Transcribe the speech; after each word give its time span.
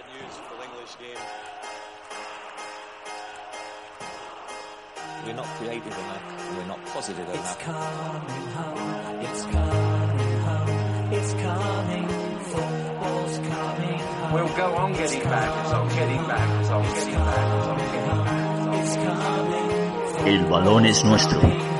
bad 0.00 0.12
news 0.14 0.34
for 0.36 0.56
the 0.56 0.64
English 0.64 0.98
game. 0.98 1.22
We're 5.26 5.34
not 5.34 5.46
creative 5.56 5.86
enough. 5.86 6.56
We're 6.56 6.66
not 6.66 6.84
positive 6.86 7.28
enough. 7.28 7.36
It's 7.36 7.66
enough. 7.66 8.26
coming 8.26 8.46
home. 8.56 9.20
It's 9.20 9.42
coming 9.44 10.40
home. 10.46 11.12
It's 11.12 11.32
coming. 11.34 12.08
Football's 12.50 13.38
coming 13.38 13.98
home. 13.98 14.32
We'll 14.32 14.56
go 14.56 14.74
on 14.76 14.92
getting 14.92 15.22
back, 15.24 15.64
it's 15.64 15.72
on 15.72 15.88
getting 15.88 16.26
back, 16.26 16.60
it's 16.60 16.70
on 16.70 16.82
getting 16.82 17.14
back, 17.14 17.58
it's 17.58 17.66
on 17.66 17.78
getting 17.78 18.24
back. 18.24 18.80
It's 18.80 18.96
coming. 18.96 19.60
El 20.26 20.44
balón 20.50 20.86
es 20.86 21.04
nuestro. 21.04 21.79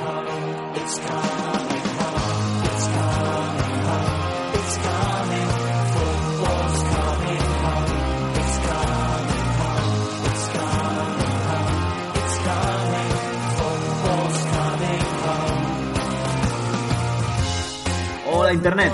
Internet, 18.61 18.93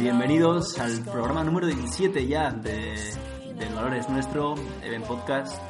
bienvenidos 0.00 0.76
al 0.80 0.98
programa 1.04 1.44
número 1.44 1.68
17 1.68 2.26
ya 2.26 2.50
de, 2.50 2.96
del 3.56 3.72
Valor 3.72 3.94
es 3.94 4.08
Nuestro, 4.08 4.56
Even 4.82 5.02
Podcast. 5.02 5.62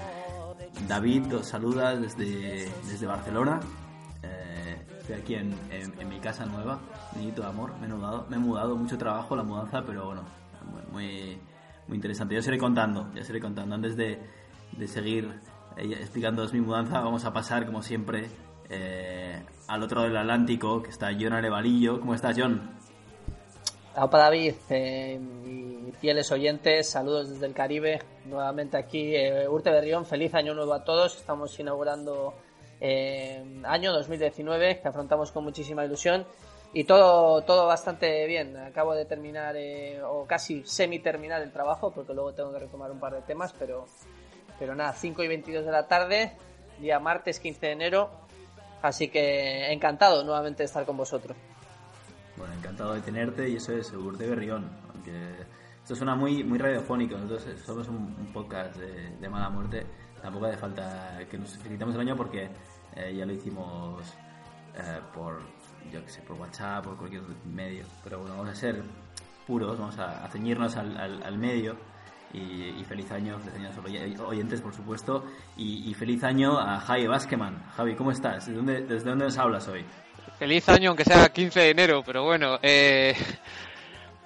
David 0.89 1.37
os 1.37 1.47
saluda 1.47 1.95
desde, 1.95 2.73
desde 2.89 3.07
Barcelona. 3.07 3.61
Eh, 4.23 4.83
estoy 4.99 5.15
aquí 5.15 5.35
en, 5.35 5.55
en- 5.71 6.09
mi 6.09 6.19
casa 6.21 6.47
nueva, 6.47 6.81
niñito 7.15 7.43
de 7.43 7.49
amor. 7.49 7.75
Me 7.79 7.87
he, 7.87 7.91
mudado, 7.91 8.25
me 8.31 8.37
he 8.37 8.39
mudado, 8.39 8.75
mucho 8.77 8.97
trabajo 8.97 9.37
la 9.37 9.43
mudanza, 9.43 9.83
pero 9.85 10.07
bueno, 10.07 10.23
muy, 10.91 11.39
muy 11.89 11.97
interesante. 11.97 12.33
Ya 12.33 12.41
os 12.41 12.49
iré 12.49 12.57
contando, 12.57 13.13
ya 13.15 13.21
os 13.21 13.29
iré 13.29 13.41
contando. 13.41 13.75
Antes 13.75 13.95
de, 13.99 14.19
de 14.73 14.89
seguir 14.89 15.39
eh, 15.77 15.93
explicándoos 16.01 16.55
mi 16.55 16.63
mudanza, 16.63 17.01
vamos 17.01 17.27
a 17.27 17.33
pasar, 17.35 17.67
como 17.67 17.83
siempre, 17.83 18.31
eh, 18.71 19.45
al 19.69 19.83
otro 19.83 20.01
del 20.03 20.17
Atlántico, 20.17 20.83
que 20.83 20.89
está 20.89 21.11
John 21.13 21.35
Arevalillo. 21.35 22.01
¿Cómo 22.01 22.15
estás, 22.15 22.35
John? 22.39 22.71
Opa 23.99 24.19
David, 24.19 24.57
eh, 24.69 25.19
y 25.47 25.91
fieles 25.93 26.31
oyentes, 26.31 26.91
saludos 26.91 27.31
desde 27.31 27.47
el 27.47 27.55
Caribe, 27.55 28.03
nuevamente 28.27 28.77
aquí, 28.77 29.17
eh, 29.17 29.49
Urte 29.49 29.71
Berrión, 29.71 30.05
feliz 30.05 30.35
año 30.35 30.53
nuevo 30.53 30.75
a 30.75 30.85
todos, 30.85 31.17
estamos 31.17 31.59
inaugurando 31.59 32.35
eh, 32.79 33.43
año 33.65 33.95
2019 33.95 34.81
que 34.83 34.89
afrontamos 34.89 35.33
con 35.33 35.45
muchísima 35.45 35.83
ilusión 35.83 36.27
y 36.75 36.85
todo, 36.85 37.41
todo 37.45 37.67
bastante 37.67 38.27
bien, 38.27 38.55
acabo 38.59 38.95
de 38.95 39.07
terminar 39.07 39.57
eh, 39.57 40.03
o 40.03 40.27
casi 40.27 40.63
semi 40.67 40.99
terminar 40.99 41.41
el 41.41 41.51
trabajo 41.51 41.91
porque 41.91 42.13
luego 42.13 42.35
tengo 42.35 42.53
que 42.53 42.59
retomar 42.59 42.91
un 42.91 43.01
par 43.01 43.15
de 43.15 43.23
temas, 43.23 43.55
pero, 43.59 43.87
pero 44.59 44.75
nada, 44.75 44.93
5 44.93 45.23
y 45.23 45.29
22 45.29 45.65
de 45.65 45.73
la 45.73 45.89
tarde, 45.89 46.33
día 46.81 47.01
martes 47.01 47.41
15 47.41 47.65
de 47.65 47.73
enero, 47.73 48.11
así 48.83 49.09
que 49.09 49.73
encantado 49.73 50.23
nuevamente 50.23 50.65
de 50.65 50.67
estar 50.67 50.85
con 50.85 50.99
vosotros. 50.99 51.35
Bueno, 52.37 52.53
encantado 52.55 52.95
de 52.95 53.01
tenerte 53.01 53.49
y 53.49 53.57
eso 53.57 53.73
es 53.73 53.93
Urte 53.93 54.27
Berrión. 54.29 54.69
Aunque 54.93 55.13
esto 55.83 55.95
suena 55.97 56.15
muy, 56.15 56.45
muy 56.45 56.59
radiofónico, 56.59 57.17
nosotros 57.17 57.47
somos 57.65 57.89
un, 57.89 58.15
un 58.19 58.33
podcast 58.33 58.77
de, 58.77 59.29
mala 59.29 59.49
muerte. 59.51 59.87
Tampoco 60.21 60.47
hace 60.47 60.57
falta 60.59 61.19
que 61.31 61.39
nos 61.39 61.57
felicitemos 61.57 61.95
el 61.95 62.01
año 62.03 62.17
porque 62.17 62.49
eh, 62.97 63.15
ya 63.17 63.25
lo 63.25 63.33
hicimos 63.33 64.03
eh, 64.75 65.01
por, 65.15 65.41
yo 65.93 66.03
que 66.05 66.11
sé, 66.11 66.21
por 66.23 66.37
WhatsApp, 66.39 66.85
por 66.85 66.97
cualquier 66.97 67.23
medio. 67.45 67.85
Pero 68.03 68.19
bueno, 68.19 68.37
vamos 68.37 68.51
a 68.51 68.55
ser 68.55 68.83
puros, 69.47 69.79
vamos 69.79 69.99
a, 69.99 70.25
a 70.25 70.29
ceñirnos 70.29 70.77
al, 70.77 70.97
al- 70.97 71.39
medio. 71.39 71.77
Y, 72.35 72.85
feliz 72.85 73.11
año, 73.13 73.39
feliz 73.39 73.55
año 73.55 74.27
oyentes, 74.27 74.61
por 74.61 74.75
supuesto. 74.75 75.25
Y, 75.57 75.95
feliz 75.95 76.23
año 76.23 76.59
a 76.59 76.79
Javi 76.81 77.07
Baskeman. 77.07 77.63
Javi, 77.77 77.95
¿cómo 77.95 78.11
estás? 78.11 78.45
¿Desde 78.47 78.57
dónde, 78.57 78.83
¿Desde 78.83 79.09
dónde 79.09 79.25
nos 79.25 79.39
hablas 79.39 79.67
hoy? 79.69 79.87
Feliz 80.35 80.69
año, 80.69 80.91
aunque 80.91 81.05
sea 81.05 81.31
15 81.31 81.61
de 81.61 81.71
enero, 81.71 82.03
pero 82.05 82.25
bueno, 82.25 82.59
eh, 82.61 83.15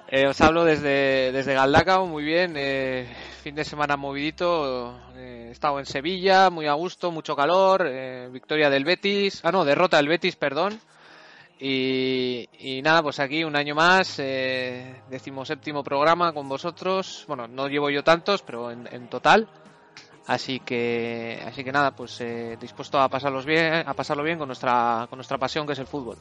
eh, 0.09 0.27
os 0.27 0.41
hablo 0.41 0.65
desde, 0.65 1.31
desde 1.31 1.55
Galdacao, 1.55 2.05
muy 2.07 2.25
bien, 2.25 2.55
eh, 2.57 3.07
fin 3.45 3.55
de 3.55 3.65
semana 3.65 3.97
movidito, 3.97 4.99
eh, 5.15 5.47
he 5.49 5.51
estado 5.53 5.79
en 5.79 5.87
Sevilla, 5.87 6.51
muy 6.51 6.67
a 6.67 6.73
gusto, 6.73 7.13
mucho 7.13 7.37
calor, 7.37 7.87
eh, 7.87 8.29
victoria 8.33 8.69
del 8.69 8.85
Betis, 8.85 9.41
ah 9.45 9.53
no, 9.53 9.65
derrota 9.65 9.99
del 9.99 10.09
Betis, 10.09 10.35
perdón, 10.35 10.81
y, 11.61 12.49
y 12.59 12.83
nada, 12.83 13.05
pues 13.05 13.21
aquí 13.21 13.45
un 13.45 13.55
año 13.55 13.77
más, 13.77 14.17
decimoséptimo 14.17 15.85
programa 15.85 16.33
con 16.33 16.49
vosotros, 16.49 17.25
bueno, 17.29 17.47
no 17.47 17.69
llevo 17.69 17.89
yo 17.89 18.03
tantos, 18.03 18.43
pero 18.43 18.73
en, 18.73 18.89
en 18.91 19.07
total, 19.07 19.47
Así 20.27 20.61
que, 20.61 21.43
así 21.47 21.65
que 21.65 21.73
nada, 21.73 21.91
pues 21.93 22.21
eh, 22.21 22.57
dispuesto 22.61 23.01
a 23.01 23.09
pasarlos 23.09 23.45
bien, 23.45 23.83
a 23.87 23.95
pasarlo 23.95 24.23
bien 24.23 24.39
con 24.39 24.49
nuestra, 24.49 25.07
con 25.11 25.17
nuestra 25.17 25.39
pasión 25.39 25.67
que 25.67 25.73
es 25.73 25.79
el 25.79 25.87
fútbol. 25.87 26.17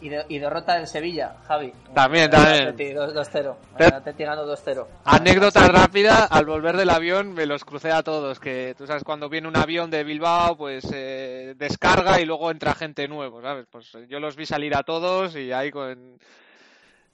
Y, 0.00 0.10
de- 0.10 0.26
y 0.28 0.38
derrota 0.38 0.78
en 0.78 0.86
Sevilla, 0.86 1.36
Javi. 1.48 1.72
También, 1.94 2.30
también. 2.30 2.68
Atleti, 2.68 2.92
2- 2.92 3.12
2-0. 3.14 3.56
Pero- 3.78 3.88
El 3.88 3.94
Atleti 3.94 4.24
ganó 4.24 4.44
2-0. 4.44 4.86
Anécdota 5.04 5.66
rápida, 5.68 6.24
al 6.26 6.44
volver 6.44 6.76
del 6.76 6.90
avión 6.90 7.32
me 7.32 7.46
los 7.46 7.64
crucé 7.64 7.90
a 7.92 8.02
todos, 8.02 8.38
que 8.38 8.74
tú 8.76 8.86
sabes 8.86 9.04
cuando 9.04 9.28
viene 9.30 9.48
un 9.48 9.56
avión 9.56 9.90
de 9.90 10.04
Bilbao, 10.04 10.56
pues 10.56 10.86
eh, 10.94 11.54
descarga 11.56 12.20
y 12.20 12.26
luego 12.26 12.50
entra 12.50 12.74
gente 12.74 13.08
nuevo, 13.08 13.40
¿sabes? 13.40 13.66
Pues 13.70 13.94
eh, 13.94 14.06
yo 14.08 14.20
los 14.20 14.36
vi 14.36 14.44
salir 14.44 14.74
a 14.76 14.82
todos 14.82 15.34
y 15.34 15.50
ahí 15.52 15.70
con... 15.70 16.18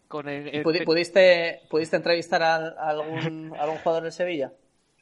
con 0.09 0.29
el- 0.29 0.49
el- 0.49 0.65
Pudi- 0.65 0.85
¿Pudiste, 0.85 1.63
¿Pudiste 1.71 1.97
entrevistar 1.97 2.43
a, 2.43 2.57
a 2.57 2.89
algún, 2.91 3.55
a 3.59 3.63
algún 3.63 3.79
jugador 3.79 4.03
del 4.05 4.13
Sevilla? 4.13 4.51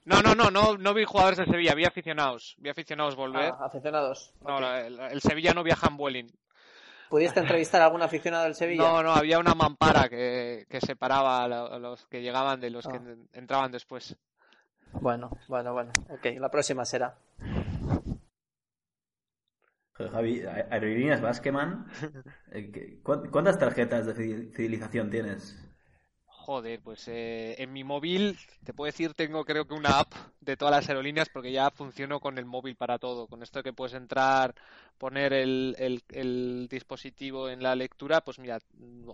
No, 0.04 0.22
no, 0.22 0.34
no, 0.34 0.50
no, 0.50 0.76
no 0.78 0.94
vi 0.94 1.04
jugadores 1.04 1.38
de 1.38 1.44
Sevilla, 1.44 1.74
vi 1.74 1.84
aficionados, 1.84 2.56
vi 2.58 2.70
aficionados 2.70 3.16
volver. 3.16 3.52
Ah, 3.58 3.66
aficionados. 3.66 4.32
No, 4.40 4.58
el, 4.74 4.98
el 4.98 5.20
Sevilla 5.20 5.52
no 5.52 5.62
viaja 5.62 5.88
en 5.88 5.96
Vueling. 5.96 6.26
¿Pudiste 7.10 7.40
entrevistar 7.40 7.82
a 7.82 7.86
algún 7.86 8.02
aficionado 8.02 8.44
del 8.44 8.54
Sevilla? 8.54 8.82
No, 8.82 9.02
no, 9.02 9.12
había 9.12 9.38
una 9.38 9.54
mampara 9.54 10.08
que, 10.08 10.64
que 10.70 10.80
separaba 10.80 11.42
a 11.44 11.48
lo- 11.48 11.72
a 11.72 11.78
los 11.78 12.06
que 12.06 12.22
llegaban 12.22 12.60
de 12.60 12.70
los 12.70 12.86
que 12.86 12.96
Ah. 12.96 13.02
en- 13.04 13.28
entraban 13.32 13.70
después. 13.72 14.16
Bueno, 14.92 15.30
bueno, 15.48 15.72
bueno. 15.72 15.92
Ok, 16.08 16.26
la 16.38 16.50
próxima 16.50 16.84
será. 16.84 17.16
Javi, 20.12 20.42
a- 20.46 20.66
Aerolíneas 20.70 21.20
Baskeman, 21.20 21.86
eh, 22.52 22.70
que- 22.72 23.00
¿cuán- 23.02 23.28
¿cuántas 23.30 23.58
tarjetas 23.58 24.06
de 24.06 24.14
fide- 24.14 24.50
fidelización 24.54 25.10
tienes? 25.10 25.58
Joder, 26.42 26.80
pues 26.80 27.06
eh, 27.08 27.54
en 27.58 27.70
mi 27.70 27.84
móvil, 27.84 28.38
te 28.64 28.72
puedo 28.72 28.86
decir, 28.86 29.12
tengo 29.12 29.44
creo 29.44 29.66
que 29.66 29.74
una 29.74 30.00
app 30.00 30.14
de 30.40 30.56
todas 30.56 30.72
las 30.72 30.88
aerolíneas 30.88 31.28
porque 31.28 31.52
ya 31.52 31.70
funciono 31.70 32.18
con 32.18 32.38
el 32.38 32.46
móvil 32.46 32.76
para 32.76 32.98
todo. 32.98 33.26
Con 33.26 33.42
esto 33.42 33.62
que 33.62 33.74
puedes 33.74 33.92
entrar, 33.92 34.54
poner 34.96 35.34
el, 35.34 36.66
dispositivo 36.70 37.50
en 37.50 37.62
la 37.62 37.74
lectura, 37.76 38.22
pues 38.22 38.38
mira, 38.38 38.58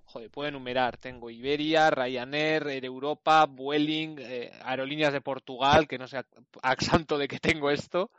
joder, 0.04 0.30
puedo 0.30 0.48
enumerar. 0.48 0.98
Tengo 0.98 1.28
Iberia, 1.28 1.90
Ryanair, 1.90 2.68
Air 2.68 2.84
Europa, 2.84 3.44
Vueling, 3.46 4.18
eh, 4.20 4.52
aerolíneas 4.62 5.12
de 5.12 5.20
Portugal, 5.20 5.88
que 5.88 5.98
no 5.98 6.06
sé 6.06 6.18
a, 6.18 6.76
santo 6.78 7.18
de 7.18 7.26
que 7.26 7.40
tengo 7.40 7.70
esto, 7.70 8.12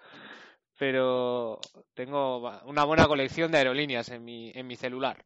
pero 0.77 1.61
tengo 1.93 2.51
una 2.65 2.83
buena 2.83 3.07
colección 3.07 3.51
de 3.51 3.59
aerolíneas 3.59 4.09
en 4.09 4.25
mi, 4.25 4.51
en 4.53 4.67
mi 4.67 4.75
celular. 4.75 5.23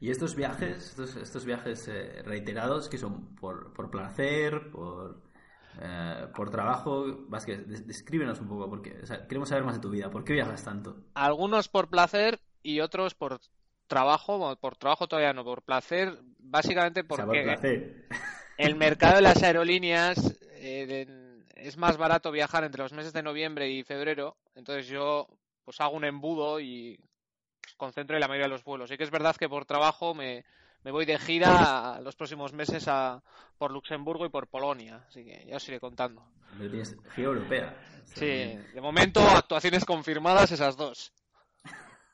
¿Y 0.00 0.10
estos 0.10 0.34
viajes, 0.34 0.88
estos, 0.90 1.16
estos 1.16 1.44
viajes 1.44 1.86
eh, 1.88 2.22
reiterados, 2.24 2.88
que 2.88 2.98
son 2.98 3.34
por, 3.36 3.72
por 3.72 3.90
placer, 3.90 4.70
por, 4.70 5.22
eh, 5.80 6.26
por 6.34 6.50
trabajo? 6.50 7.24
Vázquez, 7.28 7.66
des- 7.68 7.86
descríbenos 7.86 8.40
un 8.40 8.48
poco, 8.48 8.68
porque 8.68 8.98
o 9.02 9.06
sea, 9.06 9.26
queremos 9.28 9.48
saber 9.50 9.64
más 9.64 9.76
de 9.76 9.80
tu 9.80 9.90
vida. 9.90 10.10
¿Por 10.10 10.24
qué 10.24 10.32
viajas 10.32 10.64
tanto? 10.64 10.96
Algunos 11.14 11.68
por 11.68 11.88
placer 11.88 12.40
y 12.62 12.80
otros 12.80 13.14
por 13.14 13.40
trabajo. 13.86 14.38
Bueno, 14.38 14.56
por 14.56 14.76
trabajo 14.76 15.08
todavía 15.08 15.32
no, 15.32 15.44
por 15.44 15.62
placer, 15.62 16.18
básicamente 16.38 17.04
O 17.08 17.14
sea, 17.14 17.26
por 17.26 17.26
porque 17.26 17.42
placer. 17.42 18.06
el 18.56 18.76
mercado 18.76 19.16
de 19.16 19.22
las 19.22 19.42
aerolíneas 19.42 20.36
eh, 20.52 21.06
es 21.56 21.76
más 21.76 21.96
barato 21.96 22.30
viajar 22.32 22.64
entre 22.64 22.82
los 22.82 22.92
meses 22.92 23.12
de 23.12 23.22
noviembre 23.22 23.70
y 23.70 23.84
febrero. 23.84 24.36
Entonces 24.54 24.86
yo 24.88 25.28
pues 25.64 25.80
hago 25.80 25.96
un 25.96 26.04
embudo 26.04 26.60
y 26.60 26.98
concentro 27.82 28.14
en 28.16 28.20
la 28.20 28.28
mayoría 28.28 28.46
de 28.46 28.52
los 28.52 28.62
vuelos. 28.62 28.88
Sí 28.88 28.96
que 28.96 29.02
es 29.02 29.10
verdad 29.10 29.34
que 29.36 29.48
por 29.48 29.64
trabajo 29.64 30.14
me, 30.14 30.44
me 30.84 30.92
voy 30.92 31.04
de 31.04 31.18
gira 31.18 32.00
los 32.00 32.14
próximos 32.14 32.52
meses 32.52 32.86
a, 32.86 33.20
por 33.58 33.72
Luxemburgo 33.72 34.24
y 34.24 34.28
por 34.28 34.46
Polonia. 34.46 35.04
Así 35.08 35.24
que 35.24 35.44
ya 35.48 35.56
os 35.56 35.68
iré 35.68 35.80
contando. 35.80 36.22
Gira 37.14 37.26
europea. 37.28 37.74
Sí, 38.04 38.24
bien. 38.24 38.66
de 38.72 38.80
momento 38.80 39.20
actuaciones 39.20 39.84
confirmadas 39.84 40.52
esas 40.52 40.76
dos. 40.76 41.12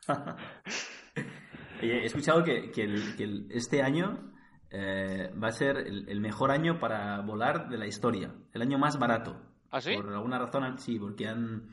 He 1.81 2.05
escuchado 2.07 2.43
que, 2.43 2.71
que 2.71 2.83
el- 2.85 3.15
que 3.17 3.25
el- 3.25 3.47
este 3.51 3.83
año 3.83 4.33
eh, 4.71 5.31
va 5.43 5.49
a 5.49 5.53
ser 5.53 5.77
el, 5.79 6.09
el 6.09 6.21
mejor 6.21 6.51
año 6.51 6.79
para 6.81 7.21
volar 7.21 7.69
de 7.69 7.79
la 7.79 7.87
historia. 7.87 8.33
El 8.53 8.63
año 8.63 8.79
más 8.79 8.99
barato. 8.99 9.41
¿Ah, 9.71 9.81
sí? 9.81 9.95
Por 9.95 10.09
alguna 10.13 10.39
razón, 10.39 10.79
sí, 10.79 10.99
porque 10.99 11.29
han, 11.29 11.69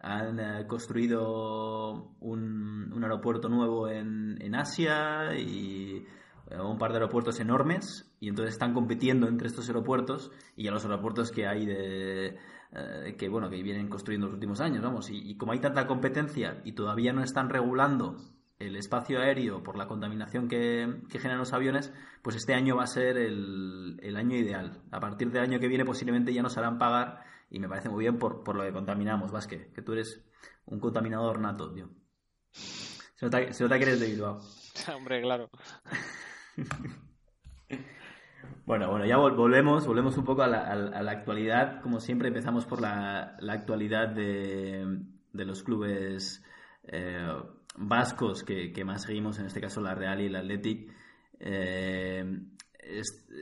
han 0.00 0.40
eh, 0.40 0.66
construido 0.66 2.14
un, 2.20 2.92
un 2.92 3.02
aeropuerto 3.02 3.48
nuevo 3.48 3.88
en, 3.88 4.38
en 4.40 4.54
Asia 4.54 5.36
y 5.36 6.06
eh, 6.50 6.58
un 6.58 6.78
par 6.78 6.90
de 6.90 6.96
aeropuertos 6.96 7.38
enormes 7.38 8.10
y 8.18 8.28
entonces 8.28 8.54
están 8.54 8.72
compitiendo 8.72 9.28
entre 9.28 9.48
estos 9.48 9.68
aeropuertos 9.68 10.30
y 10.56 10.68
a 10.68 10.70
los 10.70 10.84
aeropuertos 10.84 11.30
que 11.30 11.46
hay 11.46 11.66
de 11.66 12.38
eh, 12.72 13.16
que 13.18 13.28
bueno 13.28 13.50
que 13.50 13.62
vienen 13.62 13.88
construyendo 13.88 14.26
los 14.26 14.34
últimos 14.34 14.60
años 14.60 14.82
vamos 14.82 15.10
y, 15.10 15.18
y 15.18 15.36
como 15.36 15.52
hay 15.52 15.60
tanta 15.60 15.86
competencia 15.86 16.62
y 16.64 16.72
todavía 16.72 17.12
no 17.12 17.22
están 17.22 17.50
regulando 17.50 18.16
el 18.58 18.76
espacio 18.76 19.20
aéreo 19.20 19.62
por 19.62 19.76
la 19.76 19.86
contaminación 19.86 20.46
que, 20.46 21.00
que 21.08 21.18
generan 21.18 21.38
los 21.38 21.54
aviones, 21.54 21.94
pues 22.22 22.36
este 22.36 22.52
año 22.52 22.76
va 22.76 22.82
a 22.84 22.86
ser 22.86 23.16
el, 23.16 23.98
el 24.02 24.16
año 24.16 24.36
ideal. 24.36 24.82
A 24.90 25.00
partir 25.00 25.30
del 25.30 25.42
año 25.42 25.58
que 25.58 25.66
viene 25.66 25.86
posiblemente 25.86 26.34
ya 26.34 26.42
nos 26.42 26.58
harán 26.58 26.76
pagar 26.76 27.24
y 27.50 27.58
me 27.58 27.68
parece 27.68 27.88
muy 27.88 28.04
bien 28.04 28.18
por, 28.18 28.42
por 28.44 28.56
lo 28.56 28.62
que 28.62 28.72
contaminamos, 28.72 29.30
Vasque, 29.32 29.70
que 29.74 29.82
tú 29.82 29.92
eres 29.92 30.24
un 30.66 30.80
contaminador 30.80 31.38
nato, 31.40 31.72
tío. 31.72 31.90
Se 32.52 33.26
nota, 33.26 33.52
se 33.52 33.62
nota 33.64 33.76
que 33.78 33.84
eres 33.84 34.00
de 34.00 34.06
Bilbao. 34.06 34.40
Hombre, 34.96 35.20
claro. 35.20 35.50
Bueno, 38.66 38.88
bueno, 38.90 39.04
ya 39.04 39.16
vol- 39.16 39.34
volvemos, 39.36 39.86
volvemos 39.86 40.16
un 40.16 40.24
poco 40.24 40.42
a 40.42 40.46
la, 40.46 40.60
a 40.68 41.02
la- 41.02 41.10
actualidad. 41.10 41.80
Como 41.82 41.98
siempre, 42.00 42.28
empezamos 42.28 42.66
por 42.66 42.80
la, 42.80 43.36
la 43.40 43.52
actualidad 43.54 44.08
de, 44.08 44.98
de 45.32 45.44
los 45.44 45.62
clubes 45.64 46.44
eh, 46.84 47.26
vascos 47.76 48.44
que, 48.44 48.72
que 48.72 48.84
más 48.84 49.02
seguimos, 49.02 49.38
en 49.40 49.46
este 49.46 49.60
caso 49.60 49.80
la 49.80 49.94
Real 49.94 50.20
y 50.20 50.26
el 50.26 50.36
Athletic. 50.36 50.92
Eh, 51.40 52.24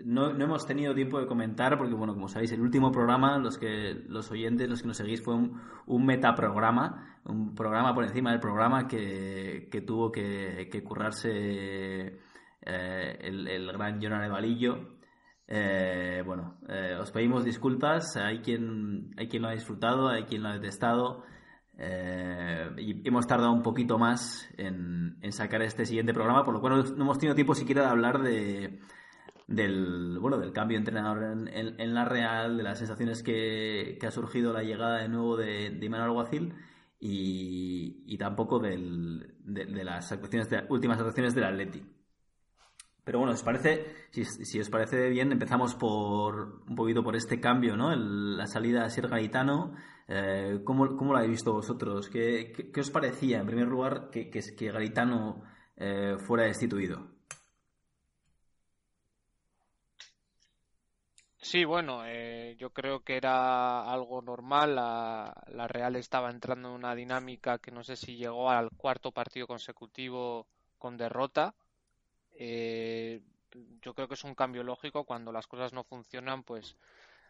no, 0.05 0.33
no 0.33 0.45
hemos 0.45 0.67
tenido 0.67 0.95
tiempo 0.95 1.19
de 1.21 1.27
comentar 1.27 1.79
porque, 1.79 1.95
bueno, 1.95 2.15
como 2.15 2.29
sabéis, 2.29 2.53
el 2.53 2.61
último 2.61 2.91
programa, 2.93 3.39
los 3.39 3.59
que 3.59 3.95
los 4.09 4.31
oyentes, 4.31 4.69
los 4.69 4.83
que 4.83 4.89
nos 4.89 4.97
seguís, 4.97 5.23
fue 5.23 5.35
un, 5.35 5.61
un 5.87 6.05
metaprograma, 6.07 7.19
un 7.25 7.55
programa 7.55 7.95
por 7.95 8.05
encima 8.05 8.31
del 8.31 8.41
programa 8.41 8.87
que, 8.87 9.69
que 9.71 9.81
tuvo 9.81 10.11
que, 10.11 10.69
que 10.71 10.83
currarse 10.83 11.31
eh, 12.63 13.19
el, 13.21 13.49
el 13.49 13.73
gran 13.73 14.01
Jonathan 14.01 14.33
Valillo. 14.33 14.99
Eh, 15.47 16.23
bueno, 16.27 16.59
eh, 16.69 16.97
os 17.01 17.11
pedimos 17.11 17.45
disculpas. 17.45 18.17
Hay 18.17 18.41
quien, 18.41 19.15
hay 19.17 19.29
quien 19.29 19.43
lo 19.43 19.49
ha 19.49 19.53
disfrutado, 19.53 20.09
hay 20.09 20.25
quien 20.25 20.43
lo 20.43 20.51
ha 20.51 20.55
detestado. 20.55 21.25
eh, 21.79 22.71
y 22.77 23.09
hemos 23.09 23.27
tardado 23.27 23.53
un 23.53 23.63
poquito 23.63 23.99
más 23.99 24.49
en, 24.59 25.17
en 25.23 25.33
sacar 25.33 25.63
este 25.63 25.87
siguiente 25.87 26.13
programa, 26.13 26.45
por 26.45 26.53
lo 26.53 26.61
cual 26.61 26.85
no 26.97 27.05
hemos 27.05 27.19
tenido 27.19 27.37
tiempo 27.37 27.55
siquiera 27.55 27.83
de 27.83 27.89
hablar 27.89 28.21
de, 28.21 28.81
del, 29.49 30.19
bueno, 30.21 30.39
del 30.39 30.53
cambio 30.53 30.77
de 30.77 30.81
entrenador 30.81 31.25
en, 31.25 31.49
en- 31.81 31.95
la 31.95 32.05
Real, 32.05 32.57
de 32.57 32.63
las 32.63 32.79
sensaciones 32.79 33.23
que, 33.23 33.97
que 34.01 34.07
ha 34.07 34.11
surgido 34.13 34.53
la 34.53 34.63
llegada 34.63 34.99
de 34.99 35.09
nuevo 35.09 35.37
de, 35.37 35.71
de 35.71 35.97
Alguacil 35.97 36.55
y, 37.01 38.05
y 38.07 38.19
tampoco 38.19 38.59
del- 38.61 39.35
de, 39.41 39.65
de 39.67 39.85
las 39.85 40.13
actuaciones 40.13 40.51
de, 40.51 40.65
últimas 40.69 40.99
actuaciones 40.99 41.35
del 41.35 41.45
Atleti. 41.45 41.83
Pero 43.05 43.21
bueno, 43.21 43.33
os 43.33 43.43
parece, 43.43 43.87
si, 44.11 44.25
si 44.25 44.61
os 44.61 44.69
parece 44.69 45.09
bien, 45.09 45.33
empezamos 45.33 45.75
por 45.75 46.63
un 46.69 46.77
poquito 46.77 47.03
por 47.03 47.17
este 47.17 47.41
cambio, 47.41 47.75
¿no? 47.75 47.95
La 47.97 48.47
salida 48.47 48.85
de 48.85 48.91
Sir 48.91 49.09
Garitano. 49.09 49.75
Eh, 50.09 50.61
¿cómo, 50.65 50.95
cómo 50.97 51.13
lo 51.13 51.19
habéis 51.19 51.33
visto 51.33 51.53
vosotros? 51.55 52.09
¿Qué, 52.11 52.53
qué, 52.55 52.71
qué 52.71 52.81
os 52.81 52.91
parecía, 52.91 53.41
en 53.41 53.47
primer 53.47 53.67
lugar, 53.67 54.11
que, 54.11 54.29
que, 54.31 54.41
que 54.57 54.71
Garitano 54.73 55.43
eh, 55.77 56.17
fuera 56.19 56.45
destituido? 56.45 57.18
Sí, 61.41 61.65
bueno, 61.65 62.03
eh, 62.07 62.57
yo 62.59 62.71
creo 62.73 63.03
que 63.05 63.17
era 63.17 63.91
algo 63.91 64.21
normal. 64.23 64.75
La, 64.75 65.33
la 65.49 65.69
Real 65.69 65.97
estaba 65.97 66.31
entrando 66.31 66.69
en 66.69 66.75
una 66.75 66.95
dinámica 66.95 67.59
que 67.59 67.71
no 67.71 67.83
sé 67.85 67.97
si 67.97 68.17
llegó 68.17 68.51
al 68.51 68.71
cuarto 68.77 69.13
partido 69.13 69.47
consecutivo 69.47 70.47
con 70.79 70.97
derrota. 70.97 71.55
Eh, 72.33 73.23
yo 73.83 73.95
creo 73.95 74.09
que 74.09 74.15
es 74.15 74.25
un 74.25 74.35
cambio 74.35 74.63
lógico. 74.65 75.05
Cuando 75.05 75.33
las 75.33 75.47
cosas 75.49 75.73
no 75.73 75.85
funcionan, 75.85 76.43
pues 76.45 76.77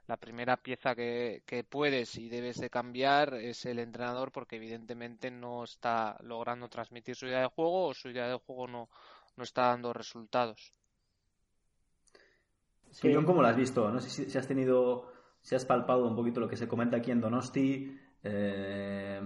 la 0.09 0.17
primera 0.19 0.57
pieza 0.59 0.95
que, 0.97 1.43
que 1.47 1.65
puedes 1.65 2.17
y 2.19 2.29
debes 2.31 2.59
de 2.59 2.71
cambiar 2.71 3.35
es 3.35 3.67
el 3.67 3.79
entrenador 3.81 4.33
porque 4.33 4.57
evidentemente 4.57 5.31
no 5.31 5.65
está 5.65 6.17
logrando 6.23 6.69
transmitir 6.69 7.17
su 7.17 7.27
idea 7.27 7.41
de 7.43 7.47
juego 7.49 7.87
o 7.89 7.95
su 7.95 8.11
idea 8.11 8.29
de 8.29 8.37
juego 8.37 8.69
no, 8.69 8.91
no 9.37 9.45
está 9.45 9.63
dando 9.69 9.93
resultados. 9.93 10.73
Sí. 12.91 13.13
John, 13.13 13.25
¿cómo 13.25 13.43
lo 13.43 13.49
has 13.49 13.57
visto? 13.57 13.91
No 13.91 14.01
sé 14.01 14.11
si, 14.11 14.31
si, 14.31 14.39
has 14.39 14.47
tenido, 14.47 15.11
si 15.41 15.55
has 15.55 15.65
palpado 15.65 16.07
un 16.07 16.17
poquito 16.17 16.41
lo 16.41 16.49
que 16.49 16.57
se 16.57 16.69
comenta 16.69 16.97
aquí 16.97 17.11
en 17.11 17.21
Donosti. 17.21 17.99
Eh, 18.23 19.21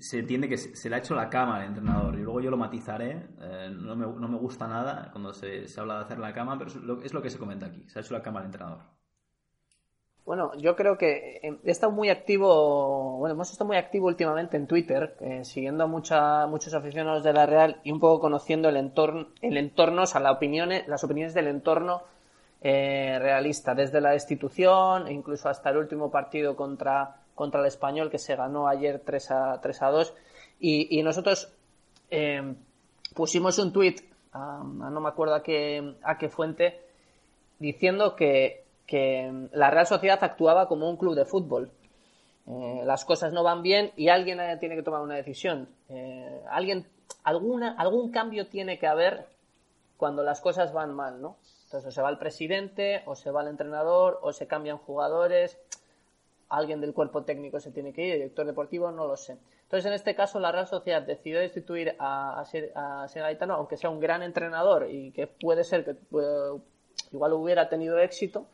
se 0.00 0.18
entiende 0.18 0.48
que 0.48 0.56
se, 0.56 0.74
se, 0.74 0.88
le 0.90 0.96
ha 0.96 0.98
hecho 0.98 1.14
la 1.14 1.28
cama 1.28 1.56
al 1.56 1.66
entrenador 1.66 2.14
y 2.18 2.22
luego 2.22 2.40
yo 2.40 2.50
lo 2.50 2.56
matizaré. 2.56 3.28
Eh, 3.40 3.70
no, 3.72 3.96
me, 3.96 4.06
no, 4.06 4.28
me, 4.28 4.38
gusta 4.38 4.66
nada 4.66 5.10
cuando 5.12 5.32
se, 5.32 5.68
se, 5.68 5.80
habla 5.80 5.98
de 5.98 6.04
hacer 6.04 6.18
la 6.18 6.32
cama, 6.32 6.58
pero 6.58 6.70
es 6.70 6.76
lo, 6.76 7.02
es 7.02 7.14
lo 7.14 7.22
que 7.22 7.30
se 7.30 7.38
comenta 7.38 7.66
aquí. 7.66 7.84
Se 7.88 7.98
ha 7.98 8.02
hecho 8.02 8.14
la 8.14 8.22
cama 8.22 8.40
al 8.40 8.46
entrenador. 8.46 8.96
Bueno, 10.26 10.50
yo 10.56 10.74
creo 10.74 10.98
que 10.98 11.40
he 11.40 11.70
estado 11.70 11.92
muy 11.92 12.08
activo, 12.08 13.16
bueno, 13.18 13.34
hemos 13.34 13.52
estado 13.52 13.68
muy 13.68 13.76
activo 13.76 14.08
últimamente 14.08 14.56
en 14.56 14.66
Twitter, 14.66 15.16
eh, 15.20 15.44
siguiendo 15.44 15.84
a 15.84 15.86
mucha, 15.86 16.48
muchos 16.48 16.74
aficionados 16.74 17.22
de 17.22 17.32
la 17.32 17.46
Real 17.46 17.80
y 17.84 17.92
un 17.92 18.00
poco 18.00 18.22
conociendo 18.22 18.68
el 18.68 18.76
entorno, 18.76 19.28
el 19.40 19.56
entorno, 19.56 20.02
o 20.02 20.06
sea, 20.06 20.20
la 20.20 20.32
opiniones, 20.32 20.88
las 20.88 21.04
opiniones 21.04 21.32
del 21.32 21.46
entorno 21.46 22.02
eh, 22.62 23.18
realista, 23.20 23.74
desde 23.74 24.00
la 24.00 24.10
destitución 24.10 25.10
incluso 25.10 25.48
hasta 25.48 25.70
el 25.70 25.76
último 25.76 26.10
partido 26.10 26.56
contra, 26.56 27.16
contra 27.34 27.60
el 27.60 27.66
español 27.66 28.10
que 28.10 28.18
se 28.18 28.34
ganó 28.34 28.66
ayer 28.68 29.02
3 29.04 29.30
a, 29.30 29.60
3 29.60 29.82
a 29.82 29.90
2. 29.90 30.14
Y, 30.58 31.02
nosotros 31.02 31.52
eh, 32.10 32.54
pusimos 33.14 33.58
un 33.58 33.72
tweet, 33.72 33.96
a, 34.32 34.62
no 34.64 35.00
me 35.00 35.08
acuerdo 35.08 35.34
a 35.34 35.42
qué, 35.42 35.96
a 36.02 36.16
qué 36.16 36.28
fuente, 36.30 36.80
diciendo 37.58 38.16
que, 38.16 38.64
que 38.86 39.48
la 39.52 39.70
Real 39.70 39.86
Sociedad 39.86 40.18
actuaba 40.22 40.68
como 40.68 40.88
un 40.88 40.96
club 40.96 41.14
de 41.14 41.24
fútbol. 41.24 41.70
Eh, 42.46 42.82
las 42.84 43.04
cosas 43.04 43.32
no 43.32 43.42
van 43.42 43.62
bien 43.62 43.92
y 43.96 44.08
alguien 44.08 44.38
tiene 44.60 44.76
que 44.76 44.82
tomar 44.82 45.00
una 45.00 45.16
decisión. 45.16 45.68
Eh, 45.88 46.42
alguien, 46.48 46.86
alguna, 47.24 47.74
algún 47.76 48.10
cambio 48.12 48.46
tiene 48.46 48.78
que 48.78 48.86
haber 48.86 49.26
cuando 49.96 50.22
las 50.22 50.40
cosas 50.40 50.72
van 50.72 50.94
mal, 50.94 51.20
¿no? 51.20 51.36
Entonces, 51.66 51.88
o 51.88 51.90
se 51.90 52.00
va 52.00 52.10
el 52.10 52.18
presidente, 52.18 53.02
o 53.06 53.16
se 53.16 53.30
va 53.32 53.42
el 53.42 53.48
entrenador, 53.48 54.20
o 54.22 54.32
se 54.32 54.46
cambian 54.46 54.78
jugadores, 54.78 55.58
alguien 56.48 56.80
del 56.80 56.94
cuerpo 56.94 57.24
técnico 57.24 57.58
se 57.58 57.72
tiene 57.72 57.92
que 57.92 58.06
ir, 58.06 58.14
director 58.14 58.46
deportivo, 58.46 58.92
no 58.92 59.06
lo 59.06 59.16
sé. 59.16 59.36
Entonces, 59.64 59.86
en 59.86 59.94
este 59.94 60.14
caso, 60.14 60.38
la 60.38 60.52
Real 60.52 60.68
Sociedad 60.68 61.02
decidió 61.02 61.40
destituir 61.40 61.96
a, 61.98 62.40
a, 62.40 63.06
Gaetano, 63.12 63.54
aunque 63.54 63.76
sea 63.76 63.90
un 63.90 63.98
gran 63.98 64.22
entrenador 64.22 64.88
y 64.88 65.10
que 65.10 65.26
puede 65.26 65.64
ser 65.64 65.84
que 65.84 65.94
puede, 65.94 66.60
igual 67.12 67.32
hubiera 67.32 67.68
tenido 67.68 67.98
éxito. 67.98 68.46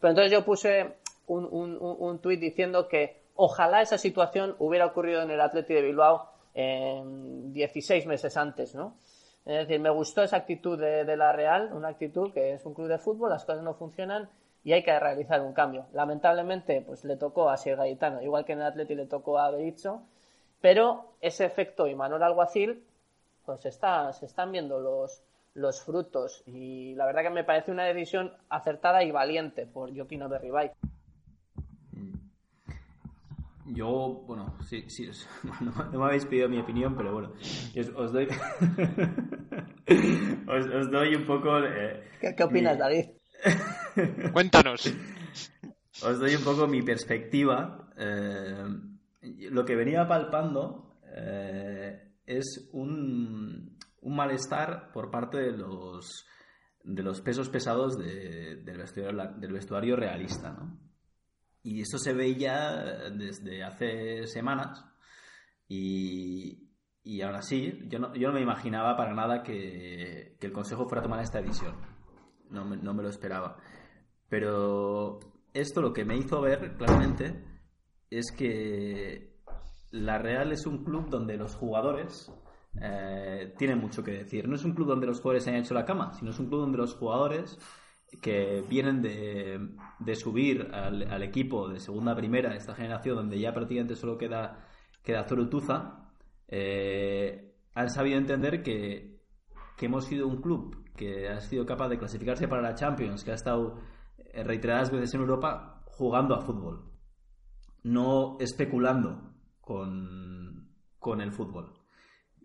Pero 0.00 0.12
entonces 0.12 0.32
yo 0.32 0.42
puse 0.42 0.94
un, 1.26 1.44
un, 1.44 1.76
un 1.78 2.18
tuit 2.18 2.40
diciendo 2.40 2.88
que 2.88 3.24
ojalá 3.34 3.82
esa 3.82 3.98
situación 3.98 4.56
hubiera 4.58 4.86
ocurrido 4.86 5.20
en 5.20 5.30
el 5.30 5.40
Atleti 5.42 5.74
de 5.74 5.82
Bilbao 5.82 6.30
eh, 6.54 7.02
16 7.04 8.06
meses 8.06 8.36
antes, 8.38 8.74
¿no? 8.74 8.96
Es 9.44 9.58
decir, 9.58 9.78
me 9.78 9.90
gustó 9.90 10.22
esa 10.22 10.36
actitud 10.36 10.78
de, 10.78 11.16
la 11.16 11.32
Real, 11.32 11.70
una 11.72 11.88
actitud 11.88 12.32
que 12.32 12.54
es 12.54 12.64
un 12.64 12.74
club 12.74 12.88
de 12.88 12.98
fútbol, 12.98 13.30
las 13.30 13.44
cosas 13.44 13.62
no 13.62 13.74
funcionan 13.74 14.30
y 14.64 14.72
hay 14.72 14.82
que 14.82 14.98
realizar 14.98 15.42
un 15.42 15.52
cambio. 15.52 15.86
Lamentablemente, 15.92 16.80
pues 16.80 17.04
le 17.04 17.16
tocó 17.16 17.50
a 17.50 17.56
Sir 17.58 17.76
Gaetano, 17.76 18.22
igual 18.22 18.46
que 18.46 18.52
en 18.52 18.60
el 18.60 18.66
Atleti 18.66 18.94
le 18.94 19.06
tocó 19.06 19.38
a 19.38 19.50
Berizzo, 19.50 20.02
pero 20.62 21.12
ese 21.20 21.44
efecto 21.44 21.86
y 21.86 21.94
Manuel 21.94 22.22
Alguacil, 22.22 22.82
pues 23.44 23.60
se 23.60 23.68
están 23.68 24.50
viendo 24.50 24.80
los, 24.80 25.22
los 25.52 25.82
frutos 25.82 26.42
y 26.46 26.94
la 26.94 27.06
verdad 27.06 27.22
que 27.22 27.30
me 27.30 27.44
parece 27.44 27.70
una 27.70 27.84
decisión 27.84 28.32
acertada 28.48 29.04
y 29.04 29.10
valiente 29.10 29.66
por 29.66 29.94
Joaquín 29.94 30.26
Berribay. 30.28 30.72
Yo, 33.66 34.24
bueno, 34.26 34.58
sí, 34.68 34.84
sí, 34.88 35.08
no, 35.60 35.70
no, 35.70 35.98
me 35.98 36.04
habéis 36.04 36.26
pedido 36.26 36.48
mi 36.48 36.58
opinión, 36.58 36.96
pero 36.96 37.12
bueno, 37.12 37.32
os, 37.32 37.88
os 37.96 38.12
doy, 38.12 38.26
os, 40.46 40.66
os, 40.66 40.90
doy 40.90 41.14
un 41.14 41.24
poco. 41.24 41.58
Eh, 41.58 42.04
¿Qué, 42.20 42.34
¿Qué, 42.36 42.44
opinas, 42.44 42.74
mi... 42.74 42.80
David? 42.80 43.04
Cuéntanos. 44.32 44.92
Os 46.02 46.18
doy 46.18 46.34
un 46.34 46.44
poco 46.44 46.66
mi 46.66 46.82
perspectiva. 46.82 47.90
Eh, 47.96 48.64
lo 49.50 49.64
que 49.64 49.76
venía 49.76 50.06
palpando 50.06 50.98
eh, 51.16 52.16
es 52.26 52.68
un, 52.72 53.78
un, 54.02 54.16
malestar 54.16 54.92
por 54.92 55.10
parte 55.10 55.38
de 55.38 55.52
los 55.52 56.26
de 56.82 57.02
los 57.02 57.22
pesos 57.22 57.48
pesados 57.48 57.96
de, 57.96 58.56
del, 58.56 58.76
vestuario, 58.76 59.32
del 59.38 59.52
vestuario 59.52 59.96
realista, 59.96 60.52
¿no? 60.52 60.78
Y 61.64 61.80
eso 61.80 61.98
se 61.98 62.12
veía 62.12 63.10
desde 63.10 63.64
hace 63.64 64.26
semanas 64.26 64.84
y, 65.66 66.70
y 67.02 67.22
ahora 67.22 67.40
sí, 67.40 67.80
yo 67.88 67.98
no, 67.98 68.14
yo 68.14 68.28
no, 68.28 68.34
me 68.34 68.42
imaginaba 68.42 68.96
para 68.96 69.14
nada 69.14 69.42
que, 69.42 70.36
que, 70.38 70.46
el 70.46 70.52
Consejo 70.52 70.86
fuera 70.86 71.00
a 71.00 71.04
tomar 71.04 71.20
esta 71.20 71.40
decisión. 71.40 71.74
No 72.50 72.66
me, 72.66 72.76
no 72.76 72.92
me, 72.92 73.02
lo 73.02 73.08
esperaba. 73.08 73.56
Pero 74.28 75.20
esto 75.54 75.80
lo 75.80 75.94
que 75.94 76.04
me 76.04 76.18
hizo 76.18 76.40
ver 76.42 76.76
claramente 76.76 77.42
es 78.10 78.30
que 78.30 79.40
la 79.90 80.18
Real 80.18 80.52
es 80.52 80.66
un 80.66 80.84
club 80.84 81.08
donde 81.08 81.38
los 81.38 81.56
jugadores 81.56 82.30
eh, 82.80 83.54
tiene 83.56 83.74
mucho 83.74 84.04
que 84.04 84.12
decir. 84.12 84.48
No 84.48 84.56
es 84.56 84.64
un 84.64 84.74
club 84.74 84.88
donde 84.88 85.06
los 85.06 85.20
jugadores 85.20 85.44
se 85.44 85.50
hayan 85.50 85.62
hecho 85.62 85.74
la 85.74 85.86
cama, 85.86 86.12
sino 86.12 86.30
es 86.30 86.38
un 86.38 86.48
club 86.48 86.60
donde 86.60 86.78
los 86.78 86.94
jugadores 86.94 87.58
que 88.20 88.62
vienen 88.68 89.02
de, 89.02 90.14
subir 90.14 90.68
al, 90.72 91.10
al 91.10 91.22
equipo 91.22 91.68
de 91.68 91.80
segunda 91.80 92.12
a 92.12 92.16
primera, 92.16 92.54
esta 92.54 92.74
generación 92.74 93.16
donde 93.16 93.38
ya 93.38 93.52
prácticamente 93.52 93.96
solo 93.96 94.18
queda, 94.18 94.66
queda 95.02 95.24
Zorutuza, 95.24 96.10
eh, 96.48 97.54
han 97.74 97.90
sabido 97.90 98.18
entender 98.18 98.62
que, 98.62 99.20
que 99.76 99.86
hemos 99.86 100.04
sido 100.04 100.28
un 100.28 100.40
club 100.40 100.84
que 100.94 101.28
ha 101.28 101.40
sido 101.40 101.66
capaz 101.66 101.88
de 101.88 101.98
clasificarse 101.98 102.46
para 102.46 102.62
la 102.62 102.74
Champions, 102.74 103.24
que 103.24 103.32
ha 103.32 103.34
estado 103.34 103.78
eh, 104.16 104.44
reiteradas 104.44 104.90
veces 104.90 105.14
en 105.14 105.20
Europa 105.22 105.82
jugando 105.86 106.34
a 106.34 106.40
fútbol, 106.40 106.92
no 107.82 108.36
especulando 108.38 109.34
con, 109.60 110.70
con 110.98 111.20
el 111.20 111.32
fútbol. 111.32 111.72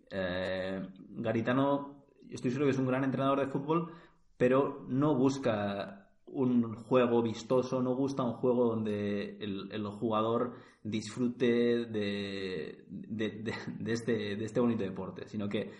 Eh, 0.10 0.82
Garitano, 1.10 2.06
estoy 2.30 2.52
seguro 2.52 2.66
que 2.66 2.72
es 2.72 2.80
un 2.80 2.88
gran 2.88 3.04
entrenador 3.04 3.40
de 3.40 3.48
fútbol, 3.48 3.92
pero 4.40 4.86
no 4.88 5.16
busca 5.16 6.08
un 6.26 6.74
juego 6.74 7.22
vistoso, 7.22 7.82
no 7.82 7.94
gusta 7.94 8.24
un 8.24 8.36
juego 8.36 8.70
donde 8.70 9.38
el, 9.38 9.70
el 9.70 9.86
jugador 9.88 10.56
disfrute 10.82 11.86
de, 11.88 12.86
de, 12.88 13.54
este, 13.88 14.38
de 14.38 14.46
este 14.46 14.60
bonito 14.62 14.84
deporte, 14.84 15.28
sino 15.28 15.50
que 15.50 15.74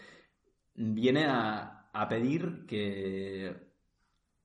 viene 0.76 1.26
a, 1.26 1.90
a 1.94 2.10
pedir 2.10 2.66
que 2.68 3.56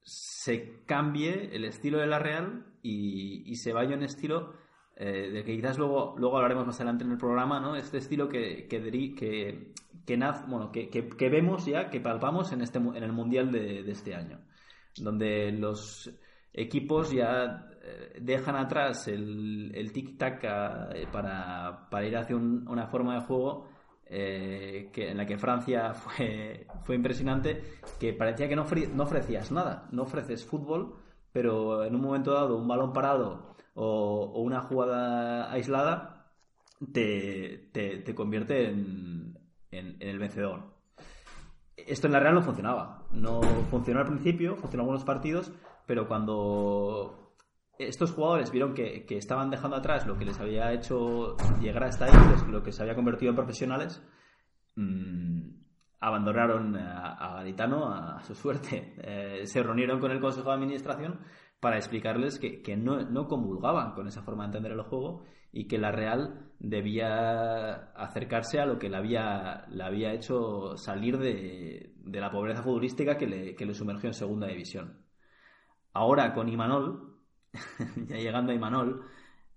se 0.02 0.84
cambie 0.84 1.50
el 1.52 1.64
estilo 1.64 1.98
de 1.98 2.06
la 2.06 2.20
Real 2.20 2.66
y, 2.82 3.42
y 3.50 3.56
se 3.56 3.72
vaya 3.72 3.96
un 3.96 4.04
estilo 4.04 4.54
eh, 4.96 5.28
de 5.32 5.42
que 5.42 5.56
quizás 5.56 5.76
luego, 5.76 6.14
luego 6.18 6.36
hablaremos 6.36 6.66
más 6.66 6.76
adelante 6.76 7.02
en 7.02 7.10
el 7.10 7.18
programa, 7.18 7.58
¿no? 7.58 7.74
Este 7.74 7.98
estilo 7.98 8.28
que, 8.28 8.68
que, 8.68 9.73
que, 10.06 10.16
naz- 10.16 10.46
bueno, 10.48 10.70
que, 10.72 10.88
que- 10.90 11.08
que 11.08 11.28
vemos 11.28 11.66
ya, 11.66 11.90
que 11.90 12.00
palpamos 12.00 12.52
en, 12.52 12.60
este, 12.62 12.78
en 12.78 13.02
el 13.02 13.12
Mundial 13.12 13.50
de, 13.50 13.82
de 13.82 13.92
este 13.92 14.14
año, 14.14 14.40
donde 14.96 15.52
los 15.52 16.10
equipos 16.52 17.10
ya 17.10 17.68
eh, 17.82 18.18
dejan 18.20 18.56
atrás 18.56 19.08
el, 19.08 19.72
el 19.74 19.92
tic-tac 19.92 20.40
eh, 20.94 21.06
para, 21.12 21.88
para 21.90 22.06
ir 22.06 22.16
hacia 22.16 22.36
un- 22.36 22.66
una 22.68 22.86
forma 22.86 23.14
de 23.14 23.20
juego 23.26 23.68
eh, 24.06 24.90
en 24.94 25.16
la 25.16 25.26
que 25.26 25.38
Francia 25.38 25.94
fue, 25.94 26.66
fue 26.84 26.94
impresionante, 26.96 27.62
que 27.98 28.12
parecía 28.12 28.48
que 28.48 28.56
no, 28.56 28.66
no 28.94 29.02
ofrecías 29.04 29.50
nada, 29.50 29.88
no 29.92 30.02
ofreces 30.02 30.44
fútbol, 30.44 30.96
pero 31.32 31.84
en 31.84 31.94
un 31.94 32.00
momento 32.02 32.32
dado, 32.32 32.56
un 32.56 32.68
balón 32.68 32.92
parado 32.92 33.56
o, 33.74 34.32
o 34.34 34.40
una 34.42 34.60
jugada 34.60 35.50
aislada 35.50 36.10
te, 36.92 37.70
te, 37.72 37.98
te 37.98 38.14
convierte 38.14 38.68
en, 38.68 39.23
en- 39.78 39.96
en 40.00 40.08
el 40.08 40.18
vencedor. 40.18 40.74
Esto 41.76 42.06
en 42.06 42.12
la 42.12 42.20
Real 42.20 42.34
no 42.34 42.42
funcionaba. 42.42 43.06
No 43.12 43.40
funcionó 43.70 44.00
al 44.00 44.06
principio, 44.06 44.56
funcionó 44.56 44.82
algunos 44.84 45.04
partidos, 45.04 45.52
pero 45.86 46.06
cuando 46.06 47.34
estos 47.78 48.12
jugadores 48.12 48.52
vieron 48.52 48.74
que, 48.74 49.04
que 49.04 49.16
estaban 49.18 49.50
dejando 49.50 49.76
atrás 49.76 50.06
lo 50.06 50.16
que 50.16 50.24
les 50.24 50.38
había 50.38 50.72
hecho 50.72 51.36
llegar 51.60 51.84
hasta 51.84 52.04
ahí, 52.06 52.12
lo- 52.12 52.52
lo 52.52 52.62
que 52.62 52.70
se 52.72 52.82
había 52.82 52.94
convertido 52.94 53.30
en 53.30 53.36
profesionales, 53.36 54.02
mm, 54.76 55.48
abandonaron 56.00 56.76
a, 56.76 57.14
a 57.14 57.34
Garitano 57.36 57.92
a, 57.92 58.22
su 58.22 58.34
suerte. 58.34 58.94
Eh, 59.02 59.46
se 59.46 59.62
reunieron 59.62 60.00
con 60.00 60.10
el 60.10 60.20
Consejo 60.20 60.50
de 60.50 60.54
Administración 60.56 61.20
para 61.60 61.76
explicarles 61.76 62.38
que, 62.38 62.62
que 62.62 62.76
no, 62.76 63.00
no 63.02 63.26
comulgaban 63.26 63.92
con 63.94 64.06
esa 64.06 64.22
forma 64.22 64.44
de 64.44 64.48
entender 64.48 64.72
el 64.72 64.82
juego 64.82 65.24
y 65.54 65.68
que 65.68 65.78
la 65.78 65.92
Real 65.92 66.50
debía 66.58 67.92
acercarse 67.94 68.58
a 68.58 68.66
lo 68.66 68.76
que 68.76 68.90
le 68.90 68.96
había, 68.96 69.66
le 69.70 69.84
había 69.84 70.12
hecho 70.12 70.76
salir 70.76 71.16
de, 71.16 71.94
de 71.96 72.20
la 72.20 72.30
pobreza 72.30 72.62
futbolística 72.62 73.16
que 73.16 73.28
le, 73.28 73.54
que 73.54 73.64
le 73.64 73.72
sumergió 73.72 74.08
en 74.08 74.14
segunda 74.14 74.48
división. 74.48 74.98
Ahora 75.92 76.34
con 76.34 76.48
Imanol, 76.48 77.20
ya 78.08 78.16
llegando 78.16 78.50
a 78.50 78.54
Imanol, 78.56 79.04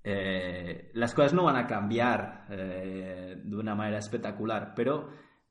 eh, 0.04 0.92
las 0.94 1.16
cosas 1.16 1.34
no 1.34 1.44
van 1.44 1.56
a 1.56 1.66
cambiar 1.66 2.46
eh, 2.51 3.42
de 3.44 3.56
una 3.58 3.74
manera 3.74 3.98
espectacular, 3.98 4.74
pero 4.75 5.10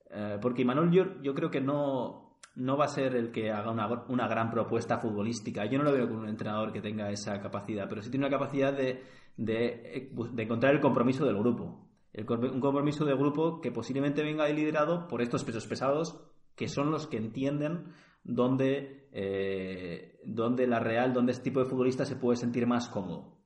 eh, 0.09 0.39
porque 0.41 0.63
Imanol 0.63 0.93
yo, 0.93 1.21
yo 1.23 1.35
creo 1.35 1.51
que 1.51 1.61
no, 1.61 2.39
no 2.55 2.77
va 2.77 2.85
a 2.85 2.89
ser 2.89 3.17
el 3.17 3.33
que 3.33 3.51
haga 3.51 3.73
una, 3.73 3.89
una 4.09 4.29
gran 4.29 4.49
propuesta 4.49 4.99
futbolística. 4.99 5.67
Yo 5.67 5.79
no 5.79 5.85
lo 5.85 5.93
veo 5.93 6.07
como 6.07 6.21
un 6.21 6.29
entrenador 6.29 6.73
que 6.73 6.81
tenga 6.81 7.11
esa 7.11 7.41
capacidad, 7.41 7.89
pero 7.89 8.01
sí 8.01 8.11
tiene 8.11 8.27
una 8.27 8.39
capacidad 8.39 8.73
de, 8.73 9.03
de, 9.37 10.11
de 10.33 10.43
encontrar 10.43 10.75
el 10.75 10.81
compromiso 10.81 11.25
del 11.25 11.39
grupo. 11.39 11.89
Un 12.17 12.61
compromiso 12.61 13.05
del 13.05 13.17
grupo 13.17 13.61
que 13.61 13.71
posiblemente 13.71 14.23
venga 14.23 14.49
liderado 14.49 15.07
por 15.07 15.21
estos 15.21 15.45
pesos 15.45 15.67
pesados 15.67 16.19
que 16.55 16.69
son 16.69 16.91
los 16.91 17.07
que 17.07 17.19
entienden 17.19 17.93
dónde, 18.25 19.09
eh, 19.13 20.21
dónde 20.25 20.67
la 20.67 20.81
Real, 20.81 21.13
dónde 21.13 21.33
este 21.33 21.45
tipo 21.45 21.61
de 21.61 21.67
futbolista 21.67 22.07
se 22.07 22.17
puede 22.17 22.37
sentir 22.37 22.67
más 22.67 22.89
cómodo. 22.89 23.37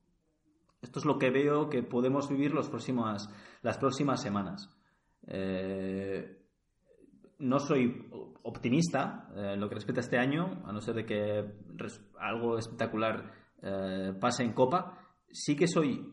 Esto 0.80 1.00
es 1.00 1.04
lo 1.04 1.18
que 1.18 1.30
veo 1.30 1.68
que 1.68 1.82
podemos 1.82 2.28
vivir 2.28 2.52
los 2.52 2.68
próximas, 2.68 3.28
las 3.62 3.76
próximas 3.76 4.22
semanas. 4.22 4.74
Eh, 5.26 6.40
no 7.40 7.58
soy 7.58 8.08
optimista 8.42 9.28
eh, 9.34 9.52
en 9.54 9.60
lo 9.60 9.68
que 9.68 9.74
respecta 9.74 10.00
a 10.00 10.04
este 10.04 10.18
año, 10.18 10.62
a 10.64 10.72
no 10.72 10.80
ser 10.80 10.94
de 10.94 11.06
que 11.06 11.44
algo 12.18 12.58
espectacular 12.58 13.32
eh, 13.62 14.14
pase 14.18 14.44
en 14.44 14.52
Copa. 14.52 14.99
Sí 15.30 15.56
que 15.56 15.66
soy 15.68 16.04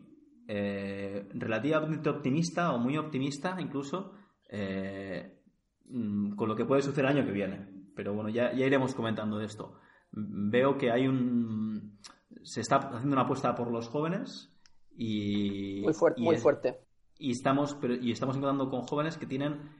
eh, 0.46 1.28
relativamente 1.34 2.08
optimista 2.08 2.72
o 2.72 2.78
muy 2.78 2.96
optimista 2.96 3.56
incluso 3.60 4.12
eh, 4.48 5.40
mm, 5.86 6.34
con 6.36 6.48
lo 6.48 6.56
que 6.56 6.64
puede 6.64 6.82
suceder 6.82 7.06
el 7.10 7.18
año 7.18 7.26
que 7.26 7.32
viene. 7.32 7.68
Pero 7.94 8.14
bueno, 8.14 8.28
ya, 8.28 8.52
ya 8.54 8.64
iremos 8.66 8.94
comentando 8.94 9.38
de 9.38 9.46
esto. 9.46 9.78
Veo 10.12 10.78
que 10.78 10.90
hay 10.90 11.06
un... 11.08 11.98
Se 12.42 12.60
está 12.60 12.76
haciendo 12.76 13.14
una 13.14 13.22
apuesta 13.24 13.54
por 13.54 13.70
los 13.70 13.88
jóvenes 13.88 14.54
y... 14.96 15.80
Muy 15.82 15.92
fuerte, 15.92 16.20
y 16.20 16.24
muy 16.24 16.34
es- 16.36 16.42
fuerte. 16.42 16.78
y 17.18 17.32
estamos 17.32 17.74
pero- 17.80 17.94
y 17.96 18.12
estamos 18.12 18.36
encontrando 18.36 18.70
con 18.70 18.82
jóvenes 18.82 19.16
que 19.18 19.26
tienen 19.26 19.70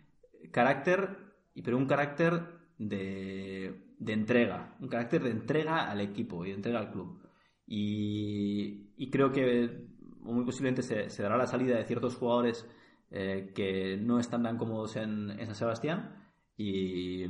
carácter 0.52 1.16
pero 1.64 1.76
un 1.76 1.86
carácter 1.86 2.42
de, 2.78 3.94
de 3.98 4.12
entrega 4.12 4.76
un 4.80 4.88
carácter 4.88 5.22
de 5.22 5.30
entrega 5.30 5.90
al 5.90 6.00
equipo 6.00 6.44
y 6.44 6.50
de 6.50 6.54
entrega 6.56 6.78
al 6.80 6.90
club 6.92 7.20
y, 7.66 8.87
y 8.98 9.10
creo 9.10 9.32
que 9.32 9.86
muy 10.20 10.44
posiblemente 10.44 10.82
se, 10.82 11.08
se 11.08 11.22
dará 11.22 11.36
la 11.36 11.46
salida 11.46 11.76
de 11.76 11.84
ciertos 11.84 12.16
jugadores 12.16 12.68
eh, 13.10 13.52
que 13.54 13.96
no 13.96 14.18
están 14.18 14.42
tan 14.42 14.58
cómodos 14.58 14.96
en, 14.96 15.34
San 15.46 15.54
Sebastián 15.54 16.30
y, 16.56 17.26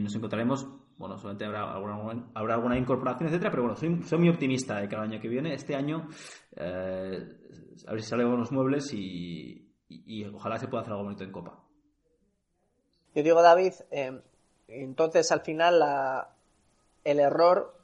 nos 0.00 0.14
encontraremos 0.14 0.66
bueno, 0.96 1.16
solamente 1.16 1.44
habrá 1.44 1.74
alguna, 1.74 2.30
habrá 2.34 2.54
alguna 2.54 2.76
incorporación, 2.76 3.28
etcétera, 3.28 3.50
pero 3.52 3.62
bueno, 3.62 3.76
soy, 3.76 4.18
muy 4.18 4.28
optimista 4.30 4.80
de 4.80 4.88
cada 4.88 5.04
año 5.04 5.20
que 5.20 5.28
viene. 5.28 5.54
Este 5.54 5.76
año, 5.76 6.08
eh, 6.56 7.28
a 7.86 7.92
ver 7.92 8.02
si 8.02 8.08
salen 8.08 8.26
buenos 8.26 8.50
muebles 8.50 8.92
y 8.92 9.64
ojalá 10.34 10.58
se 10.58 10.66
pueda 10.66 10.80
hacer 10.80 10.92
algo 10.94 11.04
bonito 11.04 11.22
en 11.22 11.30
Copa. 11.30 11.68
Yo 13.14 13.22
digo, 13.22 13.42
David, 13.42 13.72
eh, 13.90 14.20
entonces 14.68 15.32
al 15.32 15.40
final 15.40 15.80
la- 15.80 16.36
el 17.04 17.20
error 17.20 17.77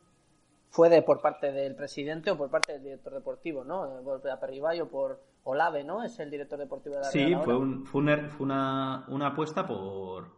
fue 0.75 0.89
de 0.89 1.03
por 1.03 1.21
parte 1.21 1.53
del 1.53 1.77
presidente 1.77 2.33
o 2.33 2.37
por 2.37 2.51
parte 2.51 2.73
del 2.73 2.83
director 2.83 3.15
deportivo, 3.15 3.63
¿no? 3.63 3.87
Eh, 3.87 4.03
Por 4.03 4.29
Aperribay 4.29 4.81
o 4.81 4.89
por 4.89 5.21
Olave, 5.45 5.85
¿no? 5.85 6.03
Es 6.03 6.19
el 6.19 6.33
director 6.33 6.59
deportivo 6.59 6.97
de 6.97 7.03
la 7.03 7.07
Sí, 7.13 7.33
fue, 7.45 7.57
un, 7.57 7.87
fue, 7.87 8.03
er- 8.03 8.29
fue 8.29 8.45
una, 8.47 9.05
una 9.07 9.29
apuesta 9.29 9.65
por, 9.69 10.33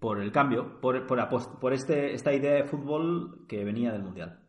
por 0.00 0.20
el 0.20 0.32
cambio, 0.32 0.80
por, 0.80 1.06
por, 1.06 1.72
este, 1.72 2.14
esta 2.14 2.32
idea 2.32 2.54
de 2.54 2.64
fútbol 2.64 3.46
que 3.48 3.64
venía 3.64 3.92
del 3.92 4.02
Mundial. 4.02 4.40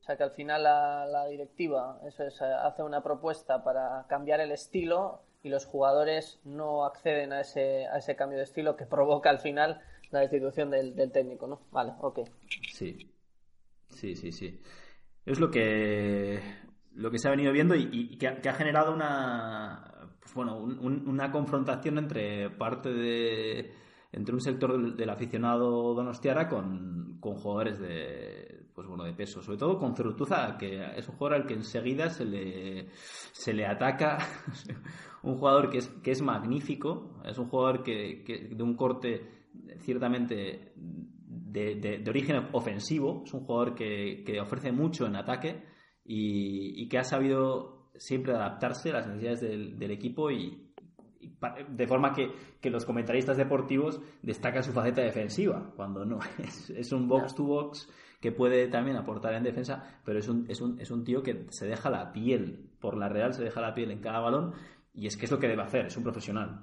O 0.00 0.04
sea 0.04 0.16
que 0.16 0.22
al 0.22 0.30
final 0.30 0.62
la, 0.62 1.06
la 1.06 1.26
directiva 1.26 1.98
eso 2.06 2.22
es, 2.22 2.40
eh, 2.40 2.44
hace 2.44 2.84
una 2.84 3.02
propuesta 3.02 3.64
para 3.64 4.04
cambiar 4.06 4.38
el 4.38 4.52
estilo 4.52 5.22
y 5.42 5.48
los 5.48 5.66
jugadores 5.66 6.38
no 6.44 6.84
acceden 6.84 7.32
a 7.32 7.40
ese, 7.40 7.88
a 7.88 7.98
ese 7.98 8.14
cambio 8.14 8.38
de 8.38 8.44
estilo 8.44 8.76
que 8.76 8.86
provoca 8.86 9.28
al 9.30 9.40
final 9.40 9.80
la 10.12 10.20
destitución 10.20 10.70
del, 10.70 10.94
del 10.94 11.10
técnico, 11.10 11.48
¿no? 11.48 11.58
Vale, 11.72 11.94
ok. 12.00 12.20
Sí, 12.72 13.10
sí, 13.94 14.14
sí, 14.16 14.32
sí. 14.32 14.60
Es 15.26 15.40
lo 15.40 15.50
que, 15.50 16.40
lo 16.94 17.10
que 17.10 17.18
se 17.18 17.28
ha 17.28 17.32
venido 17.32 17.52
viendo 17.52 17.74
y, 17.74 18.16
que, 18.18 18.28
ha, 18.28 18.40
que 18.40 18.48
ha 18.48 18.54
generado 18.54 18.94
una, 18.94 20.10
pues 20.20 20.34
bueno, 20.34 20.58
un- 20.58 20.78
un- 20.78 21.08
una 21.08 21.30
confrontación 21.32 21.98
entre 21.98 22.50
parte 22.50 22.90
de, 22.92 23.74
entre 24.12 24.34
un 24.34 24.40
sector 24.40 24.96
del, 24.96 25.10
aficionado 25.10 25.94
donostiara 25.94 26.48
con, 26.48 27.18
con 27.20 27.36
jugadores 27.36 27.78
de, 27.80 28.66
pues 28.74 28.86
bueno, 28.86 29.04
de 29.04 29.14
peso, 29.14 29.42
sobre 29.42 29.58
todo 29.58 29.78
con 29.78 29.96
Cerutuza, 29.96 30.56
que 30.58 30.84
es 30.96 31.08
un 31.08 31.16
jugador 31.16 31.40
al 31.42 31.46
que 31.46 31.54
enseguida 31.54 32.10
se 32.10 32.24
le, 32.26 32.88
se 33.32 33.52
le 33.54 33.66
ataca, 33.66 34.18
un 35.22 35.36
jugador 35.38 35.70
que 35.70 35.78
es, 35.78 35.88
que 36.02 36.10
es 36.12 36.22
magnífico, 36.22 37.20
es 37.24 37.38
un 37.38 37.48
jugador 37.48 37.82
que, 37.82 38.22
que 38.24 38.48
de 38.54 38.62
un 38.62 38.74
corte 38.76 39.30
ciertamente 39.80 40.74
de, 41.54 41.76
de- 41.76 41.98
de 41.98 42.10
origen 42.10 42.36
ofensivo, 42.52 43.22
es 43.24 43.32
un 43.32 43.44
jugador 43.46 43.74
que, 43.74 44.22
que 44.26 44.40
ofrece 44.40 44.72
mucho 44.72 45.06
en 45.06 45.16
ataque 45.16 45.62
y, 46.04 46.82
y 46.82 46.88
que 46.88 46.98
ha 46.98 47.04
sabido 47.04 47.90
siempre 47.96 48.32
adaptarse 48.34 48.90
a 48.90 48.94
las 48.94 49.06
necesidades 49.06 49.40
del, 49.40 49.78
del 49.78 49.90
equipo 49.92 50.30
y, 50.30 50.60
de 51.68 51.86
forma 51.86 52.12
que, 52.12 52.28
que 52.60 52.70
los 52.70 52.84
comentaristas 52.84 53.36
deportivos 53.36 54.00
destacan 54.22 54.62
su 54.62 54.72
faceta 54.72 55.02
defensiva, 55.02 55.72
cuando 55.76 56.04
no, 56.04 56.18
es, 56.38 56.70
es 56.70 56.92
un 56.92 57.06
box 57.08 57.34
to 57.34 57.44
box 57.44 57.88
que 58.20 58.32
puede 58.32 58.68
también 58.68 58.96
aportar 58.96 59.34
en 59.34 59.42
defensa, 59.44 60.00
pero 60.04 60.18
es 60.18 60.28
un, 60.28 60.46
es, 60.48 60.60
un, 60.60 60.80
es 60.80 60.90
un 60.90 61.04
tío 61.04 61.22
que 61.22 61.46
se 61.50 61.66
deja 61.66 61.90
la 61.90 62.12
piel, 62.12 62.70
por 62.80 62.96
la 62.96 63.08
Real 63.08 63.32
se 63.34 63.44
deja 63.44 63.60
la 63.60 63.74
piel 63.74 63.90
en 63.90 64.00
cada 64.00 64.20
balón, 64.20 64.54
y 64.94 65.06
es 65.06 65.16
que 65.16 65.26
es 65.26 65.30
lo 65.30 65.38
que 65.38 65.48
debe 65.48 65.62
hacer, 65.62 65.86
es 65.86 65.96
un 65.96 66.02
profesional. 66.04 66.62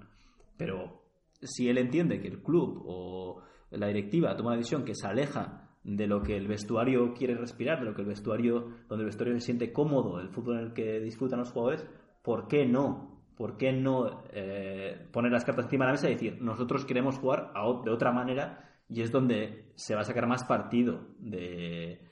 Pero 0.57 1.03
si 1.41 1.69
él 1.69 1.77
entiende 1.77 2.19
que 2.19 2.27
el 2.29 2.41
club 2.41 2.81
o 2.85 3.41
la 3.71 3.87
directiva 3.87 4.35
toma 4.35 4.49
una 4.49 4.57
decisión 4.57 4.83
que 4.83 4.95
se 4.95 5.07
aleja 5.07 5.69
de 5.83 6.07
lo 6.07 6.21
que 6.21 6.37
el 6.37 6.47
vestuario 6.47 7.13
quiere 7.13 7.35
respirar, 7.35 7.79
de 7.79 7.85
lo 7.85 7.95
que 7.95 8.01
el 8.01 8.07
vestuario, 8.07 8.69
donde 8.87 9.03
el 9.03 9.05
vestuario 9.05 9.33
se 9.35 9.45
siente 9.45 9.73
cómodo, 9.73 10.19
el 10.19 10.29
fútbol 10.29 10.59
en 10.59 10.65
el 10.65 10.73
que 10.73 10.99
disfrutan 10.99 11.39
los 11.39 11.51
jugadores, 11.51 11.87
¿por 12.21 12.47
qué 12.47 12.65
no? 12.65 13.19
¿Por 13.35 13.57
qué 13.57 13.71
no 13.71 14.23
eh, 14.31 15.07
poner 15.11 15.31
las 15.31 15.43
cartas 15.43 15.65
encima 15.65 15.85
de 15.85 15.89
la 15.89 15.93
mesa 15.93 16.09
y 16.09 16.13
decir, 16.13 16.41
nosotros 16.41 16.85
queremos 16.85 17.17
jugar 17.17 17.51
de 17.83 17.91
otra 17.91 18.11
manera 18.11 18.69
y 18.87 19.01
es 19.01 19.11
donde 19.11 19.71
se 19.75 19.95
va 19.95 20.01
a 20.01 20.05
sacar 20.05 20.27
más 20.27 20.43
partido 20.43 21.07
de, 21.17 22.07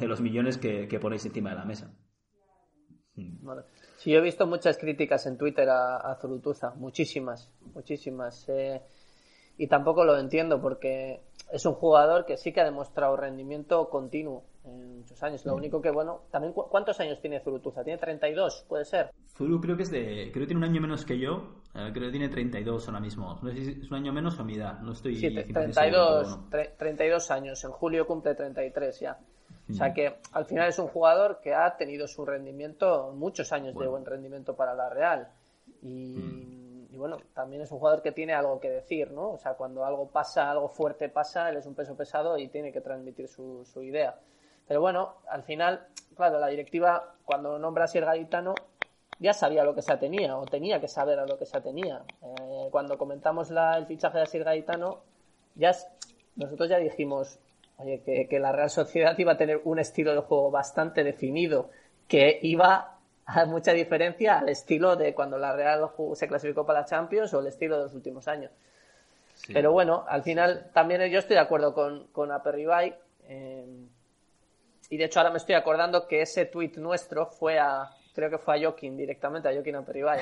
los 0.00 0.22
millones 0.22 0.56
que, 0.56 0.98
ponéis 1.00 1.26
encima 1.26 1.50
de 1.50 1.56
la 1.56 1.64
mesa? 1.66 1.94
Vale. 3.14 3.62
Sí, 3.96 4.10
yo 4.10 4.20
he 4.20 4.22
visto 4.22 4.46
muchas 4.46 4.78
críticas 4.78 5.26
en 5.26 5.36
Twitter 5.36 5.68
a, 5.68 5.96
a 5.98 6.14
Zurutuza, 6.14 6.72
muchísimas, 6.76 7.52
muchísimas. 7.74 8.48
eh, 8.48 8.80
y 9.62 9.66
tampoco 9.68 10.04
lo 10.04 10.18
entiendo 10.18 10.60
porque 10.60 11.20
es 11.52 11.64
un 11.66 11.74
jugador 11.74 12.24
que 12.24 12.36
sí 12.36 12.52
que 12.52 12.60
ha 12.60 12.64
demostrado 12.64 13.16
rendimiento 13.16 13.88
continuo 13.88 14.42
en 14.64 14.98
muchos 14.98 15.22
años. 15.22 15.44
Lo 15.44 15.54
único 15.54 15.80
que, 15.80 15.90
bueno, 15.90 16.22
también 16.30 16.52
cu- 16.52 16.66
¿cuántos 16.68 16.98
años 17.00 17.20
tiene 17.20 17.38
Zurutuza? 17.40 17.84
¿Tiene 17.84 17.98
32? 17.98 18.64
¿Puede 18.68 18.84
ser? 18.84 19.10
Zulu 19.36 19.60
creo 19.60 19.76
que 19.76 19.82
es 19.84 19.90
de. 19.90 20.30
Creo 20.32 20.42
que 20.42 20.46
tiene 20.48 20.58
un 20.58 20.64
año 20.64 20.80
menos 20.80 21.04
que 21.04 21.18
yo. 21.18 21.60
creo 21.72 21.92
que 21.92 22.10
tiene 22.10 22.28
32 22.28 22.88
ahora 22.88 23.00
mismo. 23.00 23.38
No 23.42 23.50
sé 23.52 23.64
si 23.64 23.80
es 23.82 23.90
un 23.90 23.96
año 23.98 24.12
menos 24.12 24.38
o 24.38 24.44
mi 24.44 24.54
edad. 24.56 24.80
No 24.80 24.92
estoy. 24.92 25.14
Sí, 25.16 25.32
te- 25.34 25.46
100% 25.46 25.52
32, 25.52 26.26
seguro, 26.28 26.48
tre- 26.50 26.70
32 26.76 27.30
años. 27.30 27.64
En 27.64 27.70
julio 27.70 28.06
cumple 28.06 28.34
33 28.34 29.00
ya. 29.00 29.18
O 29.70 29.74
sea 29.74 29.92
que 29.94 30.16
al 30.32 30.44
final 30.44 30.68
es 30.68 30.78
un 30.80 30.88
jugador 30.88 31.38
que 31.40 31.54
ha 31.54 31.76
tenido 31.76 32.06
su 32.08 32.24
rendimiento, 32.26 33.12
muchos 33.16 33.52
años 33.52 33.68
de 33.68 33.74
Bueno. 33.74 33.90
buen 33.92 34.04
rendimiento 34.04 34.54
para 34.56 34.74
la 34.74 34.88
Real. 34.90 35.28
Y, 35.82 36.61
y 36.92 36.96
bueno, 36.96 37.16
también 37.34 37.62
es 37.62 37.72
un 37.72 37.78
jugador 37.78 38.02
que 38.02 38.12
tiene 38.12 38.34
algo 38.34 38.60
que 38.60 38.68
decir, 38.70 39.10
¿no? 39.10 39.30
O 39.30 39.38
sea, 39.38 39.54
cuando 39.54 39.84
algo 39.84 40.08
pasa, 40.08 40.50
algo 40.50 40.68
fuerte 40.68 41.08
pasa, 41.08 41.48
él 41.48 41.56
es 41.56 41.66
un 41.66 41.74
peso 41.74 41.96
pesado 41.96 42.36
y 42.38 42.48
tiene 42.48 42.70
que 42.72 42.80
transmitir 42.80 43.28
su, 43.28 43.64
su 43.64 43.82
idea. 43.82 44.16
Pero 44.68 44.80
bueno, 44.80 45.14
al 45.28 45.42
final, 45.42 45.86
claro, 46.16 46.38
la 46.38 46.48
directiva, 46.48 47.14
cuando 47.24 47.58
nombra 47.58 47.84
a 47.84 47.88
Sier 47.88 48.04
Garitano, 48.04 48.54
ya 49.18 49.32
sabía 49.32 49.64
lo 49.64 49.74
que 49.74 49.82
se 49.82 49.96
tenía, 49.96 50.36
o 50.36 50.44
tenía 50.46 50.80
que 50.80 50.88
saber 50.88 51.18
a 51.18 51.26
lo 51.26 51.38
que 51.38 51.46
se 51.46 51.60
tenía. 51.60 52.02
Eh, 52.22 52.68
cuando 52.70 52.98
comentamos 52.98 53.50
la- 53.50 53.76
el 53.78 53.86
fichaje 53.86 54.18
de 54.18 54.24
Asier 54.24 54.44
Gaetano, 54.44 54.98
ya, 55.54 55.72
nosotros 56.36 56.68
ya 56.68 56.78
dijimos 56.78 57.38
oye, 57.78 58.02
que, 58.02 58.26
que 58.28 58.38
la 58.40 58.52
Real 58.52 58.70
Sociedad 58.70 59.16
iba 59.18 59.32
a 59.32 59.36
tener 59.36 59.60
un 59.64 59.78
estilo 59.78 60.12
de 60.14 60.20
juego 60.20 60.50
bastante 60.50 61.04
definido, 61.04 61.70
que 62.08 62.38
iba 62.42 62.98
mucha 63.46 63.72
diferencia 63.72 64.38
al 64.38 64.48
estilo 64.48 64.96
de 64.96 65.14
cuando 65.14 65.38
la 65.38 65.54
Real 65.54 65.88
se 66.14 66.28
clasificó 66.28 66.64
para 66.66 66.80
la 66.80 66.86
Champions 66.86 67.32
o 67.34 67.40
el 67.40 67.46
estilo 67.46 67.76
de 67.78 67.84
los 67.84 67.94
últimos 67.94 68.28
años. 68.28 68.50
Sí. 69.34 69.52
Pero 69.52 69.72
bueno, 69.72 70.04
al 70.08 70.22
final 70.22 70.70
también 70.72 71.02
yo 71.10 71.18
estoy 71.18 71.34
de 71.34 71.40
acuerdo 71.42 71.74
con, 71.74 72.06
con 72.08 72.30
Aperribay. 72.30 72.94
eh, 73.28 73.66
y 74.90 74.96
de 74.98 75.04
hecho 75.04 75.20
ahora 75.20 75.30
me 75.30 75.38
estoy 75.38 75.54
acordando 75.54 76.06
que 76.06 76.20
ese 76.20 76.44
tuit 76.44 76.76
nuestro 76.76 77.24
fue 77.26 77.58
a, 77.58 77.88
creo 78.14 78.28
que 78.28 78.36
fue 78.36 78.56
a 78.58 78.60
Joaquín 78.62 78.94
directamente, 78.96 79.48
a 79.48 79.52
Joaquín 79.54 79.76
Aperribay. 79.76 80.20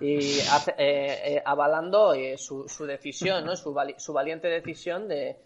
Y 0.00 0.40
hace- 0.52 0.74
eh, 0.78 1.34
eh, 1.36 1.42
avalando 1.44 2.14
su, 2.38 2.66
su 2.66 2.86
decisión, 2.86 3.44
¿no? 3.44 3.54
su, 3.56 3.74
vali- 3.74 3.94
su 3.98 4.14
valiente 4.14 4.48
decisión 4.48 5.06
de, 5.06 5.36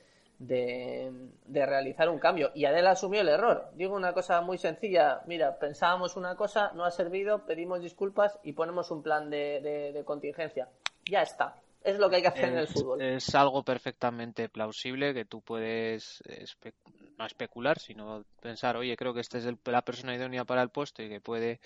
de, 0.40 1.12
de 1.44 1.66
realizar 1.66 2.08
un 2.08 2.18
cambio. 2.18 2.50
Y 2.54 2.64
Adel 2.64 2.86
asumió 2.88 3.20
el 3.20 3.28
error. 3.28 3.70
Digo 3.74 3.94
una 3.94 4.12
cosa 4.12 4.40
muy 4.40 4.58
sencilla. 4.58 5.20
Mira, 5.26 5.58
pensábamos 5.58 6.16
una 6.16 6.34
cosa, 6.34 6.72
no 6.74 6.84
ha 6.84 6.90
servido, 6.90 7.44
pedimos 7.46 7.80
disculpas 7.82 8.38
y 8.42 8.52
ponemos 8.54 8.90
un 8.90 9.02
plan 9.02 9.30
de, 9.30 9.60
de- 9.60 9.92
de 9.92 10.04
contingencia. 10.04 10.68
Ya 11.08 11.22
está. 11.22 11.54
Es 11.84 11.98
lo 11.98 12.10
que 12.10 12.16
hay 12.16 12.22
que 12.22 12.28
hacer 12.28 12.44
en 12.46 12.58
el 12.58 12.64
Es, 12.64 12.72
fútbol. 12.72 13.00
es 13.02 13.34
algo 13.34 13.62
perfectamente 13.62 14.48
plausible 14.48 15.14
que 15.14 15.24
tú 15.24 15.40
puedes 15.40 16.22
espe- 16.24 16.72
no 17.18 17.26
especular, 17.26 17.78
sino 17.78 18.24
pensar, 18.40 18.76
oye, 18.76 18.96
creo 18.96 19.14
que 19.14 19.20
esta 19.20 19.38
es 19.38 19.44
el- 19.46 19.58
la 19.66 19.82
persona 19.82 20.14
idónea 20.14 20.44
para 20.44 20.62
el 20.62 20.70
puesto 20.70 21.02
y 21.02 21.08
que 21.08 21.20
puede 21.20 21.60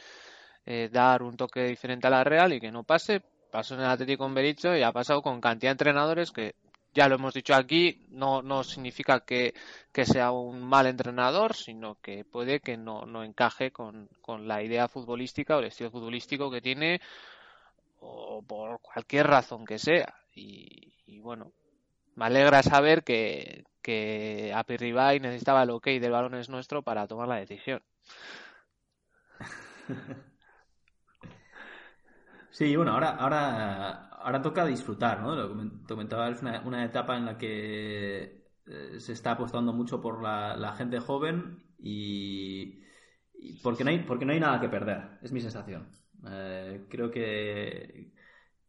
eh, 0.66 0.88
dar 0.90 1.22
un 1.22 1.36
toque 1.36 1.62
diferente 1.64 2.06
a 2.06 2.10
la 2.10 2.24
Real 2.24 2.52
y 2.52 2.60
que 2.60 2.72
no 2.72 2.82
pase. 2.84 3.22
Pasó 3.50 3.74
en 3.74 3.80
el 3.82 3.86
Atlético 3.86 4.24
con 4.24 4.34
Berizzo 4.34 4.74
y 4.76 4.82
ha 4.82 4.90
pasado 4.92 5.20
con 5.22 5.40
cantidad 5.40 5.70
de 5.70 5.72
entrenadores 5.72 6.32
que 6.32 6.54
ya 6.94 7.08
lo 7.08 7.16
hemos 7.16 7.34
dicho 7.34 7.54
aquí, 7.54 8.06
no, 8.10 8.40
no 8.42 8.62
significa 8.64 9.20
que, 9.20 9.54
que 9.92 10.06
sea 10.06 10.30
un 10.30 10.62
mal 10.62 10.86
entrenador, 10.86 11.54
sino 11.54 11.96
que 12.00 12.24
puede 12.24 12.60
que 12.60 12.76
no, 12.76 13.04
no 13.04 13.24
encaje 13.24 13.72
con, 13.72 14.08
con 14.22 14.48
la 14.48 14.62
idea 14.62 14.88
futbolística 14.88 15.56
o 15.56 15.60
el 15.60 15.66
estilo 15.66 15.90
futbolístico 15.90 16.50
que 16.50 16.60
tiene 16.60 17.00
o 18.00 18.42
por 18.42 18.80
cualquier 18.80 19.26
razón 19.26 19.64
que 19.64 19.78
sea. 19.78 20.14
Y, 20.34 21.20
bueno, 21.20 21.52
me 22.16 22.26
alegra 22.26 22.62
saber 22.62 23.02
que, 23.04 23.64
que 23.82 24.52
Apirribay 24.54 25.20
necesitaba 25.20 25.62
el 25.62 25.70
ok 25.70 25.86
del 25.86 26.12
balón 26.12 26.34
es 26.34 26.48
nuestro 26.48 26.82
para 26.82 27.06
tomar 27.06 27.28
la 27.28 27.36
decisión. 27.36 27.82
Sí, 32.54 32.76
bueno, 32.76 32.92
ahora, 32.92 33.16
ahora, 33.16 34.10
ahora 34.24 34.40
toca 34.40 34.64
disfrutar, 34.64 35.20
¿no? 35.20 35.36
Lo 35.36 35.48
que 35.48 35.54
comen- 35.54 35.86
comentaba, 35.86 36.28
es 36.30 36.40
una, 36.42 36.84
etapa 36.84 37.16
en 37.16 37.26
la 37.26 37.36
que 37.38 38.48
eh, 38.66 38.98
se 38.98 39.12
está 39.12 39.32
apostando 39.32 39.72
mucho 39.72 40.00
por 40.00 40.22
la, 40.22 40.74
gente 40.76 40.98
joven 40.98 41.62
y, 41.78 42.80
porque, 43.62 43.84
no 43.84 43.90
hay, 43.90 43.98
porque 44.00 44.24
no 44.24 44.32
hay 44.32 44.40
nada 44.40 44.60
que 44.60 44.68
perder, 44.68 45.18
es 45.22 45.30
mi 45.30 45.40
sensación. 45.40 45.88
Eh, 46.26 46.86
creo 46.88 47.10
que, 47.10 48.12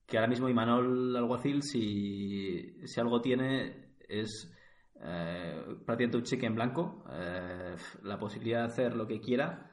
que 0.05 0.17
ahora 0.17 0.27
mismo 0.27 0.49
Imanol 0.49 1.15
Alguacil, 1.15 1.63
si, 1.63 2.85
si 2.85 2.99
algo 2.99 3.21
tiene, 3.21 3.95
es 4.09 4.53
eh, 5.01 5.77
prácticamente 5.85 6.17
un 6.17 6.23
cheque 6.23 6.47
en 6.47 6.55
blanco, 6.55 7.05
eh, 7.11 7.77
la 8.03 8.19
posibilidad 8.19 8.59
de 8.59 8.65
hacer 8.65 8.95
lo 8.95 9.07
que 9.07 9.21
quiera, 9.21 9.71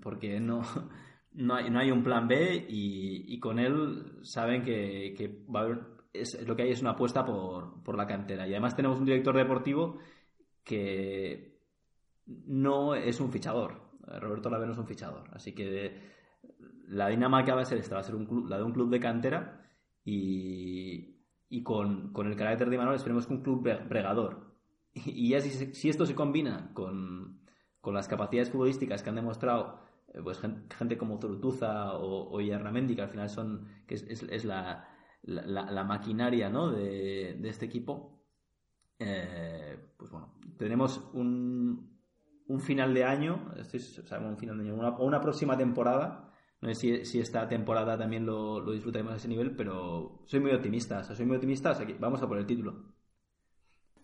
porque 0.00 0.38
no, 0.38 0.62
no, 1.36 1.54
hay, 1.54 1.70
no 1.70 1.78
hay 1.78 1.90
un 1.90 2.02
plan 2.02 2.26
B 2.28 2.66
y, 2.68 3.32
y 3.34 3.38
con 3.40 3.58
él 3.58 4.18
saben 4.22 4.62
que, 4.62 5.14
que 5.16 5.44
va 5.54 5.62
a 5.62 5.78
es, 6.12 6.46
lo 6.46 6.56
que 6.56 6.62
hay 6.62 6.70
es 6.70 6.80
una 6.80 6.92
apuesta 6.92 7.24
por, 7.24 7.82
por 7.82 7.96
la 7.96 8.06
cantera. 8.06 8.46
Y 8.46 8.52
además 8.52 8.74
tenemos 8.74 8.98
un 8.98 9.04
director 9.04 9.36
deportivo 9.36 9.98
que 10.64 11.60
no 12.26 12.94
es 12.94 13.20
un 13.20 13.30
fichador. 13.30 13.82
Roberto 14.20 14.50
Lavero 14.50 14.72
es 14.72 14.78
un 14.78 14.86
fichador. 14.86 15.28
Así 15.32 15.52
que 15.54 16.00
la 16.88 17.08
dinámica 17.08 17.54
va 17.54 17.62
a 17.62 17.64
ser 17.64 17.78
esta, 17.78 17.96
va 17.96 18.00
a 18.00 18.04
ser 18.04 18.14
un 18.14 18.26
club- 18.26 18.48
la 18.48 18.56
de 18.58 18.64
un 18.64 18.72
club 18.72 18.90
de 18.90 19.00
cantera 19.00 19.68
y, 20.04 21.18
y 21.48 21.62
con, 21.62 22.12
con 22.12 22.26
el 22.28 22.36
carácter 22.36 22.68
de 22.70 22.76
Imanol 22.76 22.94
esperemos 22.94 23.26
que 23.26 23.34
un 23.34 23.42
club 23.42 23.64
bre- 23.66 23.88
bregador. 23.88 24.54
Y 25.04 25.30
ya 25.30 25.40
si, 25.40 25.50
si 25.74 25.88
esto 25.90 26.06
se 26.06 26.14
combina 26.14 26.70
con, 26.72 27.40
con 27.82 27.92
las 27.94 28.08
capacidades 28.08 28.50
futbolísticas 28.50 29.02
que 29.02 29.10
han 29.10 29.16
demostrado 29.16 29.80
pues 30.22 30.38
gen- 30.40 30.66
gente 30.70 30.96
como 30.98 31.20
Zurutuza 31.20 31.94
o, 31.94 32.30
o 32.30 32.40
que 32.96 33.02
al 33.02 33.08
final 33.10 33.28
son 33.30 33.68
que 33.86 33.94
es, 33.96 34.02
es- 34.04 34.22
la, 34.44 34.88
la, 35.22 35.70
maquinaria 35.84 36.48
¿no? 36.50 36.70
de, 36.70 37.36
de 37.40 37.48
este 37.48 37.66
equipo, 37.66 38.22
eh, 38.98 39.78
pues 39.96 40.10
bueno, 40.10 40.34
tenemos 40.58 41.02
un, 41.14 42.00
un 42.48 42.60
final 42.60 42.94
de 42.94 43.04
año, 43.04 43.52
esto 43.58 43.76
es, 43.76 43.98
o 43.98 44.06
un 44.28 44.38
final 44.38 44.58
de 44.58 44.64
año, 44.64 44.74
una, 44.74 44.90
una 44.98 45.20
próxima 45.20 45.56
temporada. 45.56 46.32
No 46.60 46.68
sé 46.70 46.74
si, 46.74 47.04
si 47.04 47.20
esta 47.20 47.48
temporada 47.48 47.98
también 47.98 48.24
lo, 48.26 48.60
lo 48.60 48.72
disfrutaremos 48.72 49.12
a 49.14 49.16
ese 49.16 49.28
nivel, 49.28 49.54
pero 49.56 50.22
soy 50.26 50.40
muy 50.40 50.52
optimista. 50.52 51.00
O 51.00 51.04
sea, 51.04 51.14
soy 51.16 51.26
muy 51.26 51.36
optimista, 51.36 51.72
o 51.72 51.74
vamos 51.98 52.22
a 52.22 52.28
por 52.28 52.38
el 52.38 52.46
título. 52.46 52.94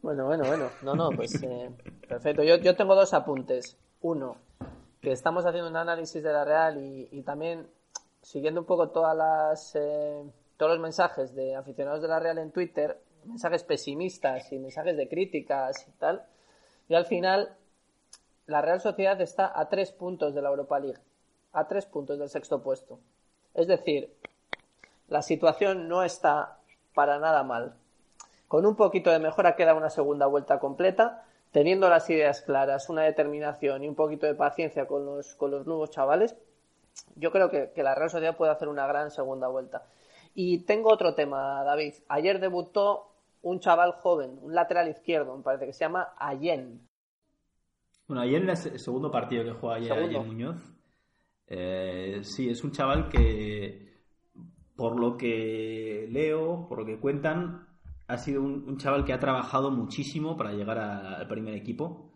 Bueno, 0.02 0.26
bueno, 0.26 0.44
bueno. 0.46 0.72
No, 0.82 0.96
no, 0.96 1.14
pues 1.14 1.42
eh, 1.42 1.70
perfecto. 2.08 2.42
Yo, 2.42 2.56
yo 2.56 2.76
tengo 2.76 2.94
dos 2.94 3.14
apuntes. 3.14 3.76
Uno, 4.00 4.36
que 5.02 5.10
estamos 5.10 5.44
haciendo 5.44 5.68
un 5.68 5.76
análisis 5.76 6.22
de 6.22 6.32
la 6.32 6.44
Real 6.44 6.78
y, 6.78 7.08
y 7.10 7.22
también 7.22 7.68
siguiendo 8.22 8.60
un 8.60 8.66
poco 8.66 8.90
todas 8.90 9.16
las, 9.16 9.74
eh, 9.74 10.22
todos 10.56 10.72
los 10.72 10.80
mensajes 10.80 11.34
de 11.34 11.56
aficionados 11.56 12.00
de 12.00 12.08
la 12.08 12.20
Real 12.20 12.38
en 12.38 12.52
Twitter, 12.52 13.02
mensajes 13.24 13.64
pesimistas 13.64 14.52
y 14.52 14.60
mensajes 14.60 14.96
de 14.96 15.08
críticas 15.08 15.86
y 15.88 15.90
tal. 15.98 16.24
Y 16.88 16.94
al 16.94 17.04
final, 17.04 17.56
la 18.46 18.62
Real 18.62 18.80
Sociedad 18.80 19.20
está 19.20 19.52
a 19.58 19.68
tres 19.68 19.90
puntos 19.90 20.34
de 20.34 20.42
la 20.42 20.50
Europa 20.50 20.78
League, 20.78 21.00
a 21.52 21.66
tres 21.66 21.84
puntos 21.86 22.20
del 22.20 22.28
sexto 22.28 22.62
puesto. 22.62 23.00
Es 23.54 23.66
decir, 23.66 24.14
la 25.08 25.22
situación 25.22 25.88
no 25.88 26.04
está 26.04 26.58
para 26.94 27.18
nada 27.18 27.42
mal. 27.42 27.74
Con 28.46 28.66
un 28.66 28.76
poquito 28.76 29.10
de 29.10 29.18
mejora 29.18 29.56
queda 29.56 29.74
una 29.74 29.90
segunda 29.90 30.26
vuelta 30.26 30.60
completa, 30.60 31.24
teniendo 31.52 31.88
las 31.88 32.08
ideas 32.10 32.42
claras, 32.42 32.88
una 32.88 33.02
determinación 33.02 33.84
y 33.84 33.88
un 33.88 33.94
poquito 33.94 34.26
de 34.26 34.34
paciencia 34.34 34.86
con 34.86 35.04
los, 35.04 35.36
con 35.36 35.50
los 35.50 35.66
nuevos 35.66 35.90
chavales. 35.90 36.36
Yo 37.14 37.30
creo 37.30 37.50
que, 37.50 37.70
que 37.74 37.82
la 37.82 37.94
Real 37.94 38.10
Sociedad 38.10 38.36
puede 38.36 38.52
hacer 38.52 38.68
una 38.68 38.86
gran 38.86 39.10
segunda 39.10 39.48
vuelta. 39.48 39.84
Y 40.34 40.64
tengo 40.64 40.90
otro 40.90 41.14
tema, 41.14 41.62
David. 41.62 41.94
Ayer 42.08 42.40
debutó 42.40 43.12
un 43.42 43.60
chaval 43.60 43.92
joven, 43.92 44.38
un 44.40 44.54
lateral 44.54 44.88
izquierdo, 44.88 45.36
me 45.36 45.42
parece 45.42 45.66
que 45.66 45.72
se 45.72 45.84
llama 45.84 46.14
Allen. 46.16 46.80
Bueno, 48.08 48.22
ayer 48.22 48.42
era 48.42 48.52
el 48.52 48.78
segundo 48.78 49.10
partido 49.10 49.44
que 49.44 49.52
juega 49.52 49.76
ayer. 49.76 49.92
Allen 49.92 50.26
Muñoz. 50.26 50.72
Eh, 51.46 52.20
sí, 52.22 52.48
es 52.48 52.64
un 52.64 52.72
chaval 52.72 53.08
que, 53.10 54.04
por 54.74 54.98
lo 54.98 55.16
que 55.16 56.06
leo, 56.10 56.66
por 56.66 56.78
lo 56.78 56.86
que 56.86 56.98
cuentan, 56.98 57.66
ha 58.12 58.18
sido 58.18 58.42
un, 58.42 58.76
chaval 58.76 59.04
que 59.04 59.12
ha 59.12 59.20
trabajado 59.20 59.70
muchísimo 59.70 60.36
para 60.36 60.52
llegar 60.52 60.78
al 60.78 61.26
primer 61.28 61.54
equipo. 61.54 62.12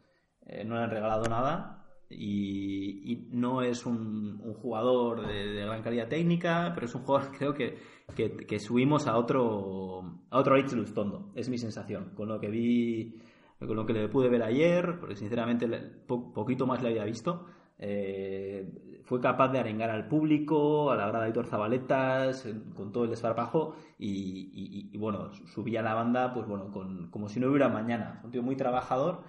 Eh, 0.46 0.64
no 0.64 0.76
le 0.76 0.82
han 0.82 0.90
regalado 0.90 1.24
nada 1.28 1.86
y, 2.10 3.28
no 3.30 3.62
es 3.62 3.86
un, 3.86 4.38
jugador 4.60 5.26
de, 5.26 5.52
de 5.52 5.64
gran 5.64 5.82
calidad 5.82 6.08
técnica, 6.08 6.72
pero 6.74 6.86
es 6.86 6.94
un 6.94 7.02
jugador 7.02 7.32
creo 7.38 7.54
que, 7.54 7.78
que, 8.14 8.36
que 8.36 8.58
subimos 8.60 9.06
a 9.06 9.16
otro 9.16 10.20
a 10.30 10.38
otro 10.38 10.56
Lustondo, 10.56 11.32
es 11.34 11.48
mi 11.48 11.58
sensación. 11.58 12.12
Con 12.14 12.28
lo 12.28 12.38
que 12.40 12.48
vi, 12.48 13.14
con 13.58 13.74
lo 13.74 13.86
que 13.86 13.92
le 13.92 14.08
pude 14.08 14.28
ver 14.28 14.42
ayer, 14.42 14.98
porque 15.00 15.16
sinceramente 15.16 15.66
poquito 16.06 16.66
más 16.66 16.82
le 16.82 16.90
había 16.90 17.04
visto, 17.04 17.46
eh, 17.78 18.95
fue 19.06 19.20
capaz 19.20 19.48
de 19.48 19.58
arengar 19.60 19.88
al 19.90 20.06
público, 20.08 20.90
a 20.90 20.96
la 20.96 21.06
grada 21.06 21.24
de 21.24 21.30
Hitor 21.30 21.46
Zabaletas, 21.46 22.46
con 22.76 22.92
todo 22.92 23.04
el 23.04 23.10
desparpajo 23.10 23.76
y, 23.98 24.10
y- 24.52 24.90
y, 24.92 24.98
bueno, 24.98 25.32
subía 25.54 25.80
la 25.80 25.94
banda 25.94 26.32
pues 26.34 26.46
bueno, 26.46 26.70
con, 26.70 27.08
como 27.10 27.28
si 27.28 27.40
no 27.40 27.48
hubiera 27.48 27.68
mañana. 27.68 28.20
Un 28.24 28.30
tío 28.30 28.42
muy 28.42 28.56
trabajador 28.56 29.22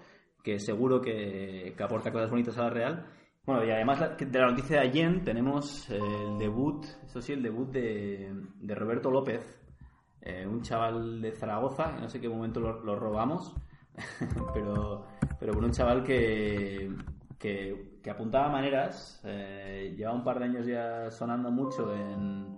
que 0.44 0.60
seguro 0.60 1.00
que, 1.02 1.74
que 1.78 1.84
aporta 1.84 2.12
cosas 2.12 2.30
bonitas 2.30 2.58
a 2.58 2.63
la 2.63 2.70
Real. 2.70 3.06
Bueno, 3.46 3.63
y 3.63 3.70
además 3.72 4.00
de 4.20 4.40
la 4.40 4.48
noticia 4.50 4.82
de 4.82 4.88
ayer 4.88 5.24
tenemos 5.24 5.90
el 5.90 6.38
debut, 6.38 6.86
eso 7.06 7.22
sí, 7.22 7.32
el 7.34 7.42
debut 7.44 7.70
de, 7.72 8.34
de 8.60 8.76
Roberto 8.76 9.10
López, 9.10 9.58
eh, 10.22 10.46
un 10.46 10.62
chaval 10.62 11.22
de 11.22 11.32
Zaragoza, 11.32 11.92
no 12.00 12.10
sé 12.10 12.20
qué 12.20 12.28
momento 12.28 12.60
lo, 12.60 12.84
lo 12.84 12.96
robamos, 12.98 13.56
pero, 14.54 15.06
pero 15.40 15.54
bueno, 15.54 15.68
un 15.68 15.74
chaval 15.74 16.04
que, 16.04 16.92
que, 17.40 17.96
que 18.08 18.12
apuntaba 18.12 18.48
maneras, 18.48 19.20
eh, 19.26 19.93
lleva 19.98 20.13
un 20.13 20.24
par 20.24 20.39
de 20.39 20.46
años 20.46 20.65
ya 20.65 21.12
sonando 21.12 21.52
mucho 21.52 21.93
en, 21.93 22.58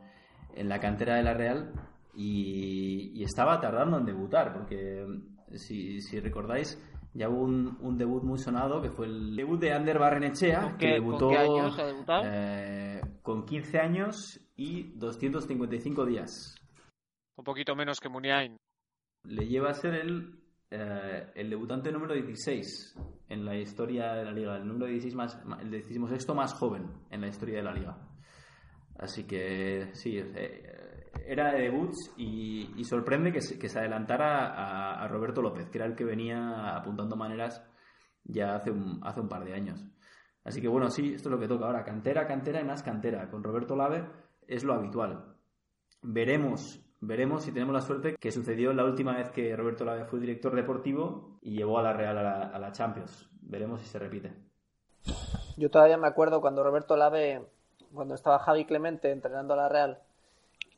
en 0.54 0.70
la 0.70 0.80
cantera 0.80 1.16
de 1.16 1.24
la 1.24 1.34
Real 1.34 1.74
y, 2.14 3.20
y 3.20 3.24
estaba 3.24 3.60
tardando 3.60 3.98
en 3.98 4.06
debutar, 4.06 4.54
porque 4.54 5.08
si, 5.56 6.02
si 6.02 6.20
recordáis, 6.20 6.80
ya 7.16 7.30
hubo 7.30 7.42
un, 7.42 7.80
un 7.82 7.98
debut 7.98 8.22
muy 8.22 8.38
sonado 8.38 8.80
que 8.80 8.92
fue 8.92 9.08
el 9.08 9.36
debut 9.36 9.60
de 9.60 9.74
Ander 9.74 9.98
Barrenechea, 9.98 10.62
¿Con 10.62 10.78
que 10.78 10.88
debutó 10.90 11.30
con 11.30 11.76
qué 11.76 12.04
ha 12.12 12.22
eh, 12.26 13.02
con 13.24 13.44
15 13.44 13.80
años 13.80 14.40
y 14.56 14.92
255 15.00 16.06
días. 16.06 16.56
Un 17.36 17.44
poquito 17.44 17.76
menos 17.76 18.00
que 18.00 18.08
Muniain. 18.08 18.56
Le 19.24 19.48
lleva 19.48 19.72
a 19.72 19.74
ser 19.74 19.96
el, 19.96 20.39
eh, 20.72 21.32
el 21.36 21.50
debutante 21.50 21.92
número 21.92 22.14
16 22.14 22.96
en 23.30 23.46
la 23.46 23.56
historia 23.56 24.14
de 24.14 24.26
la 24.26 24.32
liga, 24.32 24.58
el 24.58 24.68
número 24.68 24.88
16 24.88 25.16
más, 25.16 25.40
el 25.62 25.72
decimosexto 25.72 26.36
más 26.36 26.54
joven 26.54 26.90
en 27.10 27.22
la 27.22 27.28
historia 27.28 27.58
de 27.58 27.64
la 27.64 27.74
liga. 27.74 27.98
Así 28.98 29.24
que 29.26 29.90
sí, 29.94 30.18
eh, 30.18 31.12
era 31.26 31.54
de 31.54 31.64
debuts 31.64 32.14
y, 32.18 32.84
sorprende 32.84 33.32
que 33.32 33.42
se, 33.42 33.58
que 33.58 33.70
se 33.70 33.80
adelantara 33.80 34.48
a, 34.48 35.04
a 35.04 35.08
Roberto 35.08 35.42
López, 35.42 35.70
que 35.70 35.78
era 35.78 35.86
el 35.86 35.96
que 35.96 36.04
venía 36.04 36.76
apuntando 36.76 37.16
maneras 37.16 37.64
ya 38.24 38.56
hace 38.56 38.72
un, 38.72 39.00
hace 39.04 39.22
un 39.22 39.30
par 39.30 39.46
de 39.46 39.54
años. 39.54 39.84
Así 40.44 40.62
que 40.62 40.68
bueno, 40.68 40.90
sí, 40.90 41.14
esto 41.14 41.30
es 41.30 41.32
lo 41.32 41.40
que 41.40 41.48
toca 41.48 41.66
ahora. 41.66 41.84
Cantera, 41.84 42.28
cantera 42.28 42.62
y 42.62 42.66
más 42.66 42.84
cantera. 42.84 43.30
Con 43.30 43.44
Roberto 43.44 43.76
Lave 43.76 44.08
es 44.48 44.64
lo 44.64 44.74
habitual. 44.74 45.36
Veremos, 46.02 46.82
veremos 47.02 47.44
si 47.44 47.52
tenemos 47.52 47.74
la 47.74 47.82
suerte 47.82 48.16
que 48.20 48.32
sucedió 48.32 48.74
la 48.74 48.84
última 48.86 49.16
vez 49.16 49.30
que 49.30 49.56
Roberto 49.56 49.86
Lave 49.86 50.06
fue 50.06 50.20
director 50.20 50.56
deportivo 50.56 51.38
y 51.42 51.56
llevó 51.58 51.80
a 51.80 51.84
la 51.84 51.94
Real 51.94 52.18
a 52.18 52.60
la, 52.60 52.72
Champions. 52.72 53.30
Veremos 53.42 53.82
si 53.82 53.88
se 53.88 54.00
repite. 54.00 54.34
Yo 55.58 55.70
todavía 55.70 55.98
me 55.98 56.08
acuerdo 56.08 56.42
cuando 56.42 56.64
Roberto 56.64 56.96
Lave, 56.96 57.42
cuando 57.94 58.16
estaba 58.16 58.40
Javi 58.40 58.66
Clemente 58.66 59.12
entrenando 59.12 59.54
a 59.54 59.58
la 59.58 59.70
Real, 59.70 60.00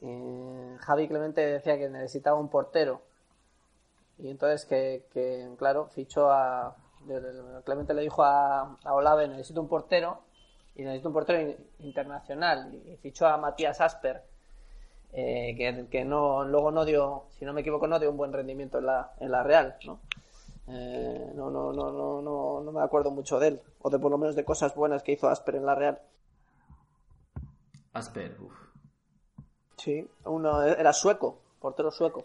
eh, 0.02 0.78
Javi 0.80 1.08
Clemente 1.08 1.42
decía 1.42 1.78
que 1.78 1.90
necesitaba 1.90 2.40
un 2.40 2.50
portero. 2.50 3.02
Y 4.18 4.30
entonces 4.30 4.66
que, 4.66 5.50
claro, 5.58 5.88
fichó 5.88 6.32
a... 6.32 6.76
Clemente 7.66 7.96
le 7.96 8.04
dijo 8.04 8.24
a, 8.24 8.78
a 8.84 8.94
Olave, 8.94 9.28
necesito 9.28 9.60
un 9.60 9.68
portero, 9.68 10.22
y 10.76 10.84
necesito 10.84 11.10
un 11.10 11.14
portero 11.14 11.42
in- 11.42 11.58
internacional. 11.80 12.74
Y 12.74 12.96
fichó 12.98 13.26
a 13.28 13.38
Matías 13.38 13.82
Asper, 13.82 14.22
eh, 15.14 15.56
que, 15.58 15.88
que 15.90 16.06
no, 16.06 16.44
luego 16.46 16.72
no 16.72 16.86
dio, 16.86 17.26
si 17.38 17.46
no 17.46 17.54
me 17.54 17.62
equivoco, 17.62 17.88
no 17.88 18.00
dio 18.00 18.10
un 18.12 18.18
buen 18.18 18.34
rendimiento 18.34 18.80
en 18.80 18.86
la, 18.88 19.12
en 19.20 19.32
la 19.32 19.44
Real, 19.44 19.76
¿no? 19.86 20.00
Eh, 20.68 21.32
no, 21.36 21.50
no, 21.50 21.74
no, 21.74 21.92
no, 21.92 22.22
no, 22.22 22.62
no 22.62 22.72
me 22.72 22.82
acuerdo 22.84 23.12
mucho 23.12 23.40
de 23.40 23.50
él, 23.50 23.62
o 23.82 23.90
de 23.90 24.00
por 24.00 24.12
lo 24.12 24.18
menos 24.18 24.36
de 24.36 24.46
cosas 24.46 24.76
buenas 24.76 25.04
que 25.04 25.14
hizo 25.14 25.28
Asper 25.30 25.56
en 25.56 25.66
la 25.66 25.76
Real. 25.76 26.00
Asper, 27.94 28.36
uff. 28.42 28.58
Sí, 29.78 30.08
uno 30.24 30.64
era 30.64 30.94
sueco, 30.94 31.38
portero 31.60 31.92
sueco. 31.92 32.24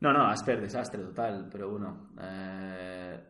No, 0.00 0.12
no, 0.12 0.26
Asper, 0.26 0.60
desastre 0.60 1.02
total, 1.02 1.48
pero 1.50 1.70
bueno. 1.70 2.10
eh, 2.20 3.20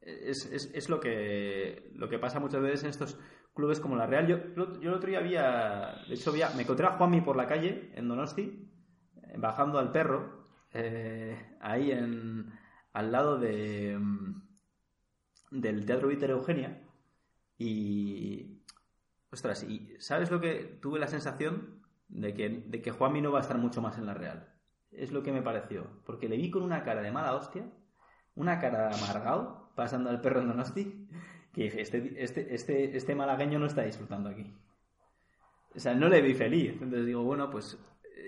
es, 0.00 0.46
es- 0.46 0.70
es 0.72 0.88
lo 0.88 1.00
que 1.00 1.90
lo 1.96 2.08
que 2.08 2.18
pasa 2.18 2.38
muchas 2.40 2.62
veces 2.62 2.84
en 2.84 2.90
estos 2.90 3.18
clubes 3.56 3.80
como 3.80 3.96
la 3.96 4.06
Real. 4.06 4.28
Yo, 4.28 4.54
yo, 4.54 4.90
el 4.90 4.94
otro 4.94 5.08
día 5.08 5.18
había. 5.18 6.04
De 6.06 6.14
hecho, 6.14 6.30
había, 6.30 6.50
me 6.50 6.62
encontré 6.62 6.86
a 6.86 6.92
Juanmi 6.92 7.22
por 7.22 7.36
la 7.36 7.46
calle, 7.48 7.90
en 7.94 8.06
Donosti, 8.06 8.70
eh, 9.22 9.34
bajando 9.38 9.80
al 9.80 9.90
perro, 9.90 10.44
eh, 10.72 11.56
ahí 11.60 11.90
en, 11.90 12.52
al 12.92 13.10
lado 13.10 13.38
de, 13.38 13.98
mm, 13.98 14.42
del 15.50 15.84
Teatro 15.86 16.08
Víctor 16.08 16.30
Eugenia. 16.30 16.82
Y. 17.58 18.62
Ostras, 19.32 19.64
y 19.64 19.96
¿sabes 19.98 20.30
lo 20.30 20.40
que 20.40 20.78
tuve 20.80 21.00
la 21.00 21.08
sensación? 21.08 21.82
De 22.08 22.34
que, 22.34 22.48
de 22.48 22.80
que 22.82 22.92
Juanmi 22.92 23.20
no 23.20 23.32
va 23.32 23.38
a 23.40 23.42
estar 23.42 23.58
mucho 23.58 23.82
más 23.82 23.98
en 23.98 24.06
la 24.06 24.14
Real. 24.14 24.54
Es 24.92 25.10
lo 25.10 25.24
que 25.24 25.32
me 25.32 25.42
pareció. 25.42 25.86
Porque 26.04 26.28
le 26.28 26.36
vi 26.36 26.50
con 26.50 26.62
una 26.62 26.84
cara 26.84 27.02
de 27.02 27.10
mala 27.10 27.34
hostia, 27.34 27.64
una 28.36 28.60
cara 28.60 28.88
de 28.88 28.94
amargado, 28.94 29.72
pasando 29.74 30.08
al 30.10 30.20
perro 30.20 30.40
en 30.40 30.48
Donosti, 30.48 31.08
que 31.56 31.80
este, 31.80 32.22
este, 32.22 32.54
este, 32.54 32.96
este 32.96 33.14
malagueño 33.14 33.58
no 33.58 33.66
está 33.66 33.82
disfrutando 33.82 34.28
aquí. 34.28 34.44
O 35.74 35.78
sea, 35.78 35.94
no 35.94 36.08
le 36.08 36.20
vi 36.20 36.34
feliz. 36.34 36.72
Entonces 36.74 37.06
digo, 37.06 37.22
bueno, 37.22 37.48
pues 37.48 37.78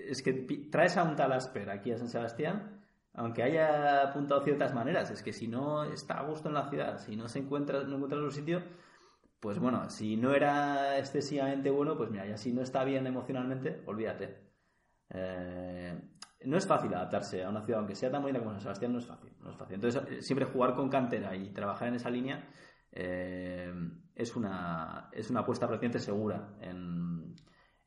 es 0.07 0.23
que 0.23 0.33
traes 0.71 0.97
a 0.97 1.03
un 1.03 1.15
tal 1.15 1.31
Asper 1.31 1.69
aquí 1.69 1.91
a 1.91 1.97
San 1.97 2.09
Sebastián, 2.09 2.81
aunque 3.13 3.43
haya 3.43 4.01
apuntado 4.03 4.41
ciertas 4.41 4.73
maneras, 4.73 5.11
es 5.11 5.21
que 5.21 5.31
si 5.31 5.47
no 5.47 5.83
está 5.83 6.15
a 6.15 6.23
gusto 6.23 6.47
en 6.47 6.55
la 6.55 6.69
ciudad, 6.69 6.97
si 6.97 7.15
no 7.15 7.27
se 7.27 7.39
encuentra, 7.39 7.83
no 7.83 7.95
encuentra 7.95 8.17
otro 8.17 8.31
sitio, 8.31 8.63
pues 9.39 9.59
bueno, 9.59 9.89
si 9.89 10.17
no 10.17 10.33
era 10.33 10.97
excesivamente 10.97 11.69
bueno, 11.69 11.95
pues 11.95 12.09
mira, 12.09 12.25
ya 12.25 12.37
si 12.37 12.51
no 12.51 12.61
está 12.61 12.83
bien 12.83 13.05
emocionalmente, 13.05 13.83
olvídate. 13.85 14.37
Eh, 15.11 15.99
no 16.45 16.57
es 16.57 16.65
fácil 16.65 16.93
adaptarse 16.93 17.43
a 17.43 17.49
una 17.49 17.63
ciudad, 17.63 17.79
aunque 17.79 17.95
sea 17.95 18.09
tan 18.09 18.21
bonita 18.21 18.39
como 18.39 18.51
San 18.53 18.61
Sebastián, 18.61 18.93
no 18.93 18.99
es 18.99 19.05
fácil. 19.05 19.31
No 19.41 19.51
es 19.51 19.57
fácil. 19.57 19.75
Entonces, 19.75 20.01
eh, 20.09 20.21
siempre 20.21 20.45
jugar 20.45 20.73
con 20.73 20.89
cantera 20.89 21.35
y 21.35 21.49
trabajar 21.49 21.89
en 21.89 21.95
esa 21.95 22.09
línea 22.09 22.47
eh, 22.91 23.73
es, 24.15 24.35
una, 24.35 25.09
es 25.11 25.29
una 25.29 25.41
apuesta 25.41 25.67
reciente 25.67 25.99
segura 25.99 26.55
en, 26.61 27.35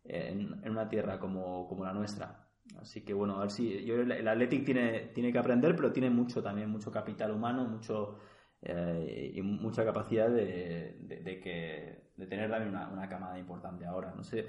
en, 0.05 0.71
una 0.71 0.88
tierra 0.88 1.19
como, 1.19 1.67
como 1.69 1.85
la 1.85 1.93
nuestra. 1.93 2.49
Así 2.81 3.05
que 3.05 3.12
bueno, 3.12 3.37
a 3.37 3.41
ver 3.43 3.51
si. 3.51 3.85
Yo, 3.85 3.97
el 3.97 4.29
Athletic 4.29 4.65
tiene, 4.65 5.11
tiene 5.15 5.33
que 5.33 5.38
aprender, 5.38 5.75
pero 5.77 5.93
tiene 5.93 6.11
mucho 6.11 6.43
también, 6.43 6.71
mucho 6.71 6.91
capital 6.91 7.33
humano, 7.33 7.65
mucho 7.67 8.19
eh, 8.62 9.33
y 9.35 9.43
mucha 9.43 9.85
capacidad 9.85 10.31
de, 10.31 10.97
de, 11.01 11.41
que, 11.41 12.11
de 12.17 12.27
tener 12.27 12.49
también 12.51 12.71
una, 12.75 12.88
una 12.88 13.09
camada 13.09 13.38
importante 13.38 13.85
ahora. 13.85 14.15
No 14.15 14.23
sé. 14.23 14.47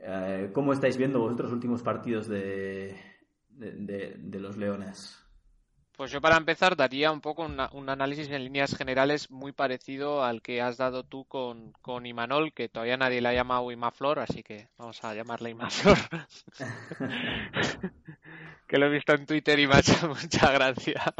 eh, 0.00 0.50
¿Cómo 0.52 0.72
estáis 0.72 0.96
viendo 0.96 1.20
vosotros 1.20 1.50
los 1.50 1.54
últimos 1.54 1.82
partidos 1.82 2.28
de, 2.28 2.96
de- 3.50 4.16
de 4.18 4.40
los 4.40 4.56
Leones? 4.56 5.23
Pues 5.96 6.10
yo 6.10 6.20
para 6.20 6.36
empezar 6.36 6.74
daría 6.76 7.12
un 7.12 7.20
poco 7.20 7.44
una- 7.44 7.70
un 7.72 7.88
análisis 7.88 8.28
en 8.28 8.42
líneas 8.42 8.76
generales 8.76 9.30
muy 9.30 9.52
parecido 9.52 10.24
al 10.24 10.42
que 10.42 10.60
has 10.60 10.76
dado 10.76 11.04
tú 11.04 11.24
con, 11.24 11.72
con 11.82 12.04
Imanol, 12.04 12.52
que 12.52 12.68
todavía 12.68 12.96
nadie 12.96 13.20
le 13.20 13.28
ha 13.28 13.32
llamado 13.34 13.70
Imaflor, 13.70 14.18
así 14.18 14.42
que 14.42 14.68
vamos 14.76 15.02
a 15.04 15.14
llamarle 15.14 15.50
Imaflor. 15.50 15.96
que 18.66 18.78
lo 18.78 18.86
he 18.86 18.90
visto 18.90 19.12
en 19.14 19.26
Twitter 19.26 19.58
y 19.60 19.66
me 19.68 19.74
ha 19.74 20.06
mucha 20.08 20.50
gracia. 20.52 21.14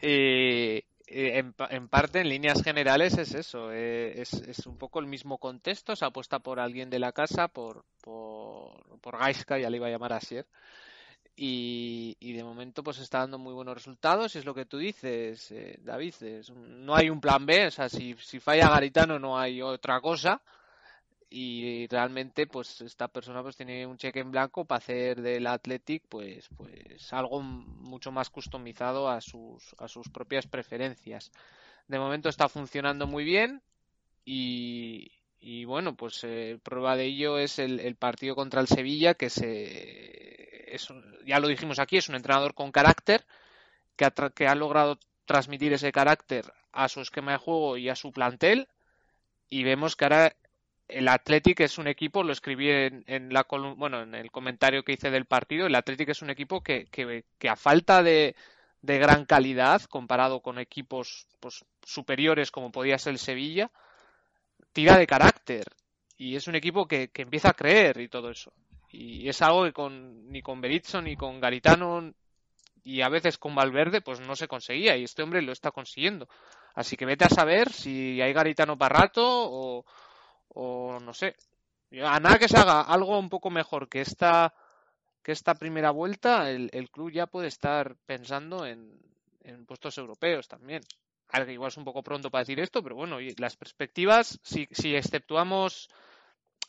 Y, 0.00 0.82
en, 1.08 1.54
en 1.70 1.88
parte, 1.88 2.20
en 2.20 2.28
líneas 2.28 2.62
generales, 2.62 3.16
es 3.18 3.34
eso. 3.34 3.70
eh, 3.72 4.20
es, 4.20 4.32
es 4.34 4.66
un 4.66 4.78
poco 4.78 5.00
el 5.00 5.06
mismo 5.06 5.38
contexto. 5.38 5.94
Se 5.96 6.04
apuesta 6.04 6.38
por 6.38 6.60
alguien 6.60 6.90
de 6.90 6.98
la 6.98 7.12
casa, 7.12 7.48
por, 7.48 7.84
por, 8.00 8.98
por 9.00 9.18
Gaiska, 9.18 9.58
ya 9.58 9.70
le 9.70 9.76
iba 9.76 9.86
a 9.86 9.90
llamar 9.90 10.12
así. 10.14 10.36
Y, 11.38 12.16
y 12.18 12.32
de 12.32 12.42
momento 12.42 12.82
pues 12.82 12.98
está 12.98 13.18
dando 13.18 13.38
muy 13.38 13.52
buenos 13.52 13.74
resultados 13.74 14.34
y 14.34 14.38
es 14.38 14.46
lo 14.46 14.54
que 14.54 14.64
tú 14.64 14.78
dices, 14.78 15.50
eh, 15.50 15.78
David, 15.82 16.14
es 16.22 16.50
no 16.50 16.96
hay 16.96 17.10
un 17.10 17.20
plan 17.20 17.44
B, 17.44 17.66
o 17.66 17.70
sea, 17.70 17.90
si, 17.90 18.14
si 18.14 18.40
falla 18.40 18.70
Garitano 18.70 19.18
no 19.18 19.38
hay 19.38 19.60
otra 19.60 20.00
cosa 20.00 20.40
y 21.28 21.86
realmente 21.88 22.46
pues 22.46 22.80
esta 22.80 23.08
persona 23.08 23.42
pues 23.42 23.56
tiene 23.56 23.86
un 23.86 23.96
cheque 23.98 24.20
en 24.20 24.30
blanco 24.30 24.64
para 24.64 24.78
hacer 24.78 25.20
del 25.20 25.46
Athletic 25.46 26.04
pues 26.08 26.48
pues 26.56 27.12
algo 27.12 27.42
mucho 27.42 28.12
más 28.12 28.30
customizado 28.30 29.08
a 29.08 29.20
sus 29.20 29.74
a 29.78 29.88
sus 29.88 30.08
propias 30.08 30.46
preferencias. 30.46 31.32
De 31.88 31.98
momento 31.98 32.28
está 32.28 32.48
funcionando 32.48 33.06
muy 33.06 33.24
bien 33.24 33.60
y, 34.24 35.10
y 35.40 35.64
bueno 35.64 35.96
pues 35.96 36.22
eh, 36.24 36.58
prueba 36.62 36.96
de 36.96 37.04
ello 37.06 37.38
es 37.38 37.58
el, 37.58 37.80
el, 37.80 37.96
partido 37.96 38.34
contra 38.36 38.60
el 38.60 38.68
Sevilla 38.68 39.14
que 39.14 39.30
se 39.30 40.35
ya 41.24 41.40
lo 41.40 41.48
dijimos 41.48 41.78
aquí 41.78 41.96
es 41.96 42.08
un 42.08 42.14
entrenador 42.14 42.54
con 42.54 42.72
carácter 42.72 43.24
que 43.96 44.04
ha, 44.04 44.10
que 44.10 44.46
ha 44.46 44.54
logrado 44.54 44.98
transmitir 45.24 45.72
ese 45.72 45.92
carácter 45.92 46.52
a 46.72 46.88
su 46.88 47.00
esquema 47.00 47.32
de 47.32 47.38
juego 47.38 47.76
y 47.76 47.88
a 47.88 47.96
su 47.96 48.12
plantel 48.12 48.68
y 49.48 49.64
vemos 49.64 49.96
que 49.96 50.04
ahora 50.04 50.36
el 50.88 51.08
Athletic 51.08 51.60
es 51.60 51.78
un 51.78 51.88
equipo, 51.88 52.22
lo 52.22 52.32
escribí 52.32 52.70
en, 52.70 53.04
en 53.06 53.32
la 53.32 53.44
bueno, 53.48 54.02
en 54.02 54.14
el 54.14 54.30
comentario 54.30 54.84
que 54.84 54.92
hice 54.92 55.10
del 55.10 55.24
partido, 55.24 55.66
el 55.66 55.74
Athletic 55.74 56.10
es 56.10 56.22
un 56.22 56.30
equipo 56.30 56.62
que, 56.62 56.86
que, 56.86 57.24
que 57.38 57.48
a 57.48 57.56
falta 57.56 58.02
de, 58.02 58.36
de, 58.82 58.98
gran 58.98 59.24
calidad 59.24 59.82
comparado 59.82 60.40
con 60.42 60.58
equipos 60.58 61.26
pues, 61.40 61.64
superiores 61.82 62.50
como 62.50 62.70
podía 62.70 62.98
ser 62.98 63.14
el 63.14 63.18
Sevilla, 63.18 63.70
tira 64.72 64.96
de 64.96 65.06
carácter 65.06 65.64
y 66.16 66.36
es 66.36 66.46
un 66.46 66.54
equipo 66.54 66.86
que, 66.86 67.08
que 67.08 67.22
empieza 67.22 67.50
a 67.50 67.54
creer 67.54 68.00
y 68.00 68.08
todo 68.08 68.30
eso. 68.30 68.52
Y 68.98 69.28
es 69.28 69.42
algo 69.42 69.64
que 69.64 69.74
con, 69.74 70.26
ni 70.30 70.40
con 70.40 70.62
Berizzo 70.62 71.02
ni 71.02 71.16
con 71.16 71.38
Garitano 71.38 72.14
y 72.82 73.02
a 73.02 73.10
veces 73.10 73.36
con 73.36 73.54
Valverde 73.54 74.00
pues 74.00 74.20
no 74.20 74.34
se 74.34 74.48
conseguía 74.48 74.96
y 74.96 75.04
este 75.04 75.22
hombre 75.22 75.42
lo 75.42 75.52
está 75.52 75.70
consiguiendo. 75.70 76.28
Así 76.74 76.96
que 76.96 77.04
vete 77.04 77.26
a 77.26 77.28
saber 77.28 77.70
si 77.70 78.22
hay 78.22 78.32
Garitano 78.32 78.78
para 78.78 79.00
rato 79.00 79.22
o, 79.22 79.84
o 80.48 80.98
no 80.98 81.12
sé. 81.12 81.36
A 82.02 82.18
nada 82.20 82.38
que 82.38 82.48
se 82.48 82.56
haga 82.56 82.80
algo 82.80 83.18
un 83.18 83.28
poco 83.28 83.50
mejor 83.50 83.90
que 83.90 84.00
esta, 84.00 84.54
que 85.22 85.32
esta 85.32 85.54
primera 85.54 85.90
vuelta, 85.90 86.50
el, 86.50 86.90
club 86.90 87.10
ya 87.12 87.26
puede 87.26 87.48
estar 87.48 87.96
pensando 88.06 88.64
en, 88.64 88.98
en 89.44 89.66
puestos 89.66 89.98
europeos 89.98 90.48
también. 90.48 90.80
Algo 91.28 91.50
igual 91.50 91.68
es 91.68 91.76
un 91.76 91.84
poco 91.84 92.02
pronto 92.02 92.30
para 92.30 92.44
decir 92.44 92.60
esto, 92.60 92.82
pero 92.82 92.96
bueno, 92.96 93.18
las 93.36 93.56
perspectivas, 93.56 94.40
si, 94.42 94.68
si 94.70 94.96
exceptuamos 94.96 95.90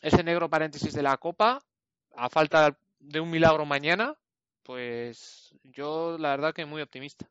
ese 0.02 0.22
negro 0.22 0.50
paréntesis 0.50 0.92
de 0.92 1.02
la 1.02 1.16
Copa, 1.16 1.62
a 2.16 2.28
falta 2.28 2.76
de 3.00 3.20
un 3.20 3.30
milagro 3.30 3.64
mañana, 3.64 4.14
pues 4.62 5.54
yo 5.64 6.16
la 6.18 6.30
verdad 6.30 6.52
que 6.52 6.66
muy 6.66 6.82
optimista. 6.82 7.26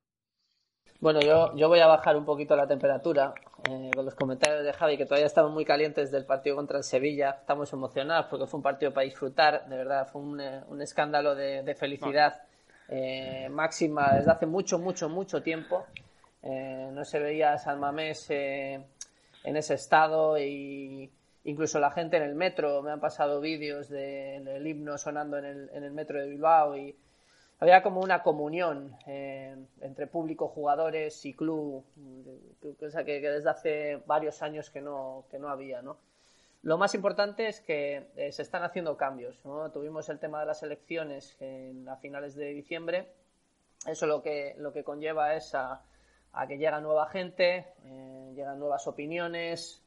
Bueno, 1.00 1.20
yo, 1.22 1.56
yo 1.56 1.68
voy 1.68 1.80
a 1.80 1.88
bajar 1.88 2.18
un 2.18 2.26
poquito 2.26 2.56
la 2.56 2.66
temperatura 2.66 3.36
eh, 3.70 3.92
con 3.94 4.04
los 4.04 4.16
comentarios 4.16 4.63
de 4.63 4.74
Javi, 4.74 4.98
que 4.98 5.06
todavía 5.06 5.28
estamos 5.28 5.52
muy 5.52 5.63
calientes 5.63 6.12
del 6.12 6.26
partido 6.26 6.56
contra 6.56 6.80
el 6.80 6.84
Sevilla. 6.84 7.38
Estamos 7.40 7.72
emocionados 7.72 8.26
porque 8.28 8.48
fue 8.48 8.58
un 8.58 8.63
partido 8.63 8.92
para 8.92 9.06
disfrutar, 9.06 9.68
de 9.68 9.78
verdad, 9.78 10.08
fue 10.12 10.22
un, 10.24 10.42
eh, 10.42 10.63
un 10.68 10.82
escándalo 10.82 11.36
de, 11.36 11.62
de 11.62 11.76
felicidad 11.76 12.42
eh, 12.90 13.48
máxima 13.52 14.13
desde 14.16 14.32
hace 14.32 14.48
mucho, 14.48 14.80
mucho, 14.80 15.08
mucho 15.08 15.44
tiempo. 15.44 15.86
Eh, 16.42 16.90
no 16.92 17.06
se 17.06 17.20
veía 17.20 17.54
a 17.54 17.58
San 17.60 17.80
Mamés 17.80 18.32
en 18.32 18.86
ese 19.44 19.76
estado 19.76 20.40
y 20.40 21.12
incluso 21.47 21.79
la 21.79 21.91
gente 21.91 22.17
en 22.17 22.23
el 22.23 22.36
metro. 22.36 22.81
Me 22.81 22.91
han 22.91 22.99
pasado 22.99 23.41
vídeos 23.41 23.89
del 23.89 24.45
de, 24.45 24.69
himno 24.69 24.97
sonando 24.97 25.38
en 25.38 25.45
el, 25.45 25.69
en 25.73 25.83
el 25.83 25.91
metro 25.91 26.19
de 26.19 26.27
Bilbao 26.27 26.77
y 26.77 26.95
había 27.60 27.81
como 27.81 28.01
una 28.01 28.21
comunión 28.21 28.95
eh, 29.07 29.55
entre 29.81 30.05
público, 30.05 30.47
jugadores 30.47 31.25
y 31.25 31.33
club, 31.33 31.83
cosa 32.79 33.03
que, 33.03 33.19
que, 33.19 33.29
desde 33.29 33.49
hace 33.49 34.03
varios 34.05 34.43
años 34.43 34.69
que 34.69 34.81
no, 34.81 35.25
que 35.31 35.39
no 35.39 35.49
había, 35.49 35.81
¿no? 35.81 35.97
Lo 36.63 36.77
más 36.77 36.93
importante 36.93 37.47
es 37.47 37.62
que 37.62 38.10
eh, 38.15 38.31
se 38.31 38.41
están 38.41 38.63
haciendo 38.63 38.97
cambios, 38.97 39.43
¿no? 39.43 39.71
Tuvimos 39.71 40.10
el 40.10 40.19
tema 40.19 40.41
de 40.41 40.47
las 40.47 40.62
elecciones 40.63 41.38
a 41.88 41.95
finales 41.95 42.36
de 42.36 42.53
diciembre, 42.53 43.07
eso 43.86 44.05
lo 44.05 44.21
que, 44.21 44.55
lo 44.57 44.73
que 44.73 44.83
conlleva 44.83 45.36
es 45.36 45.55
a, 45.55 45.81
que 46.47 46.57
llega 46.57 46.79
nueva 46.81 47.07
gente, 47.07 47.73
eh, 47.86 48.31
llegan 48.36 48.60
nuevas 48.60 48.86
opiniones, 48.88 49.83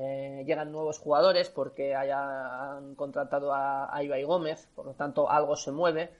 eh, 0.00 0.44
llegan 0.46 0.70
nuevos 0.70 0.98
jugadores 0.98 1.50
porque 1.50 1.94
hayan 1.94 2.94
contratado 2.94 3.52
a, 3.52 3.84
a 3.86 4.02
Gómez, 4.24 4.68
por 4.74 4.86
lo 4.86 4.94
tanto 4.94 5.28
algo 5.28 5.56
se 5.56 5.72
mueve 5.72 6.10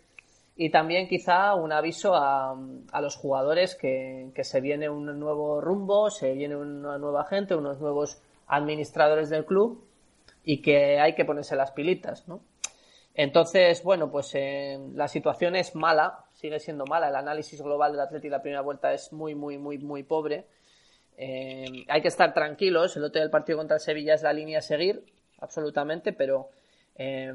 y 0.61 0.71
también 0.71 1.07
quizá 1.07 1.55
un 1.55 1.71
aviso 1.71 2.17
a, 2.17 2.57
los 3.01 3.15
jugadores 3.15 3.77
que, 3.77 4.33
se 4.43 4.61
viene 4.61 4.91
un 4.91 5.07
nuevo 5.21 5.61
rumbo, 5.61 6.11
se 6.11 6.33
viene 6.33 6.57
una 6.57 6.99
nueva 6.99 7.25
gente, 7.27 7.55
unos 7.55 7.79
nuevos 7.79 8.21
administradores 8.49 9.31
del 9.31 9.47
club 9.47 9.85
y 10.43 10.61
que 10.61 10.99
hay 10.99 11.15
que 11.15 11.25
ponerse 11.25 11.55
las 11.55 11.71
pilitas. 11.71 12.27
Entonces, 13.15 13.85
bueno, 13.85 14.11
pues 14.11 14.35
eh, 14.35 14.81
la 14.95 15.07
situación 15.07 15.55
es 15.55 15.77
mala, 15.77 16.25
sigue 16.33 16.59
siendo 16.59 16.85
mala. 16.87 17.09
El 17.09 17.15
análisis 17.15 17.63
global 17.63 17.93
del 17.93 18.01
Atleti 18.01 18.29
la 18.29 18.43
primera 18.43 18.63
vuelta 18.63 18.93
es 18.93 19.13
muy, 19.13 19.37
muy, 19.37 19.59
muy, 19.59 19.79
muy 19.79 20.03
pobre. 20.03 20.49
Eh, 21.21 21.85
hay 21.89 22.01
que 22.01 22.09
estar 22.09 22.33
tranquilos. 22.33 22.97
El 22.97 23.05
otro 23.05 23.21
del 23.21 23.31
partido 23.31 23.59
contra 23.59 23.77
el 23.77 23.81
Sevilla 23.81 24.15
es 24.15 24.23
la 24.23 24.33
línea 24.33 24.61
a 24.61 24.63
seguir, 24.63 25.05
absolutamente, 25.41 26.13
pero 26.13 26.51
eh, 26.95 27.35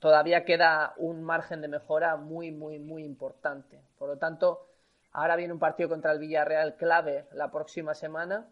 todavía 0.00 0.44
queda 0.44 0.92
un 0.96 1.22
margen 1.22 1.60
de 1.60 1.68
mejora 1.68 2.16
muy, 2.16 2.50
muy, 2.50 2.80
muy 2.80 3.04
importante. 3.04 3.80
Por 3.96 4.08
lo 4.08 4.18
tanto, 4.18 4.66
ahora 5.12 5.36
viene 5.36 5.52
un 5.52 5.60
partido 5.60 5.88
contra 5.88 6.10
el 6.10 6.18
Villarreal 6.18 6.74
clave 6.74 7.26
la 7.32 7.52
próxima 7.52 7.94
semana 7.94 8.48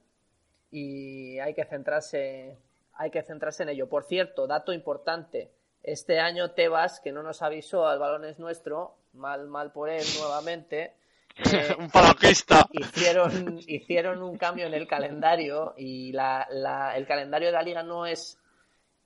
y 0.71 1.41
hay 1.41 1.53
que 1.53 1.65
centrarse, 1.65 2.57
hay 2.93 3.11
que 3.11 3.23
centrarse 3.23 3.65
en 3.65 3.71
ello. 3.71 3.89
Por 3.89 4.05
cierto, 4.05 4.47
dato 4.47 4.73
importante, 4.73 5.51
este 5.83 6.21
año 6.21 6.53
Tebas, 6.53 7.01
que 7.01 7.11
no 7.11 7.25
nos 7.25 7.43
avisó 7.43 7.89
al 7.89 7.99
balón 7.99 8.25
es 8.25 8.39
nuestro, 8.39 8.95
mal, 9.13 9.49
mal 9.49 9.73
por 9.73 9.91
él 9.91 10.05
nuevamente. 10.19 10.95
Eh, 11.37 11.75
un 11.79 11.91
falangista. 11.91 12.67
Hicieron, 12.73 13.59
hicieron 13.67 14.23
un 14.23 14.37
cambio 14.37 14.67
en 14.67 14.75
el 14.75 14.87
calendario 14.87 15.75
y 15.77 16.13
la, 16.13 16.47
la, 16.51 16.97
el 16.97 17.07
calendario 17.07 17.49
de 17.49 17.53
la 17.53 17.63
liga 17.63 17.83
no 17.83 18.07
es, 18.07 18.39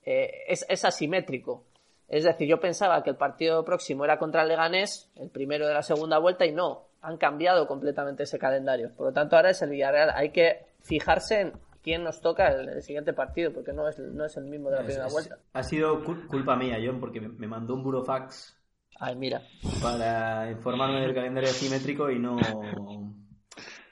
eh, 0.04 0.44
es, 0.48 0.64
es 0.68 0.84
asimétrico. 0.84 1.64
Es 2.08 2.24
decir, 2.24 2.48
yo 2.48 2.58
pensaba 2.58 3.02
que 3.02 3.10
el 3.10 3.16
partido 3.16 3.64
próximo 3.64 4.04
era 4.04 4.18
contra 4.18 4.42
el 4.42 4.48
Leganés, 4.48 5.10
el 5.16 5.28
primero 5.30 5.66
de 5.66 5.74
la 5.74 5.82
segunda 5.82 6.18
vuelta, 6.18 6.46
y 6.46 6.52
no, 6.52 6.86
han 7.02 7.18
cambiado 7.18 7.66
completamente 7.66 8.22
ese 8.22 8.38
calendario. 8.38 8.90
Por 8.96 9.08
lo 9.08 9.12
tanto, 9.12 9.36
ahora 9.36 9.50
es 9.50 9.60
el 9.60 9.70
Villarreal. 9.70 10.10
Hay 10.14 10.30
que 10.30 10.66
fijarse 10.82 11.40
en 11.42 11.52
quién 11.82 12.02
nos 12.04 12.20
toca 12.22 12.48
el, 12.48 12.68
el 12.68 12.82
siguiente 12.82 13.12
partido, 13.12 13.52
porque 13.52 13.72
no 13.74 13.86
es, 13.88 13.98
no 13.98 14.24
es 14.24 14.36
el 14.38 14.44
mismo 14.44 14.70
de 14.70 14.76
la 14.76 14.80
Es- 14.82 14.86
primera 14.86 15.06
es- 15.06 15.12
vuelta. 15.12 15.38
Ha 15.52 15.62
sido 15.62 16.02
cul- 16.02 16.26
culpa 16.28 16.56
mía, 16.56 16.78
John, 16.82 16.98
porque 16.98 17.20
me- 17.20 17.28
me 17.28 17.46
mandó 17.46 17.74
un 17.74 17.82
burofax 17.82 18.57
Ay, 18.98 19.14
mira. 19.16 19.42
para 19.80 20.50
informarme 20.50 21.00
del 21.00 21.14
calendario 21.14 21.54
simétrico 21.54 22.10
y 22.10 22.18
no, 22.18 22.36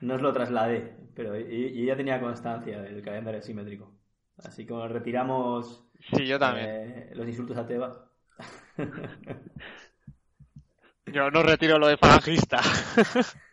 no 0.01 0.15
os 0.15 0.23
lo 0.23 0.33
trasladé. 0.33 0.97
Pero 1.15 1.39
y, 1.39 1.43
y 1.83 1.87
ya 1.87 1.97
tenía 1.97 2.21
constancia 2.21 2.81
del 2.83 3.03
calendario 3.03 3.43
simétrico. 3.43 3.95
Así 4.45 4.67
que 4.67 4.73
bueno, 4.73 4.89
retiramos 4.89 5.85
Sí, 6.13 6.27
yo 6.27 6.39
también. 6.39 6.69
eh, 6.69 7.11
los 7.15 7.27
insultos 7.29 7.57
a 7.57 7.67
Teba. 7.67 8.11
Yo 11.07 11.31
no 11.31 11.43
retiro 11.43 11.79
lo 11.79 11.87
de 11.89 11.97
falangista. 11.97 12.61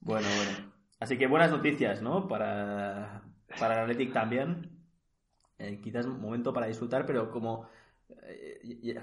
Bueno, 0.00 0.26
bueno. 0.36 0.72
Así 0.98 1.18
que 1.18 1.26
buenas 1.26 1.50
noticias, 1.50 2.02
¿no? 2.02 2.26
Para, 2.28 3.22
para 3.58 3.74
el 3.74 3.80
Athletic 3.90 4.12
también. 4.12 4.70
Eh, 5.58 5.80
quizás 5.82 6.06
un 6.06 6.20
momento 6.20 6.52
para 6.52 6.66
disfrutar, 6.66 7.06
pero 7.06 7.30
como 7.30 7.68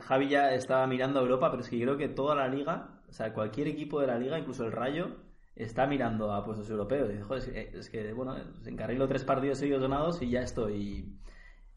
Javi 0.01 0.29
ya 0.29 0.53
estaba 0.53 0.87
mirando 0.87 1.19
a 1.19 1.23
Europa, 1.23 1.49
pero 1.49 1.61
es 1.63 1.69
que 1.69 1.81
creo 1.81 1.97
que 1.97 2.09
toda 2.09 2.35
la 2.35 2.47
liga, 2.47 3.01
o 3.07 3.11
sea, 3.11 3.33
cualquier 3.33 3.67
equipo 3.67 3.99
de 3.99 4.07
la 4.07 4.17
liga, 4.17 4.39
incluso 4.39 4.65
el 4.65 4.71
Rayo, 4.71 5.17
está 5.55 5.87
mirando 5.87 6.31
a 6.31 6.43
puestos 6.45 6.69
europeos. 6.69 7.11
Y 7.13 7.21
joder, 7.21 7.43
es 7.43 7.49
que, 7.49 7.77
es 7.77 7.89
que, 7.89 8.13
bueno, 8.13 8.35
encarrilo 8.65 9.07
tres 9.07 9.23
partidos 9.23 9.59
seguidos 9.59 9.81
ganados 9.81 10.21
y 10.21 10.29
ya 10.29 10.41
estoy, 10.41 11.17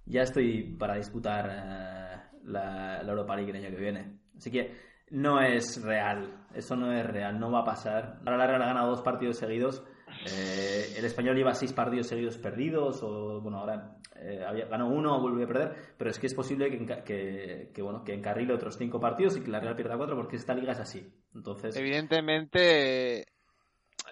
ya 0.07 0.23
estoy 0.23 0.77
para 0.79 0.97
disputar 0.97 1.49
eh, 1.51 2.39
la, 2.45 3.03
la 3.03 3.11
Europa 3.11 3.37
League 3.37 3.51
el 3.51 3.65
año 3.65 3.75
que 3.75 3.83
viene. 3.83 4.21
Así 4.37 4.51
que 4.51 4.75
no 5.11 5.41
es 5.41 5.83
real, 5.83 6.47
eso 6.55 6.77
no 6.77 6.93
es 6.93 7.05
real, 7.05 7.39
no 7.39 7.51
va 7.51 7.61
a 7.61 7.65
pasar. 7.65 8.21
Ahora 8.21 8.37
la 8.37 8.47
Real 8.47 8.63
ha 8.63 8.67
ganado 8.67 8.91
dos 8.91 9.03
partidos 9.03 9.37
seguidos. 9.39 9.85
Eh, 10.27 10.95
el 10.99 11.05
español 11.05 11.37
lleva 11.37 11.55
seis 11.55 11.73
partidos 11.73 12.07
seguidos 12.09 12.37
perdidos, 12.39 13.03
o 13.03 13.41
bueno, 13.41 13.59
ahora 13.59 13.97
eh, 14.17 14.45
había- 14.47 14.67
ganó 14.67 14.89
uno, 14.89 15.21
vuelve 15.21 15.45
a 15.45 15.47
perder, 15.47 15.95
pero 15.97 16.11
es 16.11 16.19
que 16.19 16.27
es 16.27 16.35
posible 16.35 16.71
que, 16.71 17.03
que, 17.05 17.71
que, 17.75 17.83
bueno, 17.83 18.05
que 18.05 18.13
encarrile 18.15 18.53
otros 18.53 18.77
cinco 18.77 19.01
partidos 19.01 19.37
y 19.37 19.41
que 19.41 19.51
la 19.51 19.61
Real 19.61 19.77
pierda 19.77 19.97
cuatro, 19.97 20.17
porque 20.17 20.37
esta 20.37 20.55
liga 20.55 20.73
es 20.73 20.79
así. 20.81 21.11
Entonces, 21.35 21.75
Evidentemente, 21.77 23.27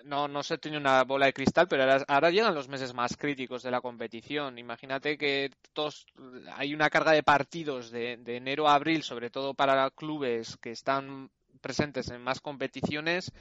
no, 0.05 0.29
no 0.29 0.43
se 0.43 0.59
tiene 0.59 0.79
una 0.79 1.05
bola 1.05 1.27
de 1.27 1.33
cristal, 1.33 1.67
pero 1.69 1.83
ahora, 1.83 2.05
ahora 2.09 2.31
llegan 2.31 2.55
los 2.55 2.69
meses 2.69 2.95
más 2.95 3.17
críticos 3.17 3.63
de 3.63 3.71
la 3.71 3.81
competición. 3.81 4.59
Imagínate 4.59 5.19
que 5.19 5.51
todos, 5.73 6.07
hay 6.55 6.75
una 6.75 6.89
carga 6.91 7.13
de 7.13 7.23
partidos 7.23 7.91
de, 7.91 8.17
de 8.19 8.37
enero 8.37 8.69
a 8.69 8.75
abril, 8.75 9.03
sobre 9.03 9.31
todo 9.31 9.55
para 9.55 9.91
clubes 9.91 10.57
que 10.59 10.71
están 10.71 11.31
presentes 11.61 12.09
en 12.11 12.23
más 12.23 12.41
competiciones, 12.41 13.33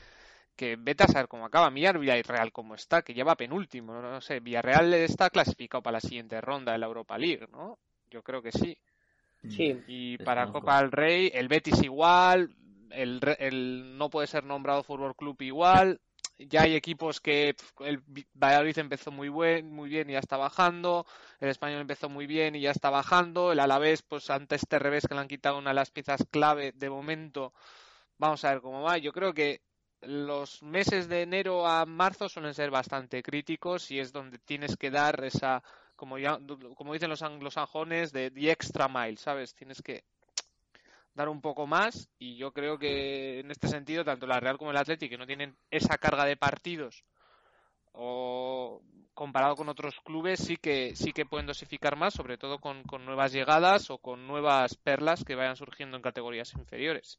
que 0.58 0.76
vete 0.76 1.04
a 1.04 1.08
saber 1.08 1.30
cómo 1.30 1.46
acaba. 1.46 1.70
Mira 1.70 1.94
Villarreal 1.94 2.52
cómo 2.52 2.76
está, 2.76 3.04
que 3.04 3.14
lleva 3.14 3.38
penúltimo. 3.38 3.94
No 4.02 4.20
sé, 4.20 4.42
Villarreal 4.42 4.94
está 4.96 5.30
clasificado 5.30 5.82
para 5.82 5.94
la 5.94 6.02
siguiente 6.02 6.42
ronda 6.42 6.74
de 6.74 6.80
la 6.80 6.88
Europa 6.88 7.18
League, 7.18 7.48
¿no? 7.52 7.78
Yo 8.10 8.24
creo 8.24 8.42
que 8.42 8.52
sí. 8.52 8.78
Sí. 9.50 9.80
Y 9.88 10.18
para. 10.18 10.52
Copa 10.52 10.82
del 10.82 10.92
Rey, 10.92 11.32
el 11.34 11.48
Betis 11.48 11.82
igual, 11.84 12.56
el, 12.90 13.22
el 13.40 13.98
no 13.98 14.10
puede 14.10 14.28
ser 14.28 14.44
nombrado 14.44 14.84
Fútbol 14.84 15.16
Club 15.16 15.42
igual. 15.42 16.02
Ya 16.40 16.64
hay 16.64 16.76
equipos 16.76 17.20
que 17.20 17.56
el 17.80 18.04
Valladolid 18.36 18.78
empezó 18.78 19.12
muy 19.12 19.28
buen, 19.28 19.72
muy 19.72 19.90
bien 19.90 20.10
y 20.10 20.14
ya 20.14 20.20
está 20.20 20.38
bajando. 20.38 21.06
El 21.40 21.50
Español 21.50 21.82
empezó 21.82 22.10
muy 22.10 22.28
bien 22.28 22.56
y 22.56 22.62
ya 22.62 22.72
está 22.72 22.90
bajando. 22.90 23.52
El 23.52 23.60
Alavés, 23.60 24.04
pues 24.04 24.30
ante 24.30 24.56
este 24.56 24.78
revés 24.78 25.08
que 25.08 25.16
le 25.16 25.22
han 25.22 25.28
quitado 25.28 25.58
una 25.58 25.72
de 25.72 25.76
las 25.76 25.90
piezas 25.90 26.24
clave 26.30 26.74
de 26.74 26.90
momento, 26.90 27.54
vamos 28.20 28.44
a 28.44 28.52
ver 28.52 28.62
cómo 28.62 28.84
va. 28.84 28.98
Yo 29.00 29.14
creo 29.14 29.34
que 29.34 29.62
los 30.02 30.62
meses 30.62 31.08
de 31.08 31.24
enero 31.24 31.68
a 31.68 31.86
marzo 31.86 32.30
suelen 32.30 32.54
ser 32.54 32.70
bastante 32.70 33.24
críticos 33.24 33.90
y 33.92 34.00
es 34.00 34.12
donde 34.12 34.38
tienes 34.38 34.78
que 34.78 34.92
dar 34.92 35.24
esa, 35.24 35.64
como 35.96 36.18
ya, 36.18 36.40
como 36.76 36.94
dicen 36.94 37.10
los 37.10 37.24
anglosajones, 37.24 38.12
de 38.12 38.32
the 38.32 38.52
extra 38.52 38.88
mile, 38.88 39.18
¿sabes? 39.18 39.56
Tienes 39.56 39.82
que 39.82 40.04
dar 41.18 41.30
un 41.30 41.42
poco 41.42 41.66
más 41.66 42.10
y 42.20 42.38
yo 42.38 42.54
creo 42.54 42.78
que 42.78 43.40
en 43.40 43.50
este 43.50 43.68
sentido 43.68 44.06
tanto 44.06 44.28
la 44.28 44.40
Real 44.40 44.60
como 44.60 44.70
el 44.70 44.78
Athletic 44.78 45.10
que 45.10 45.18
no 45.18 45.26
tienen 45.26 45.58
esa 45.72 45.98
carga 45.98 46.26
de 46.26 46.38
partidos 46.38 47.04
o 47.92 48.84
comparado 49.16 49.56
con 49.56 49.68
otros 49.68 50.00
clubes 50.02 50.40
sí 50.40 50.58
que 50.58 50.96
sí 50.96 51.14
que 51.14 51.26
pueden 51.26 51.48
dosificar 51.48 51.96
más 51.96 52.14
sobre 52.14 52.38
todo 52.38 52.60
con, 52.60 52.84
con 52.84 53.04
nuevas 53.04 53.34
llegadas 53.34 53.90
o 53.90 53.98
con 53.98 54.28
nuevas 54.28 54.76
perlas 54.76 55.24
que 55.24 55.34
vayan 55.34 55.56
surgiendo 55.56 55.98
en 55.98 56.04
categorías 56.04 56.54
inferiores 56.54 57.18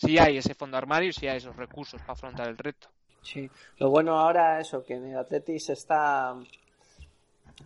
sí 0.00 0.18
hay 0.18 0.38
ese 0.38 0.54
fondo 0.54 0.76
armario 0.76 1.10
y 1.10 1.12
sí 1.12 1.26
hay 1.28 1.36
esos 1.38 1.54
recursos 1.56 2.00
para 2.00 2.14
afrontar 2.14 2.48
el 2.48 2.56
reto. 2.56 2.88
Sí, 3.22 3.50
lo 3.78 3.90
bueno 3.90 4.18
ahora 4.18 4.58
eso, 4.60 4.82
que 4.82 4.94
en 4.94 5.04
el 5.06 5.18
Atleti 5.18 5.58
se 5.60 5.74
está 5.74 6.34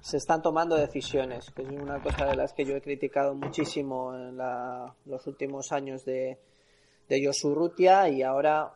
se 0.01 0.17
están 0.17 0.43
tomando 0.43 0.75
decisiones, 0.77 1.51
que 1.53 1.63
es 1.63 1.69
una 1.69 2.03
cosa 2.03 2.27
de 2.27 2.37
las 2.37 2.53
que 2.53 2.65
yo 2.65 2.75
he 2.77 2.83
criticado 2.83 3.35
muchísimo 3.35 4.15
en 4.15 4.37
la- 4.37 4.93
los 5.07 5.27
últimos 5.27 5.73
años 5.73 6.05
de, 6.05 6.39
de 7.09 7.25
Josu 7.27 7.51
Urrutia 7.51 8.09
y 8.09 8.23
ahora 8.23 8.73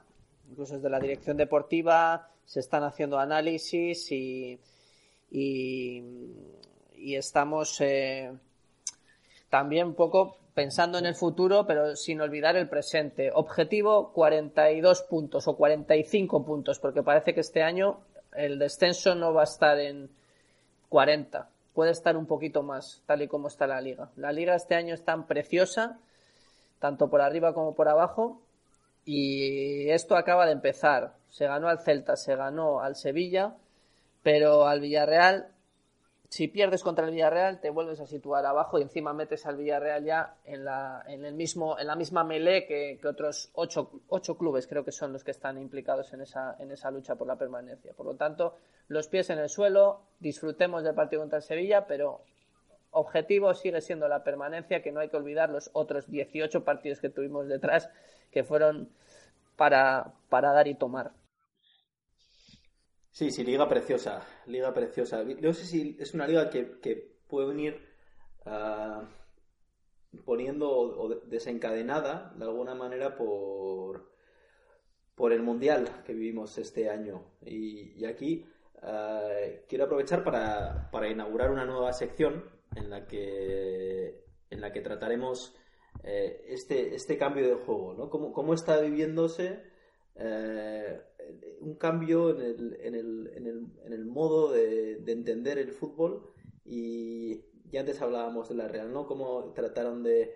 incluso 0.50 0.76
desde 0.76 0.88
la 0.88 1.00
dirección 1.00 1.36
deportiva 1.36 2.30
se 2.44 2.60
están 2.60 2.84
haciendo 2.84 3.18
análisis 3.18 4.10
y 4.12 4.58
y, 5.30 6.02
y 6.96 7.16
estamos 7.16 7.78
eh, 7.82 8.32
también 9.50 9.88
un 9.88 9.94
poco 9.94 10.38
pensando 10.58 10.98
en 10.98 11.06
el 11.06 11.14
futuro, 11.14 11.68
pero 11.68 11.94
sin 11.94 12.20
olvidar 12.20 12.56
el 12.56 12.68
presente. 12.68 13.30
Objetivo 13.32 14.12
42 14.12 15.02
puntos 15.02 15.46
o 15.46 15.56
45 15.56 16.44
puntos, 16.44 16.80
porque 16.80 17.04
parece 17.04 17.32
que 17.32 17.42
este 17.42 17.62
año 17.62 18.00
el 18.34 18.58
descenso 18.58 19.14
no 19.14 19.32
va 19.32 19.42
a 19.42 19.44
estar 19.44 19.78
en 19.78 20.10
40, 20.88 21.48
puede 21.74 21.92
estar 21.92 22.16
un 22.16 22.26
poquito 22.26 22.64
más, 22.64 23.04
tal 23.06 23.22
y 23.22 23.28
como 23.28 23.46
está 23.46 23.68
la 23.68 23.80
liga. 23.80 24.10
La 24.16 24.32
liga 24.32 24.56
este 24.56 24.74
año 24.74 24.94
es 24.94 25.04
tan 25.04 25.28
preciosa, 25.28 26.00
tanto 26.80 27.08
por 27.08 27.20
arriba 27.20 27.54
como 27.54 27.76
por 27.76 27.88
abajo, 27.88 28.42
y 29.04 29.88
esto 29.90 30.16
acaba 30.16 30.44
de 30.44 30.52
empezar. 30.54 31.14
Se 31.28 31.46
ganó 31.46 31.68
al 31.68 31.78
Celta, 31.78 32.16
se 32.16 32.34
ganó 32.34 32.80
al 32.80 32.96
Sevilla, 32.96 33.54
pero 34.24 34.66
al 34.66 34.80
Villarreal 34.80 35.52
si 36.28 36.46
pierdes 36.48 36.82
contra 36.82 37.06
el 37.06 37.12
Villarreal 37.12 37.60
te 37.60 37.70
vuelves 37.70 38.00
a 38.00 38.06
situar 38.06 38.44
abajo 38.44 38.78
y 38.78 38.82
encima 38.82 39.14
metes 39.14 39.46
al 39.46 39.56
Villarreal 39.56 40.04
ya 40.04 40.36
en 40.44 40.64
la, 40.64 41.02
en 41.06 41.24
el 41.24 41.34
mismo, 41.34 41.78
en 41.78 41.86
la 41.86 41.96
misma 41.96 42.22
melee 42.22 42.66
que, 42.66 42.98
que 43.00 43.08
otros 43.08 43.50
ocho, 43.54 44.02
ocho 44.08 44.36
clubes 44.36 44.66
creo 44.66 44.84
que 44.84 44.92
son 44.92 45.12
los 45.12 45.24
que 45.24 45.30
están 45.30 45.56
implicados 45.56 46.12
en 46.12 46.20
esa, 46.20 46.56
en 46.58 46.70
esa 46.70 46.90
lucha 46.90 47.14
por 47.16 47.26
la 47.26 47.36
permanencia. 47.36 47.94
Por 47.94 48.04
lo 48.04 48.14
tanto, 48.14 48.56
los 48.88 49.08
pies 49.08 49.30
en 49.30 49.38
el 49.38 49.48
suelo, 49.48 50.02
disfrutemos 50.20 50.84
del 50.84 50.94
partido 50.94 51.22
contra 51.22 51.38
el 51.38 51.42
Sevilla, 51.42 51.86
pero 51.86 52.20
objetivo 52.90 53.54
sigue 53.54 53.80
siendo 53.80 54.06
la 54.06 54.22
permanencia, 54.22 54.82
que 54.82 54.92
no 54.92 55.00
hay 55.00 55.08
que 55.08 55.16
olvidar 55.16 55.48
los 55.48 55.70
otros 55.72 56.10
18 56.10 56.62
partidos 56.62 57.00
que 57.00 57.08
tuvimos 57.08 57.48
detrás, 57.48 57.88
que 58.30 58.44
fueron 58.44 58.90
para, 59.56 60.12
para 60.28 60.52
dar 60.52 60.68
y 60.68 60.74
tomar. 60.74 61.12
Sí, 63.18 63.32
sí, 63.32 63.42
liga 63.42 63.68
preciosa, 63.68 64.24
liga 64.46 64.72
preciosa. 64.72 65.24
No 65.24 65.52
sé 65.52 65.64
si 65.64 65.96
es 65.98 66.14
una 66.14 66.24
liga 66.24 66.48
que, 66.50 66.78
que 66.78 67.16
puede 67.26 67.48
venir 67.48 67.84
ah, 68.46 69.08
poniendo 70.24 70.70
o, 70.70 71.08
desencadenada 71.26 72.32
de 72.36 72.44
alguna 72.44 72.76
manera 72.76 73.16
por, 73.16 74.12
por 75.16 75.32
el 75.32 75.42
mundial 75.42 76.04
que 76.06 76.14
vivimos 76.14 76.58
este 76.58 76.88
año. 76.88 77.24
Y, 77.44 78.00
y 78.00 78.04
aquí 78.04 78.46
ah, 78.82 79.28
quiero 79.68 79.86
aprovechar 79.86 80.22
para, 80.22 80.88
para 80.92 81.10
inaugurar 81.10 81.50
una 81.50 81.64
nueva 81.64 81.92
sección 81.92 82.44
en 82.76 82.88
la 82.88 83.08
que, 83.08 84.26
en 84.48 84.60
la 84.60 84.70
que 84.70 84.80
trataremos 84.80 85.56
eh, 86.04 86.44
este, 86.46 86.94
este 86.94 87.18
cambio 87.18 87.48
de 87.48 87.64
juego, 87.64 87.94
¿no? 87.94 88.10
¿Cómo, 88.10 88.32
cómo 88.32 88.54
está 88.54 88.80
viviéndose 88.80 89.64
eh, 90.14 91.00
un 91.60 91.74
cambio 91.76 92.30
en 92.30 92.40
el, 92.40 92.78
en 92.80 92.94
el, 92.94 93.32
en 93.34 93.46
el, 93.46 93.66
en 93.84 93.92
el 93.92 94.06
modo 94.06 94.52
de, 94.52 94.96
de 94.96 95.12
entender 95.12 95.58
el 95.58 95.72
fútbol 95.72 96.32
y 96.64 97.42
ya 97.70 97.80
antes 97.80 98.00
hablábamos 98.00 98.48
de 98.48 98.54
la 98.54 98.68
Real, 98.68 98.92
¿no? 98.92 99.06
Cómo 99.06 99.52
trataron 99.54 100.02
de, 100.02 100.34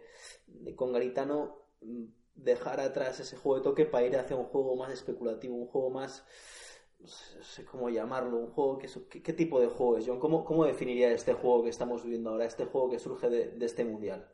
con 0.76 0.92
Garitano 0.92 1.56
mm, 1.80 2.04
dejar 2.34 2.80
atrás 2.80 3.20
ese 3.20 3.36
juego 3.36 3.58
de 3.58 3.64
toque 3.64 3.86
para 3.86 4.06
ir 4.06 4.16
hacia 4.16 4.36
un 4.36 4.44
juego 4.44 4.76
más 4.76 4.92
especulativo, 4.92 5.54
un 5.54 5.66
juego 5.66 5.90
más 5.90 6.24
no 7.00 7.08
sé 7.42 7.64
cómo 7.64 7.90
llamarlo, 7.90 8.38
un 8.38 8.52
juego 8.52 8.78
que 8.78 8.88
¿qué, 9.10 9.22
qué 9.22 9.32
tipo 9.32 9.60
de 9.60 9.66
juego 9.66 9.98
es, 9.98 10.06
John? 10.06 10.20
¿Cómo, 10.20 10.44
¿Cómo 10.44 10.64
definiría 10.64 11.10
este 11.10 11.32
juego 11.32 11.64
que 11.64 11.70
estamos 11.70 12.04
viviendo 12.04 12.30
ahora, 12.30 12.44
este 12.44 12.64
juego 12.66 12.90
que 12.90 13.00
surge 13.00 13.28
de, 13.28 13.50
de 13.50 13.66
este 13.66 13.84
mundial? 13.84 14.30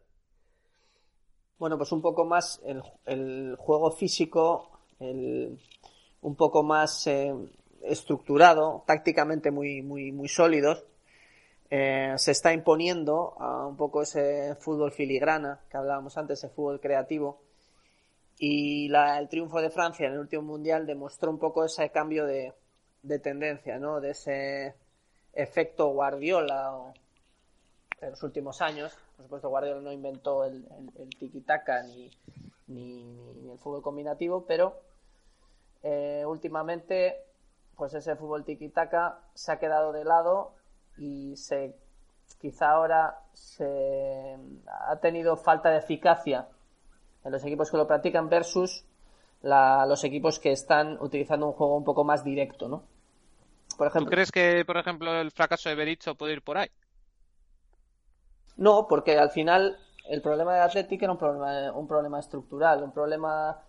Bueno, 1.58 1.78
pues 1.78 1.90
un 1.92 2.02
poco 2.02 2.24
más 2.24 2.60
el, 2.64 2.82
el 3.06 3.56
juego 3.56 3.90
físico, 3.90 4.70
el, 5.00 5.58
un 6.22 6.36
poco 6.36 6.62
más 6.62 7.06
eh, 7.06 7.34
estructurado, 7.82 8.84
tácticamente 8.86 9.50
muy, 9.50 9.82
muy, 9.82 10.12
muy 10.12 10.28
sólidos. 10.28 10.84
Eh, 11.70 12.14
se 12.16 12.30
está 12.30 12.52
imponiendo 12.52 13.34
un 13.68 13.76
poco 13.76 14.02
ese 14.02 14.54
fútbol 14.56 14.90
filigrana 14.90 15.60
que 15.70 15.76
hablábamos 15.76 16.16
antes, 16.16 16.38
ese 16.38 16.48
fútbol 16.48 16.80
creativo. 16.80 17.42
Y 18.38 18.90
el 18.94 19.28
triunfo 19.28 19.60
de 19.60 19.70
Francia 19.70 20.06
en 20.06 20.12
el 20.12 20.20
último 20.20 20.42
mundial 20.42 20.86
demostró 20.86 21.30
un 21.30 21.38
poco 21.38 21.64
ese 21.64 21.90
cambio 21.90 22.24
de, 22.24 22.54
de 23.02 23.18
tendencia, 23.18 23.78
¿no? 23.78 24.00
De 24.00 24.10
ese 24.10 24.74
efecto 25.32 25.88
Guardiola 25.88 26.92
en 28.00 28.10
los 28.10 28.22
últimos 28.22 28.62
años. 28.62 28.96
Por 29.16 29.24
supuesto, 29.24 29.48
Guardiola 29.48 29.80
no 29.80 29.92
inventó 29.92 30.44
el, 30.44 30.64
el, 30.78 31.02
el 31.02 31.08
tiki-taka 31.18 31.82
ni, 31.82 32.10
ni, 32.68 33.02
ni, 33.02 33.50
el 33.50 33.58
fútbol 33.58 33.82
combinativo, 33.82 34.44
pero 34.46 34.80
eh, 35.82 36.24
últimamente, 36.26 37.24
pues 37.76 37.94
ese 37.94 38.16
fútbol 38.16 38.44
tiki-taka 38.44 39.20
se 39.34 39.52
ha 39.52 39.58
quedado 39.58 39.92
de 39.92 40.04
lado 40.04 40.54
y 40.96 41.36
se 41.36 41.76
quizá 42.40 42.70
ahora 42.70 43.18
se 43.32 44.36
ha 44.88 44.96
tenido 44.96 45.36
falta 45.36 45.70
de 45.70 45.78
eficacia 45.78 46.48
en 47.24 47.32
los 47.32 47.44
equipos 47.44 47.70
que 47.70 47.76
lo 47.76 47.86
practican 47.86 48.28
versus 48.28 48.84
la, 49.42 49.86
los 49.86 50.04
equipos 50.04 50.38
que 50.38 50.52
están 50.52 50.98
utilizando 51.00 51.46
un 51.46 51.52
juego 51.52 51.76
un 51.76 51.84
poco 51.84 52.04
más 52.04 52.24
directo, 52.24 52.68
¿no? 52.68 52.82
Por 53.76 53.86
ejemplo, 53.86 54.10
¿Tú 54.10 54.14
crees 54.14 54.32
que, 54.32 54.64
por 54.64 54.76
ejemplo, 54.76 55.20
el 55.20 55.30
fracaso 55.30 55.68
de 55.68 55.76
Berizzo 55.76 56.14
puede 56.14 56.32
ir 56.32 56.42
por 56.42 56.58
ahí? 56.58 56.68
No, 58.56 58.86
porque 58.88 59.16
al 59.16 59.30
final 59.30 59.78
el 60.08 60.20
problema 60.20 60.54
del 60.54 60.62
Athletic 60.62 61.02
era 61.02 61.12
un 61.12 61.18
problema, 61.18 61.72
un 61.72 61.86
problema 61.86 62.18
estructural, 62.18 62.82
un 62.82 62.92
problema, 62.92 63.62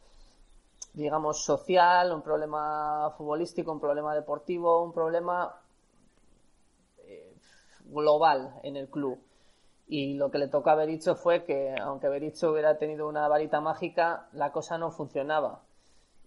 digamos, 0.94 1.44
social, 1.44 2.12
un 2.12 2.22
problema 2.22 3.14
futbolístico, 3.18 3.72
un 3.72 3.80
problema 3.80 4.14
deportivo, 4.16 4.84
un 4.84 4.94
problema 4.94 5.56
eh, 7.00 7.34
global 7.86 8.60
en 8.64 8.76
el 8.76 8.90
club. 8.90 9.20
Y 9.88 10.14
lo 10.16 10.30
que 10.30 10.38
le 10.38 10.48
tocó 10.48 10.70
a 10.70 10.76
Berizzo 10.76 11.16
fue 11.16 11.44
que, 11.46 11.76
aunque 11.82 12.10
Berizzo 12.10 12.52
hubiera 12.52 12.78
tenido 12.78 13.08
una 13.08 13.28
varita 13.28 13.60
mágica, 13.60 14.28
la 14.34 14.52
cosa 14.52 14.78
no 14.78 14.92
funcionaba. 14.92 15.64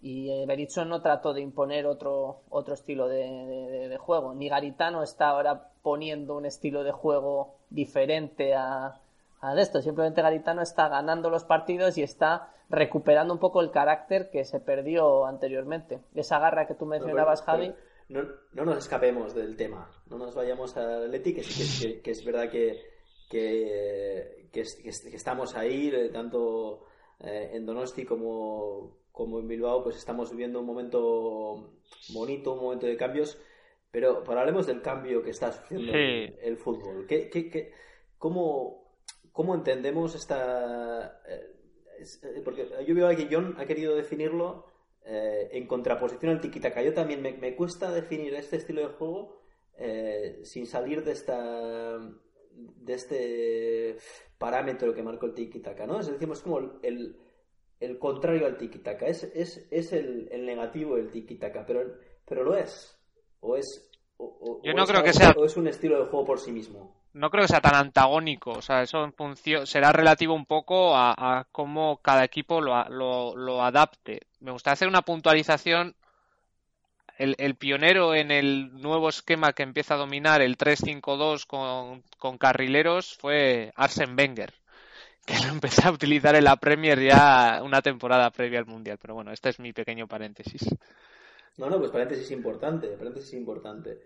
Y 0.01 0.29
eh, 0.31 0.45
Berizzo 0.45 0.83
no 0.83 1.01
trató 1.01 1.33
de 1.33 1.39
imponer 1.39 1.85
otro, 1.85 2.41
otro 2.49 2.73
estilo 2.73 3.07
de, 3.07 3.23
de, 3.25 3.87
de, 3.87 3.97
juego. 3.97 4.33
Ni 4.33 4.49
Garitano 4.49 5.01
está 5.01 5.29
ahora 5.29 5.69
poniendo 5.81 6.35
un 6.35 6.45
estilo 6.45 6.83
de 6.83 6.91
juego 6.91 7.55
diferente 7.69 8.53
a, 8.53 8.99
a 9.39 9.61
esto. 9.61 9.81
Simplemente 9.81 10.21
Garitano 10.21 10.61
está 10.61 10.89
ganando 10.89 11.29
los 11.29 11.45
partidos 11.45 11.97
y 11.97 12.03
está 12.03 12.52
recuperando 12.69 13.33
un 13.33 13.39
poco 13.39 13.61
el 13.61 13.71
carácter 13.71 14.29
que 14.31 14.43
se 14.45 14.59
perdió 14.59 15.25
anteriormente. 15.25 15.99
Esa 16.15 16.39
garra 16.39 16.65
que 16.67 16.75
tú 16.75 16.85
mencionabas, 16.85 17.41
pero, 17.41 17.57
pero, 17.57 17.73
Javi. 17.73 17.83
No, 18.09 18.21
no, 18.53 18.65
nos 18.65 18.77
escapemos 18.77 19.33
del 19.33 19.55
tema. 19.55 19.89
No 20.09 20.17
nos 20.17 20.35
vayamos 20.35 20.75
al 20.77 21.05
Atleti, 21.05 21.33
que, 21.33 21.41
que, 21.41 22.01
que, 22.01 22.11
es 22.11 22.25
verdad 22.25 22.49
que, 22.49 22.79
que, 23.29 24.49
que, 24.51 24.61
estamos 24.61 25.55
ahí, 25.55 25.91
tanto 26.11 26.85
eh, 27.19 27.51
en 27.53 27.65
Donosti 27.65 28.05
como 28.05 29.01
como 29.11 29.39
en 29.39 29.47
Bilbao, 29.47 29.83
pues 29.83 29.95
estamos 29.95 30.31
viviendo 30.31 30.59
un 30.59 30.65
momento 30.65 31.69
bonito, 32.15 32.53
un 32.53 32.61
momento 32.63 32.87
de 32.87 32.97
cambios. 32.97 33.39
Pero, 33.91 34.23
pero 34.25 34.39
hablemos 34.39 34.65
del 34.65 34.81
cambio 34.81 35.21
que 35.21 35.29
está 35.29 35.51
sufriendo 35.51 35.91
Sí. 35.91 35.97
el, 35.99 36.35
el 36.41 36.57
fútbol. 36.57 37.05
¿Qué, 37.07 37.29
qué, 37.29 37.47
qué- 37.47 37.71
cómo, 38.17 38.91
cómo 39.31 39.53
entendemos 39.53 40.15
esta...? 40.15 41.21
eh, 41.27 41.31
es- 41.35 41.41
eh, 41.49 41.53
porque 42.43 42.67
yo 42.85 42.95
veo 42.95 43.09
que 43.15 43.27
John 43.31 43.55
ha 43.57 43.65
querido 43.65 43.95
definirlo 43.95 44.65
eh, 45.05 45.49
en 45.51 45.67
contraposición 45.67 46.31
al 46.31 46.41
tiki-taka. 46.41 46.81
Yo 46.83 46.93
también 46.93 47.21
me, 47.21 47.33
me 47.33 47.55
cuesta 47.55 47.91
definir 47.91 48.33
este 48.35 48.57
estilo 48.57 48.81
de 48.81 48.93
juego 48.93 49.37
eh, 49.77 50.39
sin 50.43 50.65
salir 50.65 51.03
de 51.03 51.11
esta 51.11 51.99
de 52.55 52.93
este 52.93 53.97
parámetro 54.37 54.93
que 54.93 55.01
marcó 55.03 55.25
el 55.25 55.33
tiki-taka, 55.33 55.87
¿no? 55.87 55.99
Es 55.99 56.07
decir, 56.07 56.29
es 56.31 56.41
como 56.41 56.79
el, 56.83 57.15
el 57.79 57.97
contrario 57.99 58.45
al 58.45 58.57
tiki-taka. 58.57 59.07
Es, 59.07 59.23
es, 59.23 59.67
es 59.71 59.91
el, 59.93 60.27
el 60.31 60.45
negativo 60.45 60.95
del 60.95 61.09
tiki-taka, 61.11 61.65
pero, 61.65 61.95
pero 62.25 62.43
lo 62.43 62.55
es. 62.55 62.97
O 63.39 63.57
es... 63.57 63.89
o- 64.17 64.37
o- 64.39 64.61
Yo 64.63 64.71
o 64.71 64.75
no 64.75 64.83
es 64.83 64.89
creo 64.89 65.03
que 65.03 65.13
sea- 65.13 65.33
O 65.35 65.45
es 65.45 65.57
un 65.57 65.67
estilo 65.67 65.97
de 65.99 66.05
juego 66.09 66.25
por 66.25 66.39
sí 66.39 66.51
mismo. 66.51 67.02
No 67.13 67.29
creo 67.29 67.43
que 67.43 67.49
sea 67.49 67.61
tan 67.61 67.75
antagónico, 67.75 68.51
o 68.51 68.61
sea, 68.61 68.81
eso 68.81 69.03
en 69.03 69.13
función, 69.13 69.67
será 69.67 69.91
relativo 69.91 70.33
un 70.33 70.45
poco 70.45 70.95
a, 70.95 71.47
cómo 71.51 71.97
cada 72.01 72.23
equipo 72.23 72.59
lo, 72.61 72.83
lo, 72.89 73.35
lo 73.35 73.63
adapte. 73.63 74.21
Me 74.39 74.51
gustaría 74.51 74.73
hacer 74.73 74.87
una 74.87 75.03
puntualización. 75.03 75.95
El, 77.15 77.55
pionero 77.55 78.15
en 78.15 78.31
el 78.31 78.81
nuevo 78.81 79.07
esquema 79.07 79.53
que 79.53 79.63
empieza 79.63 79.93
a 79.93 79.97
dominar 79.97 80.41
el 80.41 80.57
3-5-2 80.57 81.45
con, 81.45 82.03
con 82.17 82.37
carrileros 82.37 83.15
fue 83.15 83.71
Arsene 83.75 84.15
Wenger, 84.15 84.51
que 85.25 85.39
lo 85.39 85.49
empecé 85.53 85.87
a 85.87 85.91
utilizar 85.91 86.35
en 86.35 86.43
la 86.43 86.57
Premier 86.57 86.99
ya 86.99 87.61
una 87.63 87.81
temporada 87.81 88.31
previa 88.31 88.59
al 88.59 88.65
Mundial. 88.65 88.97
Pero 88.99 89.13
bueno, 89.13 89.31
este 89.31 89.49
es 89.49 89.59
mi 89.59 89.71
pequeño 89.71 90.07
paréntesis. 90.07 90.67
No, 91.57 91.69
no, 91.69 91.77
pues 91.77 91.91
paréntesis 91.91 92.31
importante, 92.31 92.87
paréntesis 92.87 93.33
importante. 93.33 93.99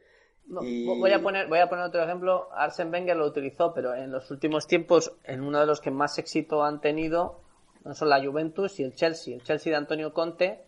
Y- 0.64 0.86
Voy 0.86 1.12
a 1.12 1.22
poner, 1.22 1.48
voy 1.48 1.60
a 1.60 1.68
poner 1.70 1.86
otro 1.86 2.02
ejemplo. 2.04 2.50
Arsene 2.54 2.92
Wenger 2.92 3.18
lo 3.18 3.26
utilizó, 3.26 3.74
pero 3.74 3.94
en 3.94 4.12
los 4.12 4.30
últimos 4.32 4.66
tiempos, 4.68 5.14
en 5.24 5.42
uno 5.42 5.60
de 5.60 5.66
los 5.66 5.82
que 5.82 5.92
más 5.92 6.18
éxito 6.18 6.64
han 6.64 6.80
tenido, 6.82 7.42
no 7.84 7.94
son 7.94 8.10
la 8.10 8.24
Juventus 8.24 8.80
y 8.80 8.84
el 8.84 8.94
Chelsea. 8.96 9.36
El 9.36 9.44
Chelsea 9.44 9.72
de 9.72 9.78
Antonio 9.78 10.14
Conte, 10.14 10.64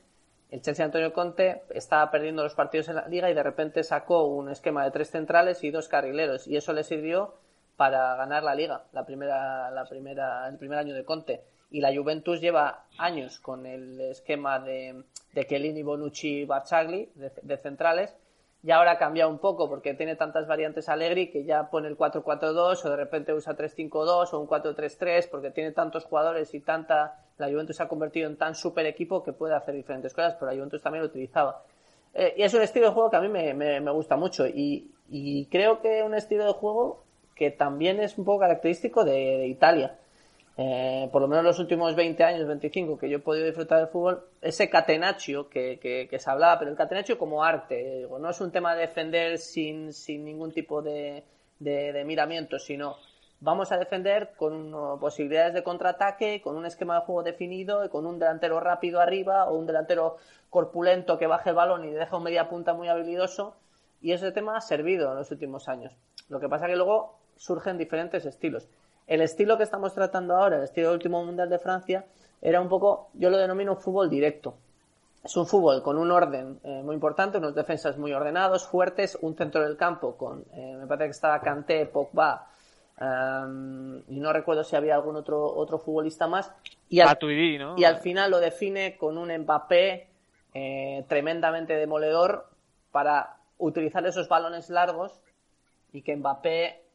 el 0.52 0.62
Chelsea 0.62 0.84
de 0.84 0.88
Antonio 0.88 1.14
Conte 1.14 1.64
estaba 1.70 2.10
perdiendo 2.12 2.44
los 2.44 2.56
partidos 2.56 2.90
en 2.90 2.96
la 2.96 3.08
liga 3.08 3.30
y 3.30 3.34
de 3.34 3.44
repente 3.44 3.84
sacó 3.84 4.26
un 4.26 4.50
esquema 4.50 4.84
de 4.84 4.92
tres 4.92 5.12
centrales 5.12 5.64
y 5.64 5.70
dos 5.72 5.88
carrileros 5.88 6.48
y 6.48 6.58
eso 6.58 6.74
le 6.74 6.84
sirvió 6.84 7.36
para 7.78 8.16
ganar 8.16 8.44
la 8.44 8.56
liga, 8.56 8.84
la 8.92 9.06
primera, 9.06 9.72
la 9.72 9.86
primera, 9.86 10.48
el 10.50 10.58
primer 10.58 10.80
año 10.80 10.94
de 10.94 11.06
Conte. 11.06 11.42
Y 11.72 11.82
la 11.82 11.96
Juventus 11.96 12.42
lleva 12.42 12.86
años 12.98 13.40
con 13.40 13.66
el 13.66 14.02
esquema 14.02 14.60
de, 14.60 15.04
de 15.34 15.46
Chiellini, 15.46 15.84
Bonucci, 15.84 16.44
Barchagli 16.46 17.12
de, 17.16 17.32
de 17.42 17.58
centrales 17.58 18.16
y 18.62 18.72
ahora 18.72 18.92
ha 18.92 18.98
cambiado 18.98 19.30
un 19.30 19.40
poco 19.40 19.70
porque 19.70 19.94
tiene 19.94 20.16
tantas 20.16 20.46
variantes 20.48 20.90
Allegri 20.90 21.30
que 21.32 21.46
ya 21.46 21.70
pone 21.70 21.88
el 21.88 21.96
4-4-2 21.98 22.84
o 22.86 22.90
de 22.90 22.96
repente 22.98 23.34
usa 23.34 23.56
3-5-2 23.56 24.34
o 24.34 24.40
un 24.40 24.48
4-3-3 24.48 25.30
porque 25.30 25.52
tiene 25.52 25.72
tantos 25.72 26.04
jugadores 26.06 26.54
y 26.54 26.60
tanta 26.60 27.20
la 27.38 27.48
Juventus 27.48 27.78
se 27.78 27.84
ha 27.84 27.88
convertido 27.88 28.28
en 28.30 28.36
tan 28.38 28.56
super 28.56 28.86
equipo 28.86 29.24
que 29.24 29.32
puede 29.34 29.56
hacer 29.56 29.76
diferentes 29.76 30.14
cosas 30.14 30.36
pero 30.36 30.52
la 30.52 30.58
Juventus 30.58 30.82
también 30.82 31.04
lo 31.04 31.10
utilizaba. 31.10 31.64
Eh, 32.14 32.34
y 32.38 32.44
es 32.44 32.54
un 32.54 32.62
estilo 32.62 32.88
de 32.88 32.94
juego 32.94 33.10
que 33.10 33.16
a 33.18 33.22
mí 33.22 33.30
me, 33.30 33.54
me- 33.54 33.80
me 33.80 33.92
gusta 33.92 34.18
mucho 34.18 34.46
y, 34.48 34.92
y 35.10 35.46
creo 35.46 35.80
que 35.82 36.04
un 36.04 36.14
estilo 36.16 36.46
de 36.46 36.54
juego 36.54 37.04
que 37.36 37.52
también 37.52 38.00
es 38.02 38.18
un 38.18 38.26
poco 38.26 38.40
característico 38.40 39.06
de, 39.06 39.12
de 39.38 39.48
Italia 39.48 39.96
eh, 40.62 41.08
por 41.14 41.22
lo 41.22 41.30
menos 41.30 41.46
los 41.46 41.60
últimos 41.60 41.96
20 41.96 42.22
años, 42.22 42.46
25 42.46 42.98
que 42.98 43.10
yo 43.10 43.20
he 43.20 43.22
podido 43.22 43.46
disfrutar 43.46 43.80
del 43.80 43.88
fútbol, 43.88 44.26
ese 44.42 44.70
catenaccio 44.70 45.48
que, 45.48 45.80
que, 45.80 46.20
se 46.20 46.30
hablaba, 46.30 46.60
pero 46.60 46.70
el 46.70 46.76
catenaccio 46.76 47.18
como 47.18 47.46
arte, 47.46 48.06
no 48.10 48.30
es 48.30 48.42
un 48.42 48.52
tema 48.52 48.76
de 48.76 48.82
defender 48.82 49.38
sin, 49.38 49.94
sin 49.94 50.26
ningún 50.26 50.52
tipo 50.52 50.82
de, 50.82 51.24
de, 51.60 51.94
de 51.94 52.04
miramiento, 52.04 52.60
sino 52.60 52.98
vamos 53.40 53.72
a 53.72 53.78
defender 53.78 54.34
con 54.36 55.00
posibilidades 55.00 55.54
de 55.54 55.64
contraataque, 55.64 56.42
con 56.42 56.58
un 56.58 56.66
esquema 56.66 56.96
de 56.96 57.06
juego 57.06 57.24
definido 57.24 57.86
y 57.86 57.88
con 57.88 58.06
un 58.06 58.20
delantero 58.20 58.60
rápido 58.60 59.00
arriba 59.00 59.46
o 59.46 59.58
un 59.58 59.66
delantero 59.66 60.18
corpulento 60.50 61.18
que 61.18 61.28
baje 61.28 61.52
el 61.52 61.56
balón 61.56 61.86
y 61.86 61.92
deja 61.92 62.18
un 62.18 62.24
media 62.24 62.50
punta 62.50 62.74
muy 62.74 62.90
habilidoso. 62.90 63.56
Y 64.02 64.12
ese 64.12 64.34
tema 64.34 64.58
ha 64.58 64.62
servido 64.62 65.10
en 65.12 65.20
los 65.20 65.32
últimos 65.32 65.70
años. 65.70 65.96
Lo 66.28 66.42
que 66.42 66.50
pasa 66.50 66.68
que 66.68 66.76
luego 66.76 67.18
surgen 67.38 67.78
diferentes 67.78 68.26
estilos. 68.26 68.68
El 69.10 69.22
estilo 69.22 69.58
que 69.58 69.64
estamos 69.64 69.96
tratando 69.96 70.38
ahora, 70.38 70.58
el 70.58 70.64
estilo 70.66 70.90
del 70.90 70.98
último 70.98 71.26
mundial 71.26 71.50
de 71.50 71.58
Francia, 71.58 72.06
era 72.44 72.62
un 72.62 72.70
poco, 72.70 73.10
yo 73.16 73.32
lo 73.32 73.40
denomino 73.40 73.76
fútbol 73.76 74.08
directo. 74.08 74.54
Es 75.24 75.36
un 75.36 75.48
fútbol 75.48 75.82
con 75.82 75.98
un 75.98 76.12
orden 76.12 76.60
eh, 76.64 76.84
muy 76.84 76.94
importante, 76.94 77.40
unos 77.40 77.56
defensas 77.56 77.98
muy 77.98 78.14
ordenados, 78.14 78.68
fuertes, 78.68 79.18
un 79.20 79.36
centro 79.36 79.64
del 79.64 79.78
campo 79.78 80.16
con, 80.16 80.46
eh, 80.54 80.76
me 80.80 80.86
parece 80.86 81.06
que 81.06 81.12
estaba 81.12 81.42
Kanté, 81.42 81.88
Pogba, 81.88 82.50
um, 83.02 83.98
y 84.10 84.20
no 84.20 84.32
recuerdo 84.32 84.64
si 84.64 84.76
había 84.76 84.94
algún 84.94 85.16
otro, 85.16 85.44
otro 85.56 85.80
futbolista 85.80 86.28
más. 86.28 86.54
Y 86.88 87.00
al, 87.00 87.08
Matuidi, 87.08 87.58
¿no? 87.58 87.76
y 87.80 87.86
al 87.86 87.98
final 87.98 88.30
lo 88.30 88.40
define 88.40 88.96
con 88.96 89.18
un 89.18 89.36
Mbappé 89.36 90.08
eh, 90.54 91.04
tremendamente 91.08 91.74
demoledor 91.74 92.48
para 92.92 93.38
utilizar 93.58 94.06
esos 94.06 94.30
balones 94.30 94.70
largos 94.70 95.20
y 95.94 96.04
que 96.04 96.16
Mbappé 96.16 96.89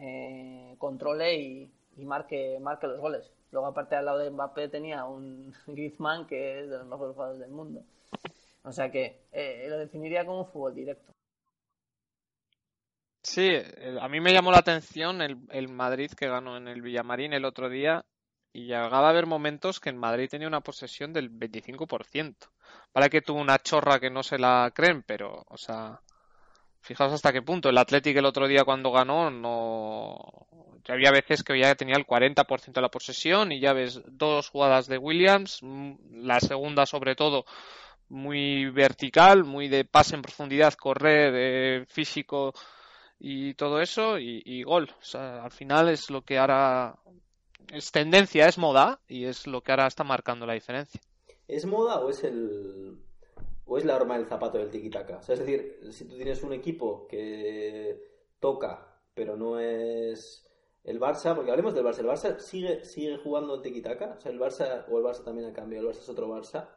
eh, 0.00 0.74
controle 0.78 1.36
y, 1.36 1.70
marque, 1.98 2.58
marque 2.60 2.86
los 2.86 3.00
goles. 3.00 3.30
Luego, 3.52 3.66
aparte, 3.68 3.96
al 3.96 4.06
lado 4.06 4.18
de 4.18 4.30
Mbappé 4.30 4.68
tenía 4.68 5.04
un 5.04 5.54
Griezmann 5.66 6.26
que 6.26 6.60
es 6.60 6.70
de 6.70 6.78
los 6.78 6.86
mejores 6.86 7.14
jugadores 7.14 7.40
del 7.40 7.50
mundo. 7.50 7.82
O 8.62 8.72
sea 8.72 8.90
que 8.90 9.22
eh, 9.32 9.66
lo 9.68 9.78
definiría 9.78 10.26
como 10.26 10.46
fútbol 10.46 10.74
directo. 10.74 11.12
Sí, 13.22 13.48
a 14.00 14.08
mí 14.08 14.20
me 14.20 14.32
llamó 14.32 14.50
la 14.50 14.58
atención 14.58 15.20
el, 15.20 15.68
Madrid 15.68 16.10
que 16.12 16.28
ganó 16.28 16.56
en 16.56 16.68
el 16.68 16.80
Villamarín 16.80 17.34
el 17.34 17.44
otro 17.44 17.68
día 17.68 18.04
y 18.52 18.64
llegaba 18.64 19.06
a 19.06 19.10
haber 19.10 19.26
momentos 19.26 19.78
que 19.78 19.90
en 19.90 19.98
Madrid 19.98 20.28
tenía 20.28 20.48
una 20.48 20.62
posesión 20.62 21.12
del 21.12 21.30
25%. 21.30 22.34
Vale 22.94 23.10
que 23.10 23.20
tuvo 23.20 23.40
una 23.40 23.58
chorra 23.58 24.00
que 24.00 24.10
no 24.10 24.22
se 24.22 24.38
la 24.38 24.72
creen, 24.74 25.02
pero, 25.06 25.44
o 25.48 25.56
sea, 25.58 26.00
fijaos 26.80 27.12
hasta 27.12 27.32
qué 27.32 27.42
punto. 27.42 27.68
El 27.68 27.78
Athletic 27.78 28.16
el 28.16 28.24
otro 28.24 28.48
día 28.48 28.64
cuando 28.64 28.92
ganó, 28.92 29.30
no. 29.30 30.46
Había 30.88 31.10
veces 31.12 31.42
que 31.42 31.58
ya 31.58 31.74
tenía 31.74 31.96
el 31.96 32.06
40% 32.06 32.72
de 32.72 32.80
la 32.80 32.90
posesión 32.90 33.52
y 33.52 33.60
ya 33.60 33.72
ves 33.72 34.00
dos 34.06 34.48
jugadas 34.48 34.86
de 34.86 34.98
Williams, 34.98 35.58
mm, 35.62 36.24
la 36.24 36.40
segunda 36.40 36.86
sobre 36.86 37.14
todo 37.14 37.44
muy 38.08 38.68
vertical, 38.70 39.44
muy 39.44 39.68
de 39.68 39.84
pase 39.84 40.16
en 40.16 40.22
profundidad, 40.22 40.74
correr, 40.74 41.86
físico 41.86 42.52
y 43.20 43.54
todo 43.54 43.80
eso 43.80 44.18
y, 44.18 44.42
y 44.44 44.62
gol. 44.64 44.90
O 45.00 45.04
sea, 45.04 45.44
al 45.44 45.52
final 45.52 45.88
es 45.90 46.10
lo 46.10 46.22
que 46.22 46.38
ahora 46.38 46.96
es 47.72 47.92
tendencia, 47.92 48.48
es 48.48 48.58
moda 48.58 49.00
y 49.06 49.26
es 49.26 49.46
lo 49.46 49.62
que 49.62 49.72
ahora 49.72 49.86
está 49.86 50.02
marcando 50.02 50.46
la 50.46 50.54
diferencia. 50.54 51.00
¿Es 51.46 51.66
moda 51.66 52.00
o 52.00 52.10
es 52.10 52.24
el 52.24 52.98
o 53.70 53.78
es 53.78 53.84
la 53.84 53.94
arma 53.94 54.18
del 54.18 54.26
zapato 54.26 54.58
del 54.58 54.68
tiki-taka? 54.68 55.18
O 55.18 55.22
sea, 55.22 55.34
es 55.34 55.38
decir, 55.38 55.78
si 55.92 56.04
tú 56.04 56.16
tienes 56.16 56.42
un 56.42 56.52
equipo 56.52 57.06
que 57.06 58.02
toca, 58.40 59.00
pero 59.14 59.36
no 59.36 59.60
es 59.60 60.44
el 60.82 60.98
Barça, 60.98 61.36
porque 61.36 61.52
hablemos 61.52 61.72
del 61.72 61.84
Barça, 61.84 62.00
el 62.00 62.08
Barça 62.08 62.38
sigue 62.40 62.84
sigue 62.84 63.16
jugando 63.18 63.54
el 63.54 63.62
tiki-taka, 63.62 64.16
o 64.18 64.20
sea, 64.20 64.32
el 64.32 64.40
Barça 64.40 64.86
o 64.90 64.98
el 64.98 65.04
Barça 65.04 65.22
también 65.22 65.48
ha 65.48 65.52
cambiado, 65.52 65.88
el 65.88 65.94
Barça 65.94 66.00
es 66.00 66.08
otro 66.08 66.28
Barça. 66.28 66.68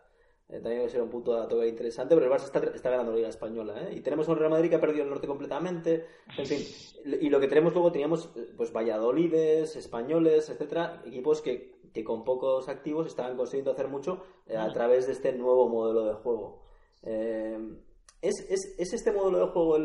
Eh, 0.50 0.60
también 0.60 0.84
va 0.84 0.86
a 0.86 0.89
ser 0.89 1.02
un 1.02 1.10
punto 1.10 1.36
a 1.36 1.48
tocar 1.48 1.66
interesante, 1.66 2.14
pero 2.14 2.28
el 2.28 2.32
Barça 2.32 2.44
está, 2.44 2.60
está 2.60 2.91
ganando 2.91 3.12
la 3.12 3.18
Liga 3.18 3.30
Española, 3.30 3.88
¿eh? 3.88 3.96
Y 3.96 4.02
tenemos 4.02 4.28
un 4.28 4.36
Real 4.36 4.52
Madrid 4.52 4.70
que 4.70 4.76
ha 4.76 4.82
perdido 4.82 5.04
el 5.04 5.10
norte 5.10 5.26
completamente, 5.26 6.06
en 6.38 6.46
fin. 6.46 6.60
Y 7.22 7.30
lo 7.30 7.39
que 7.39 7.48
tenemos 7.48 7.74
luego, 7.74 7.91
teníamos 7.91 8.30
eh, 8.36 8.54
pues 8.56 8.72
Valladolides, 8.72 9.76
españoles, 9.78 10.50
etcétera, 10.50 11.02
equipos 11.06 11.41
que, 11.41 11.80
que 11.91 12.04
con 12.04 12.24
pocos 12.24 12.68
activos 12.70 13.08
estaban 13.08 13.36
consiguiendo 13.36 13.72
hacer 13.72 13.88
mucho 13.88 14.22
eh, 14.46 14.58
a 14.58 14.72
través 14.72 15.08
de 15.08 15.14
este 15.14 15.32
nuevo 15.32 15.70
modelo 15.70 16.06
de 16.06 16.14
juego. 16.14 16.62
Eh, 17.06 17.58
¿es, 18.22 18.39
es, 18.49 18.76
es 18.78 18.93
este 18.93 19.12
modelo 19.12 19.45
de 19.45 19.51
juego 19.51 19.78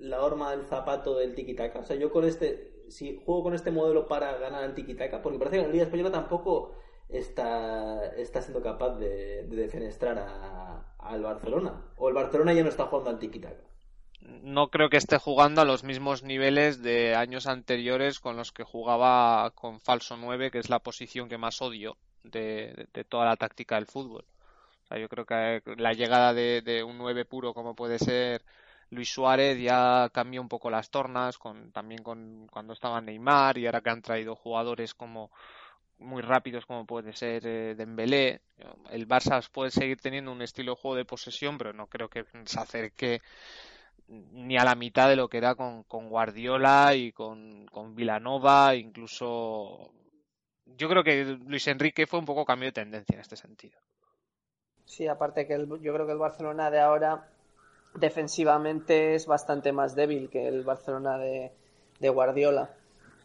la 0.00 0.22
horma 0.22 0.50
del 0.52 0.66
zapato 0.66 1.16
del 1.18 1.34
tiki-taka? 1.34 1.80
O 1.80 1.84
sea, 1.84 1.96
yo 1.96 2.10
con 2.10 2.24
este, 2.24 2.84
si 2.88 3.20
juego 3.24 3.42
con 3.44 3.54
este 3.54 3.70
modelo 3.70 4.06
para 4.06 4.36
ganar 4.38 4.64
el 4.64 4.74
tiki-taka, 4.74 5.20
porque 5.22 5.38
parece 5.38 5.56
que 5.58 5.62
la 5.62 5.68
Liga 5.68 5.84
Española 5.84 6.10
tampoco 6.10 6.74
está, 7.08 8.06
está 8.16 8.40
siendo 8.42 8.62
capaz 8.62 8.96
de, 8.98 9.44
de 9.44 9.56
defenestrar 9.56 10.18
a- 10.18 10.94
al 10.98 11.22
Barcelona. 11.22 11.92
O 11.96 12.08
el 12.08 12.14
Barcelona 12.14 12.52
ya 12.52 12.62
no 12.62 12.68
está 12.68 12.86
jugando 12.86 13.10
al 13.10 13.18
tiki-taka. 13.18 13.64
No 14.42 14.68
creo 14.68 14.90
que 14.90 14.98
esté 14.98 15.18
jugando 15.18 15.62
a 15.62 15.64
los 15.64 15.82
mismos 15.82 16.22
niveles 16.22 16.82
de 16.82 17.14
años 17.14 17.46
anteriores 17.46 18.20
con 18.20 18.36
los 18.36 18.52
que 18.52 18.64
jugaba 18.64 19.50
con 19.54 19.80
falso 19.80 20.16
9, 20.18 20.50
que 20.50 20.58
es 20.58 20.68
la 20.68 20.78
posición 20.78 21.28
que 21.28 21.38
más 21.38 21.60
odio 21.62 21.96
de 22.22 22.86
toda 23.08 23.24
la 23.24 23.36
táctica 23.36 23.76
del 23.76 23.86
fútbol. 23.86 24.24
Yo 24.98 25.08
creo 25.08 25.24
que 25.24 25.62
la 25.76 25.92
llegada 25.92 26.34
de, 26.34 26.84
un 26.86 26.98
9 26.98 27.24
puro 27.24 27.54
como 27.54 27.74
puede 27.74 27.98
ser 27.98 28.44
Luis 28.90 29.12
Suárez 29.12 29.60
ya 29.60 30.10
cambió 30.12 30.40
un 30.40 30.48
poco 30.48 30.70
las 30.70 30.90
tornas, 30.90 31.38
con, 31.38 31.70
también 31.72 32.02
con 32.02 32.48
cuando 32.50 32.72
estaba 32.72 33.00
Neymar 33.00 33.58
y 33.58 33.66
ahora 33.66 33.80
que 33.82 33.90
han 33.90 34.02
traído 34.02 34.34
jugadores 34.34 34.94
como, 34.94 35.30
muy 36.00 36.22
rápidos 36.22 36.66
como 36.66 36.86
puede 36.86 37.12
ser 37.12 37.46
eh, 37.46 37.74
Dembélé. 37.76 38.42
El 38.90 39.06
Barça 39.06 39.48
puede 39.50 39.70
seguir 39.70 40.00
teniendo 40.00 40.32
un 40.32 40.42
estilo 40.42 40.72
de 40.72 40.80
juego 40.80 40.96
de 40.96 41.04
posesión, 41.04 41.58
pero 41.58 41.72
no 41.72 41.86
creo 41.86 42.08
que 42.08 42.24
se 42.44 42.58
acerque 42.58 43.22
ni 44.08 44.58
a 44.58 44.64
la 44.64 44.74
mitad 44.74 45.08
de 45.08 45.16
lo 45.16 45.28
que 45.28 45.38
era 45.38 45.54
con, 45.54 45.84
Guardiola 45.88 46.94
y 46.96 47.12
con, 47.12 47.66
con 47.66 47.94
Villanova, 47.94 48.74
incluso 48.74 49.92
yo 50.66 50.88
creo 50.88 51.04
que 51.04 51.24
Luis 51.46 51.66
Enrique 51.68 52.06
fue 52.06 52.18
un 52.18 52.24
poco 52.24 52.44
cambio 52.44 52.68
de 52.68 52.72
tendencia 52.72 53.14
en 53.14 53.20
este 53.20 53.36
sentido. 53.36 53.78
Sí, 54.90 55.06
aparte 55.06 55.46
que 55.46 55.54
el, 55.54 55.68
yo 55.68 55.94
creo 55.94 56.04
que 56.04 56.10
el 56.10 56.18
Barcelona 56.18 56.68
de 56.68 56.80
ahora 56.80 57.28
defensivamente 57.94 59.14
es 59.14 59.24
bastante 59.24 59.70
más 59.70 59.94
débil 59.94 60.28
que 60.28 60.48
el 60.48 60.64
Barcelona 60.64 61.16
de, 61.16 61.52
Guardiola. 62.00 62.70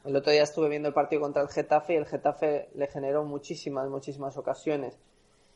El 0.03 0.15
otro 0.15 0.31
día 0.31 0.43
estuve 0.43 0.69
viendo 0.69 0.89
el 0.89 0.93
partido 0.93 1.23
contra 1.23 1.41
el 1.41 1.49
Getafe 1.49 1.93
y 1.93 1.95
el 1.95 2.05
Getafe 2.05 2.69
le 2.75 2.85
generó 2.85 3.23
muchísimas, 3.23 3.89
muchísimas 3.89 4.37
ocasiones. 4.37 4.99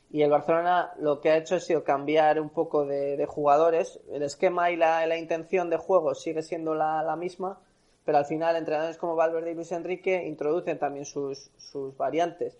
Y 0.09 0.23
el 0.23 0.31
Barcelona 0.31 0.93
lo 0.97 1.21
que 1.21 1.29
ha 1.29 1.37
hecho 1.37 1.53
ha 1.53 1.59
sido 1.59 1.83
cambiar 1.83 2.41
un 2.41 2.49
poco 2.49 2.87
de, 2.87 3.15
de 3.15 3.25
jugadores. 3.27 3.99
El 4.09 4.23
esquema 4.23 4.71
y 4.71 4.77
la, 4.77 5.05
la, 5.05 5.15
intención 5.15 5.69
de 5.69 5.77
juego 5.77 6.15
sigue 6.15 6.41
siendo 6.41 6.73
la, 6.73 7.03
la, 7.03 7.17
misma, 7.17 7.59
pero 8.03 8.17
al 8.17 8.25
final 8.25 8.55
entrenadores 8.55 8.97
como 8.97 9.15
Valverde 9.15 9.51
y 9.51 9.53
Luis 9.53 9.71
Enrique 9.71 10.25
introducen 10.25 10.79
también 10.79 11.05
sus, 11.05 11.51
sus 11.57 11.95
variantes. 11.97 12.57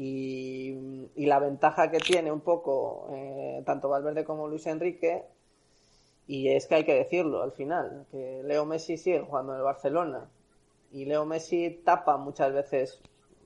Y, 0.00 1.10
y, 1.16 1.26
la 1.26 1.40
ventaja 1.40 1.90
que 1.90 1.98
tiene 1.98 2.30
un 2.30 2.40
poco 2.40 3.08
eh, 3.10 3.64
tanto 3.66 3.88
Valverde 3.88 4.24
como 4.24 4.46
Luis 4.46 4.64
Enrique, 4.68 5.24
y 6.28 6.50
es 6.50 6.68
que 6.68 6.76
hay 6.76 6.84
que 6.84 6.94
decirlo 6.94 7.42
al 7.42 7.50
final, 7.50 8.06
que 8.12 8.42
Leo 8.44 8.64
Messi 8.64 8.96
sigue 8.96 9.18
jugando 9.20 9.54
en 9.54 9.58
el 9.58 9.64
Barcelona 9.64 10.30
y 10.92 11.04
Leo 11.04 11.24
Messi 11.24 11.82
tapa 11.84 12.16
muchas 12.16 12.52
veces 12.52 13.00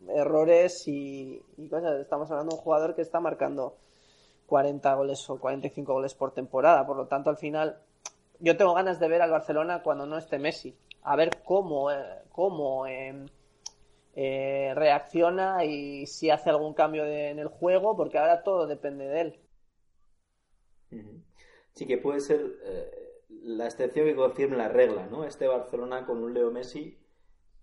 errores 0.08 0.86
y, 0.86 1.42
y, 1.56 1.68
cosas. 1.68 2.00
Estamos 2.00 2.30
hablando 2.30 2.50
de 2.50 2.58
un 2.58 2.62
jugador 2.62 2.94
que 2.94 3.02
está 3.02 3.20
marcando 3.20 3.76
40 4.46 4.94
goles 4.94 5.30
o 5.30 5.40
45 5.40 5.92
goles 5.92 6.14
por 6.14 6.32
temporada. 6.32 6.86
Por 6.86 6.96
lo 6.96 7.06
tanto, 7.06 7.30
al 7.30 7.36
final, 7.36 7.78
yo 8.38 8.56
tengo 8.56 8.74
ganas 8.74 9.00
de 9.00 9.08
ver 9.08 9.22
al 9.22 9.30
Barcelona 9.30 9.82
cuando 9.82 10.06
no 10.06 10.18
esté 10.18 10.38
Messi. 10.38 10.76
A 11.02 11.16
ver 11.16 11.42
cómo, 11.44 11.90
eh, 11.90 12.22
cómo 12.30 12.86
eh, 12.86 13.26
eh, 14.14 14.72
reacciona 14.74 15.64
y 15.64 16.06
si 16.06 16.30
hace 16.30 16.50
algún 16.50 16.74
cambio 16.74 17.04
en 17.04 17.38
el 17.38 17.48
juego, 17.48 17.96
porque 17.96 18.18
ahora 18.18 18.42
todo 18.42 18.66
depende 18.66 19.06
de 19.06 19.20
él. 19.20 19.40
Sí, 21.72 21.86
que 21.86 21.96
puede 21.96 22.20
ser 22.20 22.40
la 23.42 23.64
excepción 23.66 24.06
que 24.06 24.14
confirme 24.14 24.56
la 24.56 24.68
regla, 24.68 25.06
¿no? 25.06 25.24
Este 25.24 25.48
Barcelona 25.48 26.06
con 26.06 26.22
un 26.22 26.34
Leo 26.34 26.50
Messi 26.50 26.98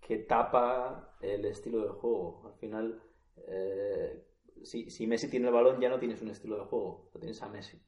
que 0.00 0.18
tapa 0.18 1.16
el 1.20 1.44
estilo 1.44 1.84
de 1.84 1.90
juego. 1.90 2.42
Al 2.46 2.54
final, 2.54 3.02
eh, 3.46 4.24
si, 4.62 4.90
si, 4.90 5.06
Messi 5.06 5.30
tiene 5.30 5.48
el 5.48 5.54
balón, 5.54 5.80
ya 5.80 5.88
no 5.88 5.98
tienes 5.98 6.20
un 6.22 6.30
estilo 6.30 6.58
de 6.58 6.64
juego, 6.64 7.10
lo 7.14 7.20
tienes 7.20 7.40
a 7.42 7.48
Messi. 7.48 7.80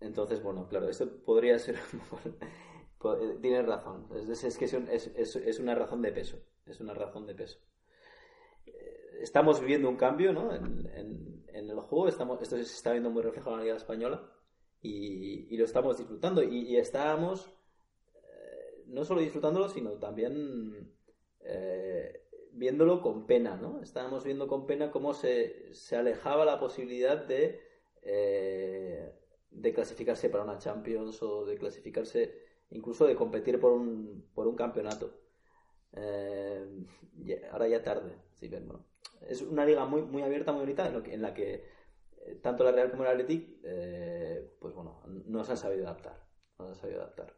Entonces, 0.00 0.42
bueno, 0.42 0.68
claro, 0.68 0.88
esto 0.88 1.22
podría 1.24 1.58
ser. 1.58 1.78
tienes 3.40 3.66
razón. 3.66 4.08
Es, 4.14 4.58
que 4.58 4.64
es, 4.64 5.36
es, 5.36 5.58
una 5.58 5.74
razón 5.74 6.02
de 6.02 6.12
peso. 6.12 6.38
Es 6.66 6.80
una 6.80 6.94
razón 6.94 7.26
de 7.26 7.34
peso. 7.34 7.58
Eh, 8.66 9.18
estamos 9.20 9.60
viviendo 9.60 9.88
un 9.88 9.96
cambio 9.96 10.32
¿no? 10.32 10.54
en, 10.54 11.44
en, 11.48 11.70
el 11.70 11.80
juego. 11.80 12.08
Estamos, 12.08 12.40
esto 12.42 12.56
se 12.56 12.62
está 12.62 12.92
viendo 12.92 13.10
muy 13.10 13.22
reflejado 13.22 13.52
en 13.52 13.58
la 13.58 13.64
Liga 13.64 13.76
Española 13.76 14.30
y, 14.82 15.54
y 15.54 15.56
lo 15.56 15.64
estamos 15.64 15.98
disfrutando. 15.98 16.42
Y, 16.42 16.62
y 16.70 16.76
estábamos 16.76 17.54
no 18.86 19.04
solo 19.04 19.20
disfrutándolo, 19.20 19.68
sino 19.68 19.92
también 19.92 20.92
eh, 21.40 22.22
viéndolo 22.52 23.00
con 23.00 23.26
pena, 23.26 23.56
¿no? 23.56 23.82
Estábamos 23.82 24.24
viendo 24.24 24.46
con 24.46 24.66
pena 24.66 24.90
cómo 24.90 25.14
se, 25.14 25.74
se 25.74 25.96
alejaba 25.96 26.44
la 26.44 26.58
posibilidad 26.58 27.24
de, 27.24 27.60
eh, 28.02 29.12
de 29.50 29.72
clasificarse 29.72 30.28
para 30.30 30.44
una 30.44 30.58
Champions 30.58 31.22
o 31.22 31.44
de 31.44 31.58
clasificarse, 31.58 32.38
incluso 32.70 33.06
de 33.06 33.16
competir 33.16 33.60
por 33.60 33.72
un, 33.72 34.30
por 34.34 34.46
un 34.46 34.56
campeonato. 34.56 35.12
Eh, 35.96 36.86
ahora 37.50 37.68
ya 37.68 37.82
tarde, 37.82 38.16
sí. 38.40 38.50
Es 39.28 39.42
una 39.42 39.64
liga 39.64 39.86
muy, 39.86 40.02
muy 40.02 40.22
abierta, 40.22 40.52
muy 40.52 40.62
bonita, 40.62 40.88
en, 40.88 41.22
la 41.22 41.32
que 41.32 41.64
eh, 42.18 42.34
tanto 42.42 42.64
la 42.64 42.72
Real 42.72 42.90
como 42.90 43.04
el 43.04 43.10
Athletic, 43.10 43.60
eh, 43.62 44.56
pues 44.60 44.74
bueno, 44.74 45.02
no 45.06 45.44
se 45.44 45.52
han 45.52 45.58
sabido 45.58 45.86
adaptar. 45.86 46.20
No 46.58 46.66
se 46.66 46.70
han 46.72 46.76
sabido 46.76 47.00
adaptar. 47.00 47.34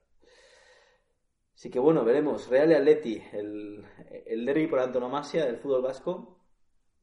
Así 1.54 1.70
que 1.70 1.78
bueno, 1.78 2.04
veremos. 2.04 2.48
Real 2.48 2.70
y 2.70 2.74
Atleti, 2.74 3.22
el, 3.32 3.84
el 4.26 4.44
derby 4.44 4.66
por 4.66 4.80
antonomasia 4.80 5.46
del 5.46 5.58
fútbol 5.58 5.82
vasco. 5.82 6.44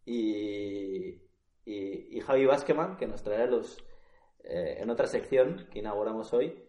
Y, 0.06 1.22
y, 1.66 2.20
Javi 2.20 2.46
Basqueman, 2.46 2.98
que 2.98 3.08
nos 3.08 3.24
traerá 3.24 3.48
los, 3.48 3.84
en 4.44 4.90
otra 4.90 5.08
sección 5.08 5.68
que 5.72 5.80
inauguramos 5.80 6.34
hoy, 6.34 6.62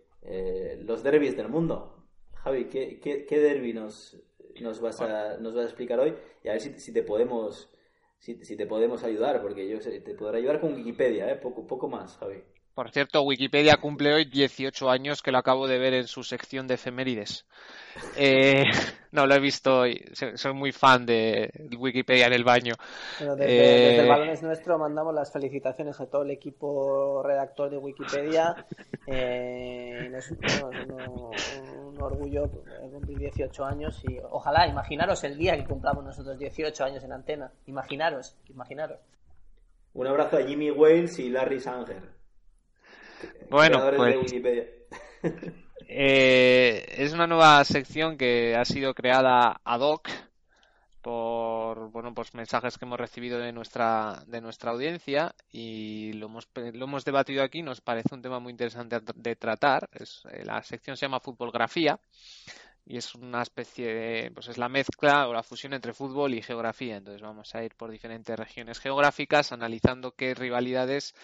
los 0.79 1.03
derbis 1.03 1.37
del 1.37 1.49
mundo. 1.49 2.07
Javi, 2.35 2.69
¿qué, 2.69 3.01
qué, 3.01 3.27
qué 3.27 3.39
derby 3.39 3.73
nos, 3.73 4.17
nos, 4.61 4.81
vas 4.81 5.01
a, 5.01 5.39
nos 5.39 5.55
vas 5.55 5.65
a 5.65 5.69
explicar 5.69 5.99
hoy? 6.01 6.15
Y 6.43 6.49
a 6.49 6.53
ver 6.53 6.61
si, 6.61 6.79
si 6.79 6.93
te 6.93 7.03
podemos 7.03 7.71
si, 8.19 8.43
si, 8.45 8.57
te 8.57 8.67
podemos 8.67 9.05
ayudar, 9.05 9.43
porque 9.43 9.69
yo 9.69 9.81
sé, 9.81 10.01
te 10.01 10.15
podré 10.15 10.39
ayudar 10.39 10.61
con 10.61 10.75
Wikipedia, 10.75 11.31
¿eh? 11.31 11.37
poco, 11.37 11.67
poco 11.67 11.89
más, 11.89 12.17
Javi. 12.17 12.43
Por 12.75 12.91
cierto, 12.91 13.23
Wikipedia 13.23 13.77
cumple 13.77 14.13
hoy 14.13 14.25
18 14.25 14.91
años 14.91 15.23
que 15.23 15.31
lo 15.31 15.39
acabo 15.39 15.69
de 15.69 15.79
ver 15.79 15.95
en 15.95 16.09
su 16.09 16.25
sección 16.25 16.67
de 16.67 16.75
efemérides. 16.75 17.47
Eh, 18.17 18.65
no 19.13 19.27
lo 19.27 19.35
he 19.37 19.39
visto 19.39 19.79
hoy. 19.81 20.05
Soy 20.13 20.53
muy 20.55 20.73
fan 20.73 21.07
de 21.07 21.53
Wikipedia 21.79 22.27
en 22.27 22.33
el 22.33 22.43
baño. 22.43 22.75
Desde, 23.21 23.45
eh... 23.45 23.89
desde 23.91 24.01
el 24.01 24.09
balón 24.09 24.29
es 24.29 24.43
nuestro 24.43 24.77
mandamos 24.77 25.15
las 25.15 25.33
felicitaciones 25.33 26.01
a 26.01 26.07
todo 26.07 26.23
el 26.23 26.33
equipo 26.33 27.23
redactor 27.23 27.71
de 27.71 27.79
Wikipedia. 27.79 28.55
Eh, 29.07 30.11
es 30.17 30.31
un, 30.31 30.39
un, 30.95 31.31
un, 31.89 32.03
orgullo 32.03 32.49
cumplir 32.91 33.19
18 33.19 33.63
años 33.63 34.03
y 34.09 34.19
ojalá, 34.31 34.67
imaginaros 34.67 35.23
el 35.25 35.37
día 35.37 35.59
que 35.59 35.65
cumplamos 35.67 36.03
nosotros 36.03 36.39
18 36.39 36.83
años 36.83 37.05
en 37.05 37.13
antena. 37.13 37.53
Imaginaros, 37.67 38.35
imaginaros. 38.49 38.99
Un 39.93 40.07
abrazo 40.07 40.39
a 40.39 40.43
Jimmy 40.43 40.71
Wales 40.71 41.19
y 41.19 41.29
Larry 41.29 41.61
Sanger. 41.61 42.14
Bueno, 43.51 43.83
pues, 43.97 44.35
eh, 45.89 46.85
es 46.99 47.13
una 47.13 47.27
nueva 47.27 47.65
sección 47.65 48.17
que 48.17 48.57
ha 48.57 48.65
sido 48.65 48.95
creada 48.95 49.61
ad 49.65 49.81
hoc 49.81 50.09
por 51.05 51.91
bueno 51.91 52.15
pues 52.15 52.33
mensajes 52.33 52.79
que 52.79 52.87
hemos 52.87 52.99
recibido 52.99 53.39
de 53.39 53.53
nuestra 53.53 54.25
de 54.27 54.41
nuestra 54.41 54.71
audiencia 54.71 55.35
y 55.53 56.15
lo 56.15 56.27
hemos 56.27 56.49
lo 56.55 56.87
hemos 56.87 57.05
debatido 57.05 57.43
aquí. 57.43 57.63
Nos 57.63 57.83
parece 57.83 58.15
un 58.15 58.23
tema 58.23 58.41
muy 58.41 58.53
interesante 58.53 59.01
de 59.15 59.37
tratar. 59.37 59.91
Es, 59.93 60.23
eh, 60.33 60.45
la 60.47 60.63
sección 60.63 60.97
se 60.97 61.05
llama 61.05 61.21
futbolgrafía 61.21 62.01
y 62.87 62.97
es 62.97 63.15
una 63.15 63.43
especie 63.43 63.87
de 63.87 64.31
pues 64.31 64.49
es 64.49 64.57
la 64.57 64.71
mezcla 64.71 65.29
o 65.29 65.35
la 65.35 65.43
fusión 65.43 65.75
entre 65.75 65.93
fútbol 65.93 66.33
y 66.33 66.43
geografía. 66.43 66.97
Entonces 66.97 67.21
vamos 67.21 67.55
a 67.55 67.63
ir 67.63 67.75
por 67.75 67.91
diferentes 67.91 68.39
regiones 68.39 68.81
geográficas 68.81 69.53
analizando 69.53 70.13
qué 70.13 70.35
rivalidades 70.35 71.15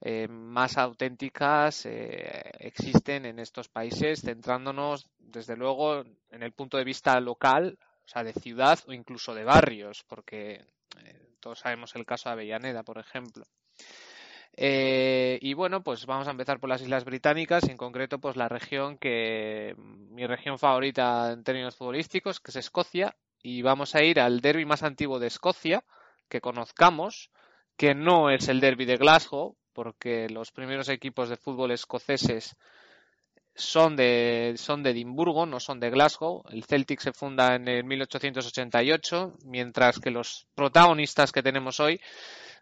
eh, 0.00 0.28
más 0.28 0.76
auténticas 0.76 1.86
eh, 1.86 2.50
existen 2.58 3.26
en 3.26 3.38
estos 3.38 3.68
países, 3.68 4.20
centrándonos 4.20 5.08
desde 5.18 5.56
luego 5.56 6.04
en 6.30 6.42
el 6.42 6.52
punto 6.52 6.76
de 6.76 6.84
vista 6.84 7.18
local, 7.20 7.78
o 8.04 8.08
sea, 8.08 8.22
de 8.22 8.32
ciudad 8.32 8.78
o 8.86 8.92
incluso 8.92 9.34
de 9.34 9.44
barrios, 9.44 10.04
porque 10.06 10.66
eh, 11.02 11.28
todos 11.40 11.60
sabemos 11.60 11.94
el 11.96 12.04
caso 12.04 12.28
de 12.28 12.34
Avellaneda, 12.34 12.82
por 12.82 12.98
ejemplo. 12.98 13.44
Y 14.56 15.52
bueno, 15.54 15.82
pues 15.82 16.06
vamos 16.06 16.28
a 16.28 16.30
empezar 16.30 16.60
por 16.60 16.70
las 16.70 16.80
Islas 16.80 17.04
Británicas, 17.04 17.68
en 17.68 17.76
concreto, 17.76 18.20
pues 18.20 18.36
la 18.36 18.48
región 18.48 18.98
que 18.98 19.74
mi 19.76 20.26
región 20.26 20.60
favorita 20.60 21.32
en 21.32 21.42
términos 21.42 21.74
futbolísticos, 21.74 22.38
que 22.38 22.52
es 22.52 22.56
Escocia, 22.56 23.16
y 23.42 23.62
vamos 23.62 23.96
a 23.96 24.04
ir 24.04 24.20
al 24.20 24.40
derby 24.40 24.64
más 24.64 24.84
antiguo 24.84 25.18
de 25.18 25.26
Escocia 25.26 25.82
que 26.28 26.40
conozcamos, 26.40 27.30
que 27.76 27.94
no 27.94 28.30
es 28.30 28.48
el 28.48 28.60
derby 28.60 28.84
de 28.84 28.96
Glasgow, 28.96 29.56
porque 29.74 30.28
los 30.30 30.52
primeros 30.52 30.88
equipos 30.88 31.28
de 31.28 31.36
fútbol 31.36 31.72
escoceses 31.72 32.56
son 33.54 33.96
de, 33.96 34.54
son 34.56 34.82
de 34.82 34.90
Edimburgo, 34.90 35.46
no 35.46 35.60
son 35.60 35.78
de 35.80 35.90
Glasgow. 35.90 36.42
El 36.50 36.64
Celtic 36.64 37.00
se 37.00 37.12
funda 37.12 37.54
en 37.54 37.68
el 37.68 37.84
1888, 37.84 39.34
mientras 39.44 39.98
que 40.00 40.10
los 40.10 40.46
protagonistas 40.54 41.30
que 41.30 41.42
tenemos 41.42 41.78
hoy 41.78 42.00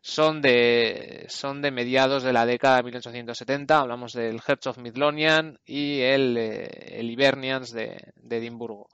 son 0.02 0.42
de, 0.42 1.26
son 1.28 1.62
de 1.62 1.70
mediados 1.70 2.24
de 2.24 2.32
la 2.32 2.44
década 2.44 2.78
de 2.78 2.82
1870. 2.82 3.78
Hablamos 3.78 4.12
del 4.12 4.40
Hearts 4.40 4.66
of 4.66 4.78
y 5.64 6.00
el, 6.00 6.36
eh, 6.36 6.98
el 6.98 7.10
Hibernians 7.10 7.72
de, 7.72 8.12
de 8.16 8.36
Edimburgo. 8.36 8.88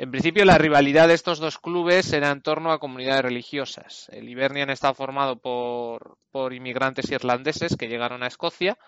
En 0.00 0.12
principio, 0.12 0.44
la 0.44 0.58
rivalidad 0.58 1.08
de 1.08 1.14
estos 1.14 1.40
dos 1.40 1.58
clubes 1.58 2.12
era 2.12 2.30
en 2.30 2.40
torno 2.40 2.70
a 2.70 2.78
comunidades 2.78 3.22
religiosas. 3.22 4.08
El 4.12 4.28
Hibernian 4.28 4.70
está 4.70 4.94
formado 4.94 5.40
por, 5.40 6.18
por 6.30 6.54
inmigrantes 6.54 7.10
irlandeses 7.10 7.76
que 7.76 7.88
llegaron 7.88 8.22
a 8.22 8.28
Escocia 8.28 8.78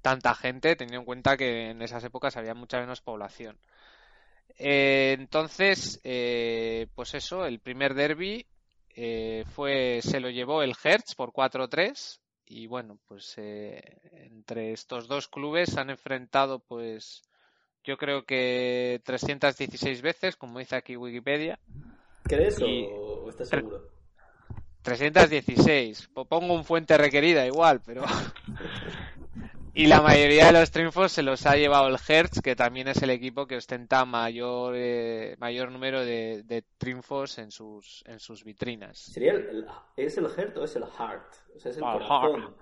tanta 0.00 0.34
gente, 0.34 0.76
teniendo 0.76 1.00
en 1.00 1.04
cuenta 1.04 1.36
que 1.36 1.70
en 1.70 1.82
esas 1.82 2.02
épocas 2.04 2.36
había 2.36 2.54
mucha 2.54 2.80
menos 2.80 3.00
población. 3.00 3.58
Eh, 4.58 5.14
entonces, 5.18 6.00
eh, 6.04 6.86
pues 6.94 7.14
eso, 7.14 7.46
el 7.46 7.60
primer 7.60 7.94
derby 7.94 8.46
eh, 8.94 9.44
fue, 9.54 10.00
se 10.02 10.20
lo 10.20 10.28
llevó 10.28 10.62
el 10.62 10.74
Hertz 10.82 11.14
por 11.14 11.32
4-3 11.32 12.20
y 12.44 12.66
bueno, 12.66 12.98
pues 13.06 13.34
eh, 13.38 13.80
entre 14.12 14.72
estos 14.72 15.08
dos 15.08 15.28
clubes 15.28 15.70
se 15.70 15.80
han 15.80 15.90
enfrentado 15.90 16.58
pues 16.58 17.22
yo 17.84 17.96
creo 17.96 18.24
que 18.24 19.00
316 19.04 20.02
veces, 20.02 20.36
como 20.36 20.58
dice 20.58 20.76
aquí 20.76 20.96
Wikipedia. 20.96 21.58
¿Crees 22.24 22.58
Y- 22.60 22.86
o 22.90 23.28
estás 23.28 23.48
seguro? 23.48 23.88
316. 24.82 26.08
Po- 26.12 26.24
Pongo 26.24 26.54
un 26.54 26.64
fuente 26.64 26.96
requerida 26.98 27.46
igual, 27.46 27.80
pero... 27.84 28.02
y 29.74 29.86
la 29.86 30.00
mayoría 30.02 30.46
de 30.46 30.52
los 30.52 30.70
triunfos 30.70 31.12
se 31.12 31.22
los 31.22 31.46
ha 31.46 31.56
llevado 31.56 31.88
el 31.88 31.96
Hertz, 32.06 32.40
que 32.42 32.56
también 32.56 32.88
es 32.88 33.00
el 33.02 33.10
equipo 33.10 33.46
que 33.46 33.56
ostenta 33.56 34.04
mayor, 34.04 34.74
eh, 34.76 35.36
mayor 35.38 35.70
número 35.70 36.04
de, 36.04 36.42
de 36.44 36.64
triunfos 36.78 37.38
en 37.38 37.50
sus, 37.50 38.02
en 38.06 38.18
sus 38.18 38.44
vitrinas. 38.44 38.98
¿Sería 38.98 39.32
el, 39.32 39.48
el- 39.48 39.66
¿Es 39.96 40.16
el 40.18 40.28
Heart 40.28 40.56
o 40.58 40.64
es 40.64 40.76
el 40.76 40.84
Heart? 40.84 41.32
O 41.56 41.60
sea, 41.60 41.70
es 41.70 41.76
el 41.76 41.84
Ah, 41.84 41.92
corazón. 41.94 42.40
Heart. 42.42 42.56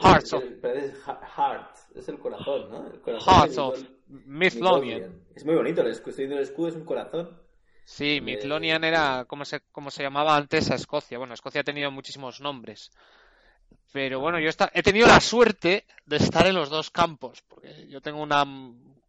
Hearts 0.00 0.32
of- 0.32 0.44
es 0.64 1.08
ha- 1.08 1.20
Heart, 1.36 1.76
es 1.96 2.08
el 2.08 2.18
corazón, 2.18 2.70
¿no? 2.70 2.86
El 2.86 3.00
corazón 3.00 3.34
Hearts 3.34 3.58
of 3.58 3.78
Midlothian. 4.08 5.22
Es 5.34 5.44
muy 5.44 5.54
bonito, 5.54 5.82
el 5.82 5.88
escudo, 5.88 6.10
estoy 6.10 6.24
viendo 6.24 6.36
el 6.36 6.48
escudo, 6.48 6.68
es 6.68 6.74
un 6.74 6.84
corazón. 6.84 7.38
Sí, 7.84 8.20
Midlothian 8.20 8.84
era 8.84 9.24
como 9.26 9.44
se, 9.44 9.60
como 9.72 9.90
se 9.90 10.02
llamaba 10.02 10.36
antes 10.36 10.70
a 10.70 10.74
Escocia. 10.74 11.18
Bueno, 11.18 11.34
Escocia 11.34 11.62
ha 11.62 11.64
tenido 11.64 11.90
muchísimos 11.90 12.40
nombres. 12.40 12.90
Pero 13.92 14.20
bueno, 14.20 14.38
yo 14.38 14.50
he 14.74 14.82
tenido 14.82 15.06
la 15.06 15.20
suerte 15.20 15.86
de 16.04 16.16
estar 16.16 16.46
en 16.46 16.54
los 16.54 16.68
dos 16.68 16.90
campos, 16.90 17.42
porque 17.48 17.86
yo 17.88 18.02
tengo 18.02 18.22
una 18.22 18.44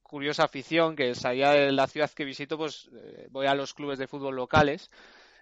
curiosa 0.01 0.45
afición 0.45 0.95
que 0.95 1.11
es 1.11 1.25
allá 1.25 1.51
de 1.51 1.71
la 1.71 1.87
ciudad 1.87 2.09
que 2.09 2.23
visito, 2.25 2.57
pues 2.57 2.89
eh, 2.93 3.27
voy 3.31 3.47
a 3.47 3.55
los 3.55 3.73
clubes 3.73 3.99
de 3.99 4.07
fútbol 4.07 4.35
locales. 4.35 4.89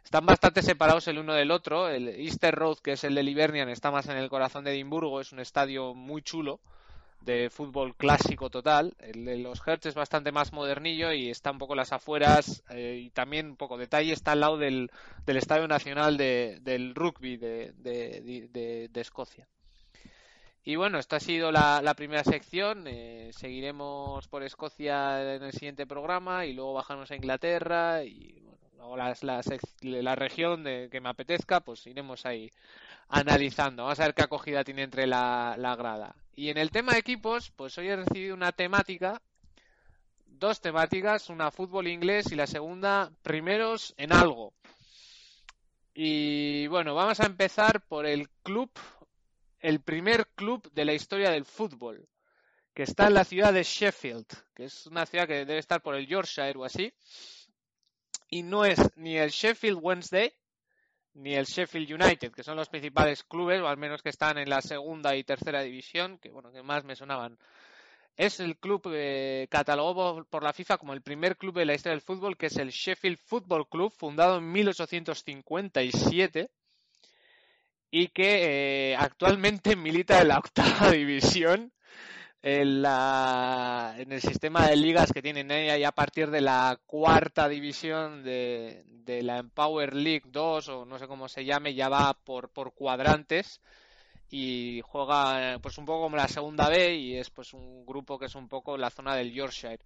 Están 0.04 0.26
bastante 0.26 0.62
separados 0.62 1.08
el 1.08 1.20
uno 1.20 1.34
del 1.34 1.52
otro. 1.52 1.90
El 1.90 2.08
Easter 2.08 2.56
Road, 2.56 2.78
que 2.78 2.94
es 2.94 3.04
el 3.04 3.14
de 3.14 3.24
Livernian, 3.24 3.70
está 3.70 3.92
más 3.92 4.08
en 4.08 4.18
el 4.18 4.30
corazón 4.30 4.64
de 4.64 4.72
Edimburgo, 4.72 5.22
es 5.22 5.32
un 5.32 5.40
estadio 5.40 5.94
muy 5.94 6.22
chulo 6.22 6.60
de 7.28 7.50
fútbol 7.52 7.96
clásico 7.96 8.50
total. 8.50 8.96
El 9.00 9.26
de 9.26 9.38
los 9.38 9.62
Hertz 9.68 9.86
es 9.86 9.94
bastante 9.96 10.32
más 10.32 10.54
modernillo 10.54 11.12
y 11.14 11.30
está 11.30 11.52
un 11.52 11.60
poco 11.60 11.76
las 11.76 11.92
afueras 11.94 12.64
eh, 12.72 13.00
y 13.04 13.10
también 13.12 13.50
un 13.52 13.58
poco 13.58 13.78
detalle 13.78 14.14
está 14.14 14.32
al 14.32 14.40
lado 14.40 14.58
del, 14.58 14.90
del 15.26 15.38
Estadio 15.38 15.68
Nacional 15.68 16.18
de- 16.18 16.60
del 16.62 16.96
Rugby 16.96 17.38
de, 17.38 17.74
de- 17.74 18.48
de- 18.92 19.02
Escocia. 19.02 19.48
Y 20.64 20.76
bueno, 20.76 21.00
esta 21.00 21.18
ha 21.18 21.20
sido 21.20 21.52
la, 21.52 21.82
la 21.82 21.94
primera 21.94 22.24
sección. 22.24 22.86
eh, 22.88 23.30
seguiremos 23.34 24.28
por 24.28 24.44
Escocia 24.44 25.36
en 25.36 25.44
el 25.44 25.52
siguiente 25.54 25.86
programa 25.86 26.46
y 26.46 26.54
luego 26.54 26.74
bajamos 26.74 27.12
a 27.12 27.16
Inglaterra 27.16 28.04
y 28.04 28.42
luego 28.76 28.98
la, 28.98 29.14
sec- 29.16 29.62
la 29.82 30.16
región 30.16 30.64
de, 30.64 30.90
que 30.92 31.00
me 31.02 31.10
apetezca, 31.10 31.60
pues 31.62 31.86
iremos 31.88 32.26
ahí 32.26 32.52
analizando. 33.10 33.84
Vamos 33.84 34.00
a 34.00 34.06
ver 34.06 34.14
qué 34.14 34.24
acogida 34.24 34.64
tiene 34.64 34.84
entre 34.84 35.08
la, 35.08 35.56
la 35.58 35.76
grada. 35.76 36.16
Y 36.40 36.52
en 36.52 36.60
el 36.60 36.70
tema 36.70 36.94
de 36.94 37.00
equipos, 37.00 37.50
pues 37.56 37.76
hoy 37.80 37.88
he 37.88 37.96
recibido 37.96 38.36
una 38.36 38.52
temática, 38.52 39.20
dos 40.28 40.62
temáticas, 40.62 41.32
una 41.32 41.50
fútbol 41.50 41.88
inglés 41.88 42.32
y 42.32 42.36
la 42.36 42.46
segunda 42.46 43.12
primeros 43.24 43.96
en 43.98 44.14
algo. 44.14 44.54
Y 45.96 46.68
bueno, 46.68 46.94
vamos 46.94 47.20
a 47.22 47.26
empezar 47.26 47.82
por 47.88 48.06
el 48.06 48.30
club, 48.44 48.70
el 49.62 49.82
primer 49.82 50.28
club 50.36 50.72
de 50.74 50.86
la 50.86 50.94
historia 50.94 51.32
del 51.32 51.44
fútbol, 51.44 52.08
que 52.76 52.84
está 52.84 53.08
en 53.08 53.16
la 53.16 53.26
ciudad 53.26 53.52
de 53.52 53.64
Sheffield, 53.64 54.28
que 54.54 54.66
es 54.66 54.86
una 54.86 55.08
ciudad 55.08 55.28
que 55.28 55.44
debe 55.44 55.58
estar 55.58 55.82
por 55.82 55.96
el 55.96 56.06
Yorkshire 56.06 56.54
o 56.56 56.66
así. 56.66 56.94
Y 58.30 58.44
no 58.44 58.64
es 58.64 58.78
ni 58.96 59.18
el 59.18 59.32
Sheffield 59.32 59.80
Wednesday, 59.82 60.32
ni 61.18 61.34
el 61.36 61.46
Sheffield 61.46 61.92
United, 62.02 62.32
que 62.32 62.44
son 62.44 62.56
los 62.56 62.70
principales 62.70 63.24
clubes, 63.24 63.62
o 63.62 63.68
al 63.68 63.78
menos 63.78 64.02
que 64.02 64.10
están 64.10 64.38
en 64.38 64.50
la 64.50 64.62
segunda 64.62 65.16
y 65.16 65.24
tercera 65.24 65.62
división, 65.62 66.20
que 66.20 66.30
bueno, 66.30 66.52
que 66.52 66.64
más 66.64 66.84
me 66.84 66.96
sonaban. 66.96 67.38
Es 68.16 68.40
el 68.40 68.58
club 68.58 68.82
eh, 68.94 69.48
catalogado 69.50 70.26
por 70.26 70.44
la 70.44 70.54
FIFA 70.54 70.78
como 70.78 70.94
el 70.94 71.02
primer 71.02 71.38
club 71.38 71.56
de 71.56 71.66
la 71.66 71.74
historia 71.74 71.94
del 71.94 72.02
fútbol, 72.02 72.38
que 72.38 72.48
es 72.48 72.58
el 72.58 72.70
Sheffield 72.70 73.20
Football 73.20 73.68
Club, 73.68 73.92
fundado 73.96 74.38
en 74.38 74.52
1857 74.52 76.50
y 77.92 78.08
que 78.10 78.92
eh, 78.92 78.96
actualmente 78.96 79.76
milita 79.76 80.22
en 80.22 80.30
la 80.30 80.40
octava 80.40 80.92
división 80.92 81.72
en, 82.50 82.82
la, 82.82 83.94
en 83.98 84.10
el 84.14 84.22
sistema 84.22 84.68
de 84.70 84.78
ligas 84.78 85.12
que 85.12 85.22
tienen 85.22 85.52
ella 85.52 85.78
y 85.78 85.84
a 85.84 85.92
partir 85.92 86.30
de 86.32 86.40
la 86.40 86.80
cuarta 86.86 87.50
división 87.50 88.24
de, 88.24 88.84
de 88.86 89.22
la 89.22 89.40
Empower 89.40 89.94
League 89.94 90.24
2 90.28 90.70
o 90.70 90.86
no 90.86 90.98
sé 90.98 91.08
cómo 91.08 91.28
se 91.28 91.44
llame, 91.44 91.74
ya 91.74 91.90
va 91.90 92.14
por, 92.14 92.48
por 92.50 92.74
cuadrantes 92.74 93.60
y 94.30 94.82
juega 94.86 95.56
eh, 95.56 95.60
pues 95.60 95.78
un 95.78 95.86
poco 95.86 96.04
como 96.04 96.16
la 96.16 96.30
segunda 96.30 96.70
B 96.70 96.96
y 96.96 97.18
es 97.18 97.30
pues 97.32 97.54
un 97.54 97.86
grupo 97.86 98.18
que 98.18 98.28
es 98.28 98.36
un 98.36 98.48
poco 98.48 98.78
la 98.78 98.92
zona 98.92 99.14
del 99.14 99.34
Yorkshire. 99.34 99.80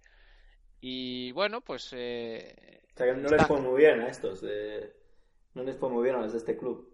Y 0.80 1.32
bueno, 1.32 1.62
pues 1.62 1.90
eh, 1.92 2.80
O 2.94 2.96
sea, 2.96 3.06
que 3.06 3.12
no 3.14 3.24
Está- 3.24 3.36
les 3.38 3.46
fue 3.48 3.60
muy 3.60 3.80
bien 3.80 4.00
a 4.02 4.08
estos. 4.08 4.40
de- 4.40 4.92
No 5.54 5.64
les 5.64 5.76
fue 5.76 5.88
muy 5.88 6.04
bien 6.04 6.14
a 6.14 6.20
los 6.20 6.30
de 6.32 6.38
este 6.38 6.56
club. 6.56 6.88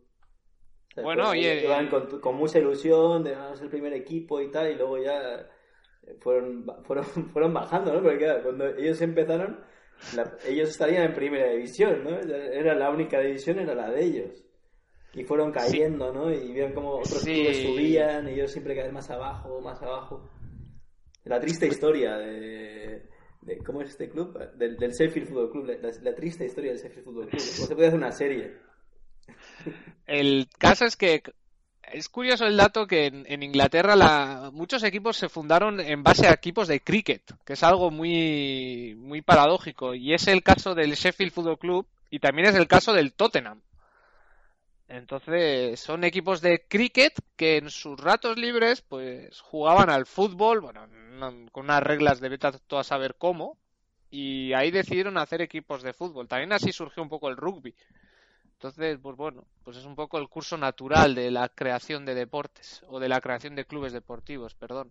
O 0.90 0.94
sea, 0.94 1.02
Bueno, 1.02 1.32
eh, 1.34 1.88
con, 1.90 2.20
con 2.20 2.36
mucha 2.36 2.58
ilusión 2.58 3.22
de 3.22 3.34
el 3.34 3.68
primer 3.68 3.92
equipo 3.92 4.40
y 4.40 4.50
tal, 4.50 4.70
y 4.70 4.74
luego 4.74 4.96
ya 4.98 5.46
fueron, 6.20 6.64
fueron, 6.84 7.04
fueron 7.32 7.54
bajando, 7.54 7.92
¿no? 7.94 8.02
Porque 8.02 8.18
claro, 8.18 8.42
cuando 8.42 8.66
ellos 8.76 9.00
empezaron, 9.02 9.60
la- 10.16 10.36
ellos 10.46 10.70
estarían 10.70 11.04
en 11.04 11.14
primera 11.14 11.50
división, 11.50 12.04
¿no? 12.04 12.18
Era 12.18 12.74
la 12.74 12.90
única 12.90 13.20
división, 13.20 13.58
era 13.58 13.74
la 13.74 13.90
de 13.90 14.04
ellos. 14.04 14.44
Y 15.14 15.24
fueron 15.24 15.50
cayendo, 15.52 16.12
¿no? 16.12 16.30
Y 16.32 16.52
vieron 16.52 16.72
como 16.74 16.90
otros 16.96 17.22
Sí. 17.22 17.32
clubes 17.34 17.62
subían 17.62 18.28
y 18.28 18.32
ellos 18.34 18.52
siempre 18.52 18.76
caían 18.76 18.92
más 18.94 19.10
abajo, 19.10 19.60
más 19.60 19.80
abajo. 19.82 20.30
La 21.24 21.40
triste 21.40 21.66
historia 21.66 22.16
de, 22.18 23.08
de- 23.42 23.58
¿cómo 23.64 23.82
es 23.82 23.90
este 23.90 24.08
club? 24.08 24.38
Del, 24.56 24.76
del 24.76 24.92
Sheffield 24.92 25.28
Football 25.28 25.50
Club, 25.50 25.66
la, 25.82 25.90
la 26.02 26.14
triste 26.14 26.44
historia 26.44 26.72
del 26.72 26.80
Sheffield 26.80 27.04
Football 27.04 27.28
Club. 27.28 27.40
O 27.40 27.66
se 27.66 27.74
puede 27.74 27.88
hacer 27.88 27.98
una 27.98 28.12
serie. 28.12 28.54
El 30.06 30.48
caso 30.58 30.84
es 30.84 30.96
que 30.96 31.22
es 31.92 32.08
curioso 32.08 32.46
el 32.46 32.56
dato 32.56 32.86
que 32.86 33.06
en, 33.06 33.42
Inglaterra 33.42 33.96
la- 33.96 34.50
muchos 34.52 34.82
equipos 34.82 35.16
se 35.16 35.28
fundaron 35.28 35.80
en 35.80 36.02
base 36.02 36.26
a 36.26 36.32
equipos 36.32 36.68
de 36.68 36.80
cricket, 36.80 37.22
que 37.44 37.54
es 37.54 37.62
algo 37.62 37.90
muy, 37.90 38.94
muy 38.98 39.22
paradójico. 39.22 39.94
Y 39.94 40.14
es 40.14 40.26
el 40.28 40.42
caso 40.42 40.74
del 40.74 40.94
Sheffield 40.94 41.32
Football 41.32 41.58
Club 41.58 41.86
y 42.10 42.18
también 42.20 42.48
es 42.48 42.54
el 42.54 42.66
caso 42.68 42.92
del 42.92 43.12
Tottenham. 43.12 43.60
Entonces, 44.88 45.78
son 45.80 46.02
equipos 46.04 46.40
de 46.40 46.64
cricket 46.66 47.12
que 47.36 47.58
en 47.58 47.68
sus 47.70 48.00
ratos 48.00 48.38
libres, 48.38 48.80
pues, 48.82 49.40
jugaban 49.40 49.90
al 49.90 50.06
fútbol, 50.06 50.60
bueno, 50.60 50.86
no- 50.86 51.46
con 51.52 51.64
unas 51.64 51.82
reglas 51.82 52.20
de 52.20 52.28
vete 52.30 52.46
a 52.46 52.52
tú 52.52 52.78
a 52.78 52.84
saber 52.84 53.16
cómo, 53.18 53.58
y 54.10 54.52
ahí 54.54 54.70
decidieron 54.70 55.18
hacer 55.18 55.42
equipos 55.42 55.82
de 55.82 55.92
fútbol. 55.92 56.26
También 56.28 56.52
así 56.52 56.72
surgió 56.72 57.02
un 57.02 57.10
poco 57.10 57.28
el 57.28 57.36
rugby. 57.36 57.74
Entonces, 58.58 58.98
pues 59.00 59.16
bueno, 59.16 59.44
pues 59.64 59.76
es 59.76 59.84
un 59.84 59.94
poco 59.94 60.18
el 60.18 60.28
curso 60.28 60.56
natural 60.56 61.14
de 61.14 61.30
la 61.30 61.48
creación 61.48 62.04
de 62.04 62.16
deportes, 62.16 62.82
o 62.90 62.98
de 62.98 63.08
la 63.08 63.20
creación 63.20 63.54
de 63.54 63.64
clubes 63.64 63.92
deportivos, 63.92 64.54
perdón. 64.54 64.90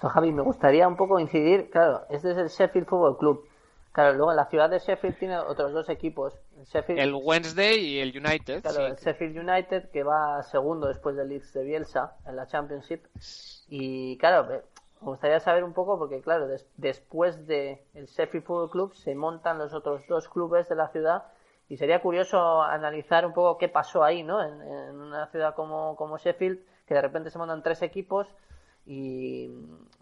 So, 0.00 0.08
Javi, 0.08 0.30
me 0.30 0.42
gustaría 0.42 0.86
un 0.86 0.96
poco 0.96 1.18
incidir, 1.18 1.68
claro, 1.70 2.02
este 2.10 2.30
es 2.30 2.36
el 2.38 2.46
Sheffield 2.46 2.86
Football 2.86 3.18
Club. 3.18 3.44
Claro, 3.90 4.12
luego 4.16 4.32
la 4.32 4.46
ciudad 4.46 4.70
de 4.70 4.78
Sheffield 4.78 5.18
tiene 5.18 5.36
otros 5.36 5.72
dos 5.72 5.88
equipos. 5.88 6.32
El 6.56 6.64
Sheffield, 6.66 7.00
El 7.00 7.14
Wednesday 7.14 7.76
y 7.80 7.98
el 7.98 8.16
United, 8.16 8.62
claro, 8.62 8.76
sí. 8.76 8.82
el 8.84 8.94
Sheffield 8.96 9.36
United 9.36 9.90
que 9.90 10.04
va 10.04 10.40
segundo 10.44 10.86
después 10.86 11.16
del 11.16 11.28
Leeds 11.30 11.52
de 11.54 11.64
Bielsa 11.64 12.14
en 12.24 12.36
la 12.36 12.46
Championship. 12.46 13.04
Y 13.68 14.16
claro, 14.18 14.48
me 14.48 14.60
gustaría 15.00 15.40
saber 15.40 15.64
un 15.64 15.72
poco 15.72 15.98
porque 15.98 16.20
claro, 16.20 16.46
des- 16.46 16.68
después 16.76 17.48
de 17.48 17.84
el 17.94 18.06
Sheffield 18.06 18.44
Football 18.46 18.70
Club 18.70 18.94
se 18.94 19.16
montan 19.16 19.58
los 19.58 19.74
otros 19.74 20.02
dos 20.08 20.28
clubes 20.28 20.68
de 20.68 20.76
la 20.76 20.86
ciudad 20.90 21.24
y 21.68 21.76
sería 21.76 22.00
curioso 22.00 22.62
analizar 22.62 23.26
un 23.26 23.32
poco 23.32 23.58
qué 23.58 23.68
pasó 23.68 24.02
ahí, 24.02 24.22
¿no? 24.22 24.42
En, 24.42 24.52
una 25.00 25.26
ciudad 25.28 25.54
como, 25.54 25.96
como 25.96 26.18
Sheffield, 26.18 26.58
que 26.86 26.94
de 26.94 27.02
repente 27.02 27.30
se 27.30 27.38
montan 27.38 27.62
tres 27.62 27.82
equipos 27.82 28.26
y, 28.86 29.50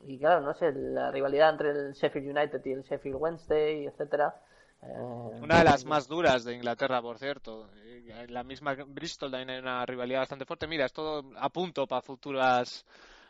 y 0.07 0.19
claro, 0.19 0.41
no 0.41 0.55
sé, 0.55 0.73
la 0.73 1.11
rivalidad 1.11 1.51
entre 1.51 1.71
el 1.71 1.93
Sheffield 1.93 2.37
United 2.37 2.61
y 2.65 2.73
el 2.73 2.83
Sheffield 2.83 3.17
Wednesday, 3.21 3.87
etcétera. 3.87 4.35
eh, 4.83 5.41
Una 5.43 5.59
de 5.59 5.65
las 5.65 5.85
más 5.85 6.07
duras 6.07 6.45
de 6.45 6.55
Inglaterra, 6.55 7.03
por 7.03 7.19
cierto. 7.19 7.69
Eh, 7.77 8.27
La 8.29 8.45
misma 8.45 8.75
Bristol 8.87 9.31
también 9.31 9.51
hay 9.51 9.59
una 9.59 9.85
rivalidad 9.85 10.21
bastante 10.21 10.45
fuerte. 10.45 10.69
Mira, 10.69 10.85
es 10.87 10.93
todo 10.93 11.25
a 11.37 11.49
punto 11.49 11.87
para 11.87 12.03
futuras 12.03 12.85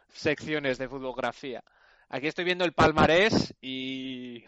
secciones 0.09 0.76
de 0.78 0.89
futbolografía. 0.89 1.62
Aquí 2.09 2.26
estoy 2.28 2.45
viendo 2.45 2.64
el 2.64 2.72
palmarés 2.72 3.55
y 3.61 4.45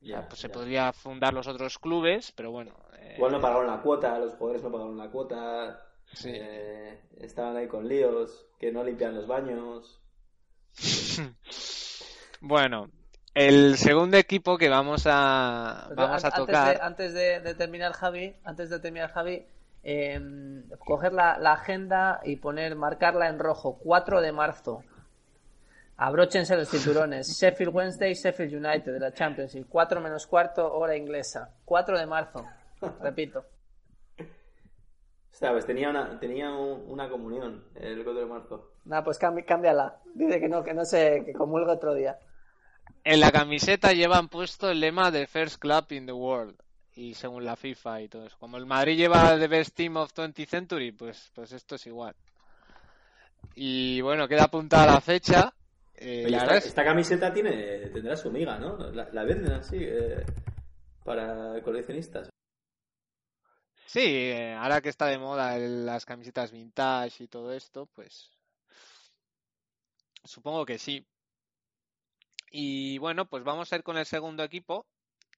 Ya, 0.00 0.28
pues 0.28 0.40
se 0.40 0.48
podría 0.48 0.92
fundar 0.92 1.32
los 1.34 1.46
otros 1.48 1.78
clubes, 1.78 2.32
pero 2.32 2.50
bueno. 2.50 2.72
eh, 2.98 3.14
Igual 3.16 3.32
no 3.32 3.40
pagaron 3.40 3.66
la 3.66 3.80
cuota, 3.82 4.18
los 4.18 4.34
jugadores 4.34 4.62
no 4.62 4.70
pagaron 4.70 4.96
la 4.96 5.10
cuota, 5.10 5.82
Sí. 6.12 6.30
eh, 6.32 7.00
estaban 7.18 7.56
ahí 7.56 7.66
con 7.66 7.88
líos, 7.88 8.46
que 8.60 8.70
no 8.72 8.84
limpian 8.84 9.14
los 9.14 9.26
baños. 9.26 10.00
Bueno, 12.40 12.90
el 13.34 13.76
segundo 13.78 14.16
equipo 14.18 14.58
que 14.58 14.68
vamos 14.68 15.04
a, 15.06 15.86
Pero 15.88 16.02
vamos 16.02 16.24
a 16.24 16.28
antes 16.28 16.40
tocar. 16.46 16.76
de- 16.76 16.82
Antes 16.82 17.14
de, 17.14 17.40
de 17.40 17.54
terminar, 17.54 17.92
Javi, 17.92 18.36
antes 18.44 18.70
de 18.70 18.78
terminar, 18.78 19.10
Javi, 19.10 19.46
eh, 19.82 20.20
coger 20.78 21.12
la, 21.12 21.38
la 21.38 21.52
agenda 21.54 22.20
y 22.24 22.36
poner, 22.36 22.76
marcarla 22.76 23.28
en 23.28 23.38
rojo, 23.38 23.78
4 23.82 24.20
de 24.20 24.32
marzo. 24.32 24.84
Abróchense 25.98 26.56
los 26.56 26.68
cinturones. 26.68 27.28
Sheffield 27.40 27.74
Wednesday, 27.74 28.14
Sheffield 28.14 28.54
United 28.54 28.92
de 28.92 29.00
la 29.00 29.12
Championship. 29.12 29.66
4 29.68 30.00
menos 30.00 30.26
cuarto, 30.26 30.72
hora 30.72 30.96
inglesa. 30.96 31.54
4 31.64 31.98
de 31.98 32.06
marzo. 32.06 32.44
Repito. 33.00 33.44
O 34.18 35.38
sea, 35.38 35.52
pues 35.52 35.66
tenía 35.66 35.90
una, 35.90 36.18
tenía 36.18 36.50
un- 36.50 36.84
una 36.90 37.08
comunión 37.10 37.64
el 37.74 38.02
4 38.04 38.20
de 38.20 38.26
marzo. 38.26 38.72
Nada, 38.84 39.04
pues 39.04 39.18
cambi- 39.20 39.44
cámbiala. 39.44 39.98
Dice 40.14 40.40
que 40.40 40.48
no, 40.48 40.62
que 40.64 40.72
no 40.74 40.84
sé, 40.84 41.22
que 41.26 41.32
comulga 41.32 41.72
otro 41.74 41.94
día. 41.94 42.18
En 43.04 43.20
la 43.20 43.30
camiseta 43.30 43.92
llevan 43.92 44.28
puesto 44.28 44.70
el 44.70 44.80
lema 44.80 45.10
de 45.10 45.26
First 45.26 45.58
Club 45.60 45.86
in 45.90 46.06
the 46.06 46.12
World. 46.12 46.56
Y 46.94 47.12
según 47.14 47.44
la 47.44 47.56
FIFA 47.56 48.00
y 48.00 48.08
todo 48.08 48.24
eso. 48.26 48.36
Como 48.38 48.56
el 48.56 48.64
Madrid 48.64 48.96
lleva 48.96 49.38
The 49.38 49.48
Best 49.48 49.76
Team 49.76 49.96
of 49.98 50.12
20th 50.14 50.46
Century, 50.48 50.92
pues, 50.92 51.30
pues 51.34 51.52
esto 51.52 51.74
es 51.74 51.86
igual. 51.86 52.14
Y 53.54 54.00
bueno, 54.00 54.26
queda 54.26 54.44
apuntada 54.44 54.86
la 54.94 55.00
fecha. 55.02 55.52
Eh, 55.98 56.24
esta, 56.26 56.38
verdad 56.40 56.56
es- 56.58 56.66
esta 56.66 56.84
camiseta 56.84 57.32
tiene, 57.32 57.88
tendrá 57.90 58.16
su 58.16 58.30
miga, 58.30 58.58
¿no? 58.58 58.76
La, 58.92 59.08
la 59.12 59.24
venden 59.24 59.52
así 59.52 59.78
eh, 59.80 60.24
para 61.04 61.60
coleccionistas. 61.62 62.28
Sí, 63.86 64.00
eh, 64.04 64.52
ahora 64.54 64.80
que 64.80 64.88
está 64.88 65.06
de 65.06 65.18
moda 65.18 65.56
el- 65.56 65.86
las 65.86 66.04
camisetas 66.04 66.50
vintage 66.52 67.24
y 67.24 67.28
todo 67.28 67.52
esto, 67.52 67.86
pues 67.94 68.30
supongo 70.24 70.66
que 70.66 70.78
sí. 70.78 71.06
Y 72.50 72.98
bueno, 72.98 73.28
pues 73.28 73.44
vamos 73.44 73.72
a 73.72 73.76
ir 73.76 73.82
con 73.82 73.96
el 73.96 74.06
segundo 74.06 74.42
equipo, 74.42 74.86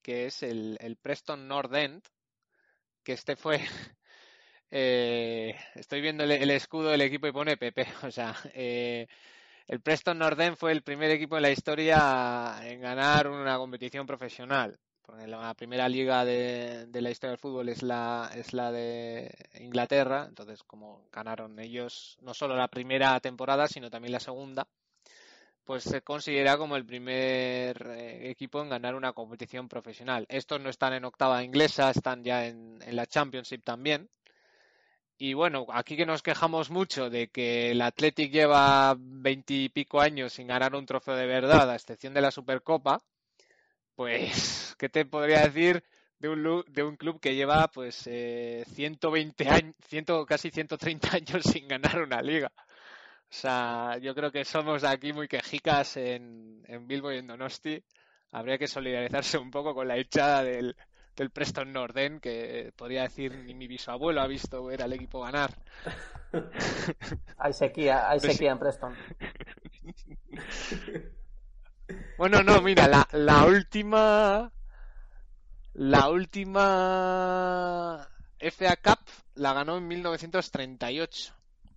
que 0.03 0.27
es 0.27 0.43
el, 0.43 0.77
el 0.81 0.97
Preston 0.97 1.47
North 1.49 1.75
End, 1.75 2.03
que 3.03 3.13
este 3.13 3.37
fue... 3.37 3.61
eh, 4.71 5.55
estoy 5.75 6.01
viendo 6.01 6.25
el, 6.25 6.33
el 6.33 6.51
escudo 6.51 6.89
del 6.91 7.03
equipo 7.03 7.27
y 7.27 7.33
pone 7.33 7.57
PP, 7.57 7.87
o 8.05 8.11
sea, 8.11 8.35
eh, 8.55 9.07
el 9.69 9.81
Preston 9.81 10.19
North 10.19 10.41
End 10.41 10.57
fue 10.57 10.73
el 10.73 10.83
primer 10.83 11.11
equipo 11.11 11.37
en 11.37 11.43
la 11.43 11.51
historia 11.51 12.59
en 12.62 12.81
ganar 12.81 13.29
una 13.29 13.57
competición 13.59 14.07
profesional. 14.07 14.79
Porque 15.03 15.27
la 15.27 15.55
primera 15.55 15.89
liga 15.89 16.25
de, 16.25 16.87
de 16.87 17.01
la 17.01 17.11
historia 17.11 17.31
del 17.31 17.39
fútbol 17.39 17.69
es 17.69 17.83
la, 17.83 18.31
es 18.35 18.53
la 18.53 18.71
de 18.71 19.35
Inglaterra, 19.61 20.27
entonces 20.29 20.62
como 20.62 21.07
ganaron 21.11 21.59
ellos 21.59 22.19
no 22.21 22.35
solo 22.35 22.57
la 22.57 22.69
primera 22.69 23.19
temporada, 23.21 23.69
sino 23.69 23.89
también 23.89 24.12
la 24.12 24.21
segunda, 24.21 24.69
pues 25.64 25.85
se 25.85 26.03
considera 26.03 26.57
como 26.57 26.77
el 26.77 26.85
primer 26.85 27.87
eh, 27.89 28.31
equipo 28.31 28.62
en 28.62 28.71
ganar 28.71 28.95
una 28.95 29.12
competición 29.12 29.69
profesional. 29.69 30.27
Estos 30.29 30.61
no 30.61 30.71
están 30.71 30.95
en 30.95 31.05
octava 31.05 31.45
inglesa, 31.45 31.91
están 31.91 32.25
ya 32.25 32.47
en, 32.47 32.79
en 32.83 32.97
la 32.97 33.07
Championship 33.07 33.62
también. 33.64 34.09
Y 35.21 35.35
bueno, 35.35 35.66
aquí 35.73 35.97
que 35.97 36.07
nos 36.07 36.23
quejamos 36.23 36.71
mucho 36.71 37.11
de 37.11 37.29
que 37.29 37.73
el 37.73 37.83
Athletic 37.83 38.31
lleva 38.31 38.95
veintipico 38.97 40.01
años 40.01 40.33
sin 40.33 40.47
ganar 40.47 40.77
un 40.77 40.87
trofeo 40.87 41.16
de 41.16 41.27
verdad, 41.27 41.69
a 41.71 41.75
excepción 41.75 42.14
de 42.14 42.21
la 42.21 42.31
Supercopa, 42.31 43.01
pues, 43.97 44.77
¿qué 44.79 44.89
te 44.89 45.05
podría 45.07 45.41
decir 45.41 45.83
de 46.21 46.29
un, 46.29 46.64
de 46.69 46.85
un 46.85 46.97
club 46.97 47.21
que 47.21 47.35
lleva 47.35 47.66
pues 47.69 48.05
eh, 48.07 48.64
120 48.75 49.49
años, 49.49 49.75
100, 49.89 50.05
casi 50.27 50.51
130 50.51 51.16
años 51.16 51.43
sin 51.43 51.66
ganar 51.66 52.01
una 52.01 52.23
liga? 52.23 52.53
O 52.57 53.35
sea, 53.35 53.99
yo 54.01 54.14
creo 54.14 54.31
que 54.31 54.45
somos 54.45 54.85
aquí 54.85 55.12
muy 55.12 55.27
quejicas 55.27 55.97
en, 55.97 56.62
en 56.69 56.87
y 56.89 57.16
en 57.19 57.27
Donosti. 57.27 57.83
Habría 58.31 58.57
que 58.57 58.69
solidarizarse 58.69 59.37
un 59.39 59.51
poco 59.51 59.75
con 59.75 59.89
la 59.89 59.99
hinchada 59.99 60.45
del, 60.45 60.77
del 61.19 61.31
Preston 61.31 61.73
Norden, 61.73 62.21
que 62.21 62.73
podría 62.77 63.03
decir 63.03 63.35
ni 63.35 63.53
mi 63.55 63.66
bisabuelo 63.66 64.21
ha 64.21 64.27
visto 64.27 64.64
ver 64.64 64.83
al 64.83 64.93
equipo 64.93 65.21
ganar. 65.21 65.53
Hay 67.39 67.53
sequía, 67.53 68.09
hay 68.11 68.21
Pues 68.21 68.33
sequía 68.33 68.53
en 68.53 68.59
Preston. 68.59 68.95
Bueno, 72.19 72.43
no, 72.43 72.61
mira, 72.61 72.87
la, 72.89 73.09
la 73.12 73.45
última. 73.47 74.53
La 75.75 76.09
última 76.11 78.07
FA 78.41 78.77
Cup 78.77 78.99
la 79.37 79.53
ganó 79.55 79.79
en 79.79 79.87
1938. 79.89 81.35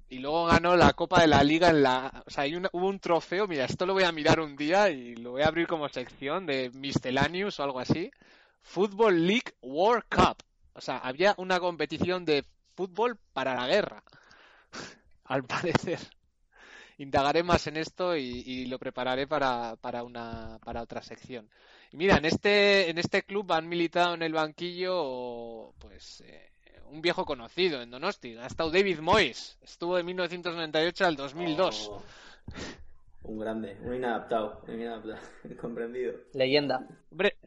Y 0.09 0.19
luego 0.19 0.45
ganó 0.45 0.75
la 0.75 0.91
Copa 0.93 1.21
de 1.21 1.27
la 1.27 1.43
Liga 1.43 1.69
en 1.69 1.83
la. 1.83 2.23
O 2.25 2.29
sea, 2.29 2.43
hay 2.43 2.55
una- 2.55 2.69
hubo 2.73 2.87
un 2.87 2.99
trofeo, 2.99 3.47
mira, 3.47 3.63
esto 3.65 3.85
lo 3.85 3.93
voy 3.93 4.03
a 4.03 4.11
mirar 4.11 4.39
un 4.41 4.57
día 4.57 4.89
y 4.89 5.15
lo 5.15 5.31
voy 5.31 5.43
a 5.43 5.47
abrir 5.47 5.67
como 5.67 5.87
sección 5.87 6.45
de 6.45 6.71
Miscellaneous 6.73 7.59
o 7.59 7.63
algo 7.63 7.79
así. 7.79 8.11
Football 8.61 9.25
League 9.25 9.53
World 9.61 10.05
Cup. 10.09 10.37
O 10.73 10.81
sea, 10.81 10.97
había 10.99 11.35
una 11.37 11.59
competición 11.59 12.25
de 12.25 12.45
fútbol 12.75 13.17
para 13.33 13.55
la 13.55 13.67
guerra. 13.67 14.03
Al 15.25 15.43
parecer. 15.43 15.99
Indagaré 16.97 17.43
más 17.43 17.65
en 17.67 17.77
esto 17.77 18.15
y, 18.15 18.43
y 18.45 18.65
lo 18.67 18.77
prepararé 18.77 19.25
para, 19.25 19.75
para 19.77 20.03
una 20.03 20.59
para 20.63 20.83
otra 20.83 21.01
sección. 21.01 21.49
Y 21.91 21.97
mira, 21.97 22.17
en 22.17 22.25
este 22.25 22.89
en 22.89 22.97
este 22.99 23.23
club 23.23 23.51
han 23.53 23.67
militado 23.67 24.13
en 24.13 24.21
el 24.21 24.33
banquillo 24.33 25.73
pues 25.79 26.21
eh, 26.21 26.51
un 26.91 27.01
viejo 27.01 27.25
conocido 27.25 27.81
en 27.81 27.89
Donosti, 27.89 28.35
ha 28.35 28.45
estado 28.45 28.69
David 28.69 28.99
Moyes, 28.99 29.57
estuvo 29.61 29.95
de 29.95 30.03
1998 30.03 31.05
al 31.05 31.15
2002. 31.15 31.89
Oh, 31.89 32.03
un 33.23 33.39
grande, 33.39 33.77
un 33.81 33.95
inadaptado, 33.95 34.61
un 34.67 34.81
inadaptado, 34.81 35.17
comprendido. 35.61 36.13
Leyenda. 36.33 36.85
Hombre, 37.09 37.37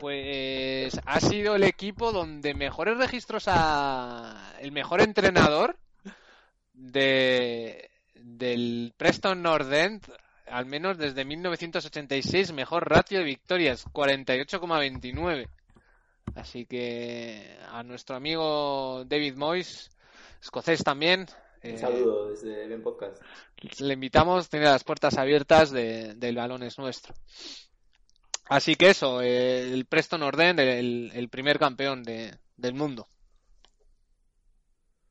pues 0.00 0.98
ha 1.04 1.20
sido 1.20 1.56
el 1.56 1.64
equipo 1.64 2.12
donde 2.12 2.54
mejores 2.54 2.96
registros 2.98 3.44
a 3.48 4.52
el 4.60 4.72
mejor 4.72 5.00
entrenador 5.00 5.76
de, 6.72 7.90
del 8.14 8.92
Preston 8.96 9.42
North 9.42 9.72
End, 9.72 10.02
al 10.46 10.66
menos 10.66 10.98
desde 10.98 11.24
1986, 11.24 12.52
mejor 12.52 12.88
ratio 12.88 13.18
de 13.18 13.24
victorias, 13.24 13.84
48,29. 13.92 15.48
Así 16.34 16.66
que 16.66 17.56
a 17.70 17.82
nuestro 17.82 18.16
amigo 18.16 19.04
David 19.06 19.36
Moyes, 19.36 19.90
escocés 20.42 20.82
también, 20.84 21.26
Un 21.64 21.70
eh, 21.70 21.78
saludo 21.78 22.30
desde 22.30 22.66
Ben 22.68 22.82
Podcast. 22.82 23.22
le 23.80 23.94
invitamos, 23.94 24.48
tiene 24.48 24.66
las 24.66 24.84
puertas 24.84 25.16
abiertas 25.18 25.70
de- 25.70 26.14
del 26.14 26.36
balón 26.36 26.62
es 26.62 26.78
nuestro. 26.78 27.14
Así 28.48 28.74
que 28.76 28.90
eso, 28.90 29.20
eh, 29.22 29.72
el 29.72 29.86
Preston 29.86 30.20
North 30.20 30.38
End, 30.40 30.60
el, 30.60 31.10
el 31.14 31.28
primer 31.28 31.58
campeón 31.58 32.02
de- 32.02 32.38
del 32.56 32.74
mundo. 32.74 33.08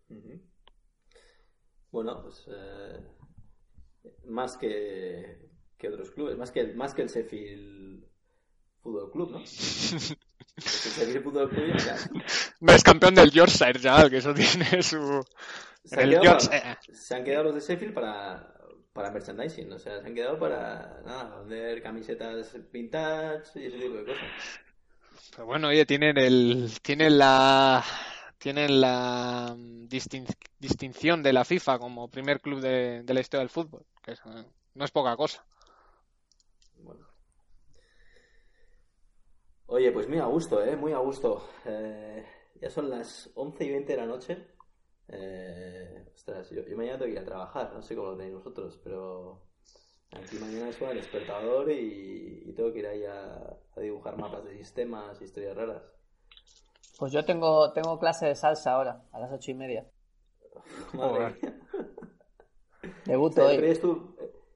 Ujú. 0.09 0.41
Pues 1.91 2.45
eh, 2.47 2.99
más 4.25 4.57
que, 4.57 5.49
que 5.77 5.87
otros 5.89 6.11
clubes, 6.11 6.37
más 6.37 6.51
que, 6.51 6.59
el, 6.61 6.75
más 6.75 6.93
que 6.93 7.03
el 7.03 7.09
Sheffield 7.09 8.03
Fútbol 8.81 9.11
Club, 9.11 9.31
¿no? 9.31 9.37
el 9.39 9.45
Sheffield 9.45 11.23
Fútbol 11.23 11.49
Club 11.49 11.77
ya 11.77 11.95
No 12.59 12.73
es 12.73 12.83
campeón 12.83 13.15
del 13.15 13.31
Yorkshire, 13.31 13.79
ya, 13.79 14.09
que 14.09 14.17
eso 14.17 14.33
tiene 14.33 14.81
su... 14.83 15.25
se, 15.83 15.95
han 16.01 16.01
El 16.01 16.09
quedado 16.09 16.25
Yorkshire. 16.25 16.59
para- 16.61 16.79
se 16.93 17.15
han 17.15 17.23
quedado 17.23 17.43
los 17.45 17.55
de 17.55 17.61
Sheffield 17.61 17.93
para, 17.93 18.54
para 18.95 19.11
merchandising, 19.11 19.71
o 19.73 19.79
sea, 19.79 20.01
se 20.01 20.07
han 20.07 20.15
quedado 20.15 20.39
para 20.39 21.01
nada, 21.05 21.39
vender 21.41 21.83
camisetas 21.83 22.57
vintage 22.71 23.59
y 23.59 23.65
ese 23.67 23.77
tipo 23.77 23.95
de 23.97 24.05
cosas. 24.05 24.29
Pero 25.31 25.45
bueno, 25.45 25.67
oye, 25.69 25.85
tienen 25.85 26.17
el, 26.17 26.71
tienen 26.81 27.17
la, 27.17 27.83
tienen 28.37 28.79
la 28.81 29.53
mm, 29.57 29.87
distin- 29.87 30.35
distinción 30.59 31.23
de 31.23 31.33
la 31.33 31.45
FIFA 31.45 31.79
como 31.79 32.09
primer 32.09 32.39
club 32.41 32.61
de, 32.61 33.03
de 33.03 33.13
la 33.13 33.19
historia 33.19 33.41
del 33.41 33.49
fútbol, 33.49 33.85
que 34.01 34.13
es, 34.13 34.19
eh, 34.25 34.45
no 34.75 34.85
es 34.85 34.91
poca 34.91 35.15
cosa. 35.17 35.45
Bueno. 36.83 37.05
Oye, 39.67 39.91
pues 39.91 40.07
muy 40.07 40.19
a 40.19 40.25
gusto, 40.25 40.63
¿eh? 40.63 40.75
Muy 40.75 40.93
a 40.93 40.99
gusto. 40.99 41.47
Eh, 41.65 42.25
ya 42.61 42.69
son 42.69 42.89
las 42.89 43.31
11 43.35 43.65
y 43.65 43.71
20 43.71 43.93
de 43.93 43.97
la 43.97 44.05
noche. 44.05 44.54
Eh, 45.09 46.05
ostras, 46.15 46.49
yo, 46.49 46.63
yo 46.65 46.75
mañana 46.77 46.97
tengo 46.97 47.07
que 47.07 47.13
ir 47.13 47.19
a 47.19 47.25
trabajar, 47.25 47.71
no 47.73 47.81
sé 47.81 47.95
cómo 47.95 48.09
lo 48.11 48.17
tenéis 48.17 48.35
vosotros, 48.35 48.79
pero 48.83 49.41
aquí 50.11 50.37
mañana 50.37 50.71
suena 50.71 50.93
el 50.93 50.99
despertador 50.99 51.69
y, 51.71 52.43
y 52.45 52.53
tengo 52.53 52.71
que 52.73 52.79
ir 52.79 52.87
ahí 52.87 53.03
a, 53.05 53.57
a 53.75 53.79
dibujar 53.79 54.17
mapas 54.17 54.43
de 54.45 54.57
sistemas, 54.57 55.21
historias 55.21 55.55
raras. 55.55 55.83
Pues 56.97 57.11
yo 57.11 57.23
tengo, 57.25 57.71
tengo 57.73 57.99
clase 57.99 58.25
de 58.27 58.35
salsa 58.35 58.73
ahora, 58.73 59.03
a 59.11 59.19
las 59.19 59.31
ocho 59.31 59.51
y 59.51 59.53
media. 59.53 59.85
Madre 60.93 61.35
mía. 61.41 61.59
Debuto 63.05 63.45
hoy. 63.45 63.55
estuve, 63.65 64.01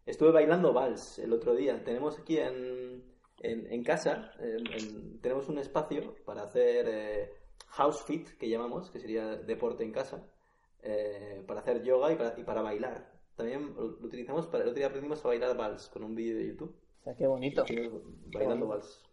estuve 0.05 0.31
bailando 0.31 0.73
vals 0.73 1.19
el 1.19 1.33
otro 1.33 1.53
día. 1.53 1.83
Tenemos 1.83 2.17
aquí 2.17 2.37
en, 2.37 3.03
en, 3.41 3.71
en 3.71 3.83
casa, 3.83 4.31
en- 4.39 4.67
en- 4.73 5.21
tenemos 5.21 5.49
un 5.49 5.59
espacio 5.59 6.15
para 6.25 6.43
hacer 6.43 6.85
eh, 6.87 7.33
house 7.67 8.03
fit, 8.03 8.29
que 8.37 8.49
llamamos, 8.49 8.89
que 8.89 8.99
sería 8.99 9.35
deporte 9.35 9.83
en 9.83 9.91
casa, 9.91 10.25
eh, 10.83 11.43
para 11.47 11.59
hacer 11.61 11.83
yoga 11.83 12.11
y 12.11 12.15
para, 12.15 12.33
y 12.37 12.43
para 12.43 12.61
bailar. 12.61 13.11
También 13.35 13.73
lo 13.75 13.83
lo 13.83 14.05
utilizamos 14.05 14.47
para... 14.47 14.63
El 14.63 14.69
otro 14.69 14.79
día 14.79 14.87
aprendimos 14.87 15.23
a 15.23 15.27
bailar 15.29 15.55
vals 15.55 15.87
con 15.87 16.03
un 16.03 16.15
vídeo 16.15 16.37
de 16.37 16.47
YouTube. 16.47 16.75
O 16.99 17.03
sea, 17.03 17.15
qué 17.15 17.25
bonito. 17.27 17.63
Bailando 18.33 18.67
vals. 18.67 19.03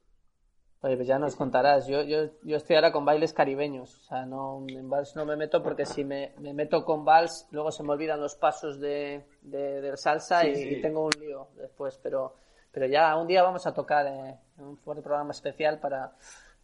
Oye, 0.83 0.97
pues 0.97 1.09
ya 1.09 1.19
nos 1.19 1.37
contarás. 1.37 1.87
Yo, 1.87 2.03
yo, 2.03 2.31
yo 2.43 2.57
estoy 2.57 2.77
ahora 2.77 2.93
con 2.93 3.05
bailes 3.05 3.33
caribeños. 3.33 3.95
O 3.95 4.05
sea, 4.09 4.27
no, 4.27 4.64
en 4.69 4.89
vals 4.91 5.17
no 5.17 5.25
me 5.25 5.37
meto 5.37 5.62
porque 5.62 5.87
si 5.87 6.05
me, 6.05 6.35
me 6.39 6.53
meto 6.53 6.85
con 6.85 7.05
vals, 7.05 7.47
luego 7.51 7.71
se 7.71 7.83
me 7.83 7.93
olvidan 7.93 8.21
los 8.21 8.35
pasos 8.37 8.79
de, 8.81 9.25
de, 9.43 9.81
del 9.81 9.97
salsa 9.97 10.43
Sí, 10.43 10.49
y, 10.49 10.55
sí. 10.57 10.69
y 10.77 10.83
tengo 10.83 11.05
un 11.05 11.12
lío 11.19 11.49
después. 11.57 11.99
Pero, 12.03 12.35
pero 12.73 12.87
ya 12.87 13.17
un 13.17 13.27
día 13.27 13.43
vamos 13.43 13.67
a 13.67 13.73
tocar 13.73 14.07
eh, 14.07 14.39
un 14.59 14.77
fuerte 14.77 15.03
programa 15.03 15.31
especial 15.31 15.81
para, 15.81 16.12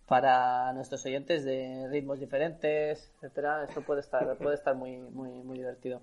para 0.06 0.72
nuestros 0.72 1.04
oyentes 1.06 1.44
de 1.44 1.88
ritmos 1.90 2.20
diferentes, 2.20 3.10
etcétera. 3.16 3.64
Esto 3.68 3.82
puede 3.82 4.00
estar, 4.00 4.36
puede 4.38 4.54
estar 4.56 4.74
muy, 4.74 4.98
muy, 4.98 5.30
muy 5.42 5.58
divertido. 5.58 6.02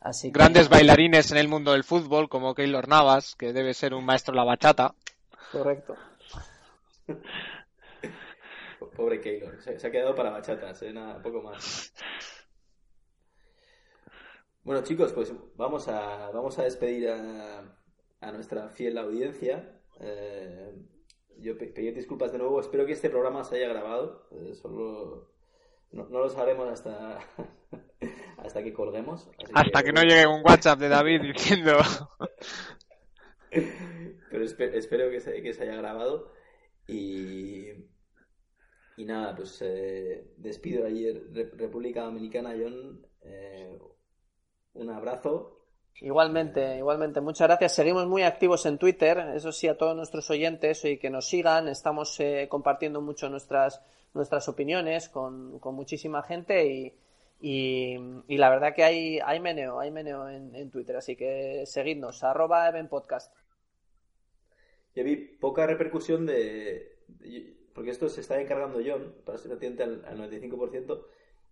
Así 0.00 0.28
que- 0.32 0.38
Grandes 0.38 0.68
bailarines 0.68 1.30
en 1.32 1.38
el 1.38 1.48
mundo 1.48 1.72
del 1.72 1.84
fútbol, 1.84 2.28
como 2.28 2.54
Keylor 2.54 2.88
Navas, 2.88 3.34
que 3.36 3.52
debe 3.52 3.74
ser 3.74 3.94
un 3.94 4.04
maestro 4.04 4.32
de 4.32 4.36
la 4.36 4.44
bachata. 4.44 4.94
Correcto. 5.52 5.96
Pobre 8.96 9.20
Keylor. 9.20 9.60
Se, 9.62 9.78
se 9.78 9.86
ha 9.86 9.90
quedado 9.90 10.14
para 10.14 10.30
bachatas, 10.30 10.82
¿eh? 10.82 10.92
Nada, 10.92 11.20
poco 11.22 11.42
más. 11.42 11.92
Bueno, 14.62 14.82
chicos, 14.82 15.12
pues 15.12 15.32
vamos 15.56 15.88
a, 15.88 16.30
vamos 16.30 16.58
a 16.58 16.64
despedir 16.64 17.08
a, 17.08 17.62
a 18.20 18.32
nuestra 18.32 18.68
fiel 18.68 18.98
audiencia. 18.98 19.80
Eh, 20.00 20.74
yo 21.38 21.56
pe- 21.58 21.66
pedir 21.68 21.94
disculpas 21.94 22.32
de 22.32 22.38
nuevo. 22.38 22.60
Espero 22.60 22.86
que 22.86 22.92
este 22.92 23.10
programa 23.10 23.44
se 23.44 23.56
haya 23.56 23.68
grabado. 23.68 24.26
Eh, 24.32 24.54
solo 24.54 25.30
no, 25.92 26.08
no 26.08 26.18
lo 26.20 26.28
sabremos 26.28 26.68
hasta, 26.68 27.18
hasta 28.38 28.62
que 28.62 28.72
colguemos. 28.72 29.28
así 29.42 29.52
Hasta 29.54 29.82
que 29.82 29.92
no 29.92 30.02
llegue 30.02 30.26
un 30.26 30.42
WhatsApp 30.44 30.78
de 30.80 30.88
David 30.88 31.22
diciendo... 31.22 31.72
Pero 33.50 34.44
espe- 34.44 34.74
espero 34.74 35.10
que 35.10 35.20
se, 35.20 35.42
que 35.42 35.54
se 35.54 35.62
haya 35.62 35.76
grabado. 35.76 36.32
Y, 36.86 37.68
y 38.96 39.04
nada, 39.04 39.34
pues 39.36 39.58
eh, 39.62 40.32
despido 40.36 40.86
ayer 40.86 41.22
Re- 41.32 41.50
República 41.54 42.02
Dominicana, 42.02 42.54
John. 42.58 43.06
eh, 43.22 43.78
un 44.74 44.90
abrazo. 44.90 45.57
Igualmente, 46.00 46.76
igualmente. 46.76 47.20
Muchas 47.20 47.48
gracias. 47.48 47.74
Seguimos 47.74 48.06
muy 48.06 48.22
activos 48.22 48.66
en 48.66 48.78
Twitter. 48.78 49.18
Eso 49.34 49.50
sí, 49.50 49.66
a 49.66 49.76
todos 49.76 49.96
nuestros 49.96 50.30
oyentes 50.30 50.84
y 50.84 50.96
que 50.96 51.10
nos 51.10 51.28
sigan. 51.28 51.66
Estamos 51.68 52.18
eh, 52.20 52.46
compartiendo 52.48 53.00
mucho 53.00 53.28
nuestras, 53.28 53.82
nuestras 54.14 54.48
opiniones 54.48 55.08
con, 55.08 55.58
con 55.58 55.74
muchísima 55.74 56.22
gente 56.22 56.66
y, 56.66 56.94
y, 57.40 58.36
la 58.36 58.48
verdad 58.48 58.74
que 58.74 58.84
hay, 58.84 59.18
hay 59.18 59.40
meneo, 59.40 59.80
hay 59.80 59.90
meneo 59.90 60.28
en, 60.28 60.54
en 60.54 60.70
Twitter. 60.70 60.96
Así 60.96 61.16
que 61.16 61.64
seguidnos, 61.66 62.22
arroba 62.22 62.72
Podcast. 62.88 63.34
Yo 64.94 65.02
vi 65.02 65.16
poca 65.16 65.66
repercusión 65.66 66.26
de, 66.26 66.96
Porque 67.74 67.90
esto 67.90 68.08
se 68.08 68.20
está 68.20 68.40
encargando 68.40 68.80
John, 68.84 69.16
para 69.24 69.38
ser 69.38 69.52
paciente 69.52 69.82
al, 69.82 70.04
al 70.04 70.16
95%. 70.30 71.04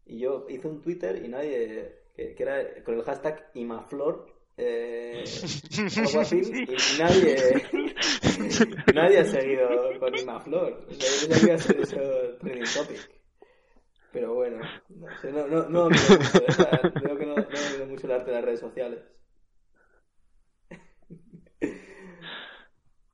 Y 0.06 0.18
yo 0.18 0.46
hice 0.48 0.68
un 0.68 0.82
Twitter 0.82 1.24
y 1.24 1.26
nadie. 1.26 1.96
que 2.14 2.36
era 2.38 2.84
con 2.84 2.94
el 2.94 3.02
hashtag 3.02 3.50
Imaflor. 3.54 4.35
Eh, 4.58 5.24
y, 5.70 6.98
nadie. 6.98 7.36
nadie 8.94 9.18
ha 9.18 9.24
seguido 9.24 9.68
con 10.00 10.16
Imaflor. 10.18 10.86
Yo 10.88 10.96
pensaba 10.98 11.38
que 11.40 11.46
iba 11.46 11.54
a 11.54 11.58
ser 11.58 11.80
eso 11.80 11.96
trending 12.40 12.64
topic. 12.74 13.10
Pero 14.12 14.34
bueno, 14.34 14.58
no 14.88 15.06
sé, 15.20 15.30
no, 15.30 15.46
no, 15.46 15.68
no. 15.68 15.88
Veo 15.88 17.18
que 17.18 17.26
no, 17.26 17.34
no 17.36 17.86
mucho 17.86 18.06
el 18.06 18.12
arte 18.12 18.30
de 18.30 18.36
las 18.36 18.44
redes 18.44 18.60
sociales. 18.60 19.00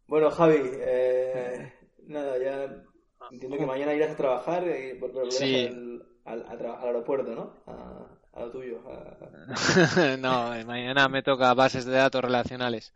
Bueno, 0.07 0.30
Javi, 0.30 0.61
eh, 0.62 1.72
nada, 2.07 2.38
ya 2.38 2.84
entiendo 3.30 3.57
que 3.57 3.66
mañana 3.66 3.95
irás 3.95 4.11
a 4.12 4.16
trabajar 4.16 4.62
y 4.64 4.99
vol- 5.01 5.12
volverás 5.12 5.34
Sí. 5.36 5.66
al, 5.66 6.07
al, 6.24 6.43
a 6.43 6.59
tra- 6.59 6.78
al 6.78 6.86
aeropuerto, 6.88 7.34
¿no? 7.34 7.55
A, 7.66 8.07
a 8.35 8.41
lo 8.41 8.51
tuyo. 8.51 8.80
a- 8.89 10.16
no, 10.18 10.51
mañana 10.66 11.09
me 11.09 11.22
toca 11.22 11.53
bases 11.55 11.85
de 11.85 11.93
datos 11.93 12.22
relacionales. 12.22 12.93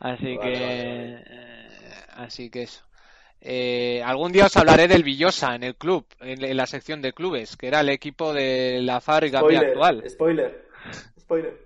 Así 0.00 0.36
Vale, 0.36 0.52
que, 0.52 0.60
vale, 0.60 0.84
vale. 0.84 1.24
eh, 1.26 1.68
así 2.16 2.50
que 2.50 2.62
eso. 2.62 2.82
Eh, 3.42 4.02
algún 4.04 4.32
día 4.32 4.46
os 4.46 4.56
hablaré 4.56 4.86
del 4.86 5.02
Villosa 5.02 5.54
en 5.54 5.62
el 5.64 5.74
club, 5.76 6.06
en, 6.20 6.44
en 6.44 6.56
la 6.56 6.66
sección 6.66 7.00
de 7.00 7.12
clubes, 7.14 7.56
que 7.56 7.68
era 7.68 7.80
el 7.80 7.88
equipo 7.88 8.32
de 8.34 8.80
la 8.82 9.00
fábrica 9.00 9.38
actual. 9.40 10.02
spoiler, 10.08 10.68
spoiler. 11.18 11.58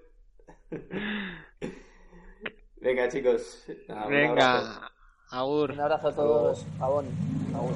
Venga, 2.80 3.08
chicos. 3.08 3.64
nada, 3.88 4.06
un 4.06 4.14
abrazo. 4.14 4.64
Venga, 4.64 4.90
Agur. 5.30 5.72
Un 5.72 5.80
abrazo 5.80 6.08
a 6.08 6.14
todos. 6.14 6.66
Abón. 6.80 7.06
Agur. 7.54 7.72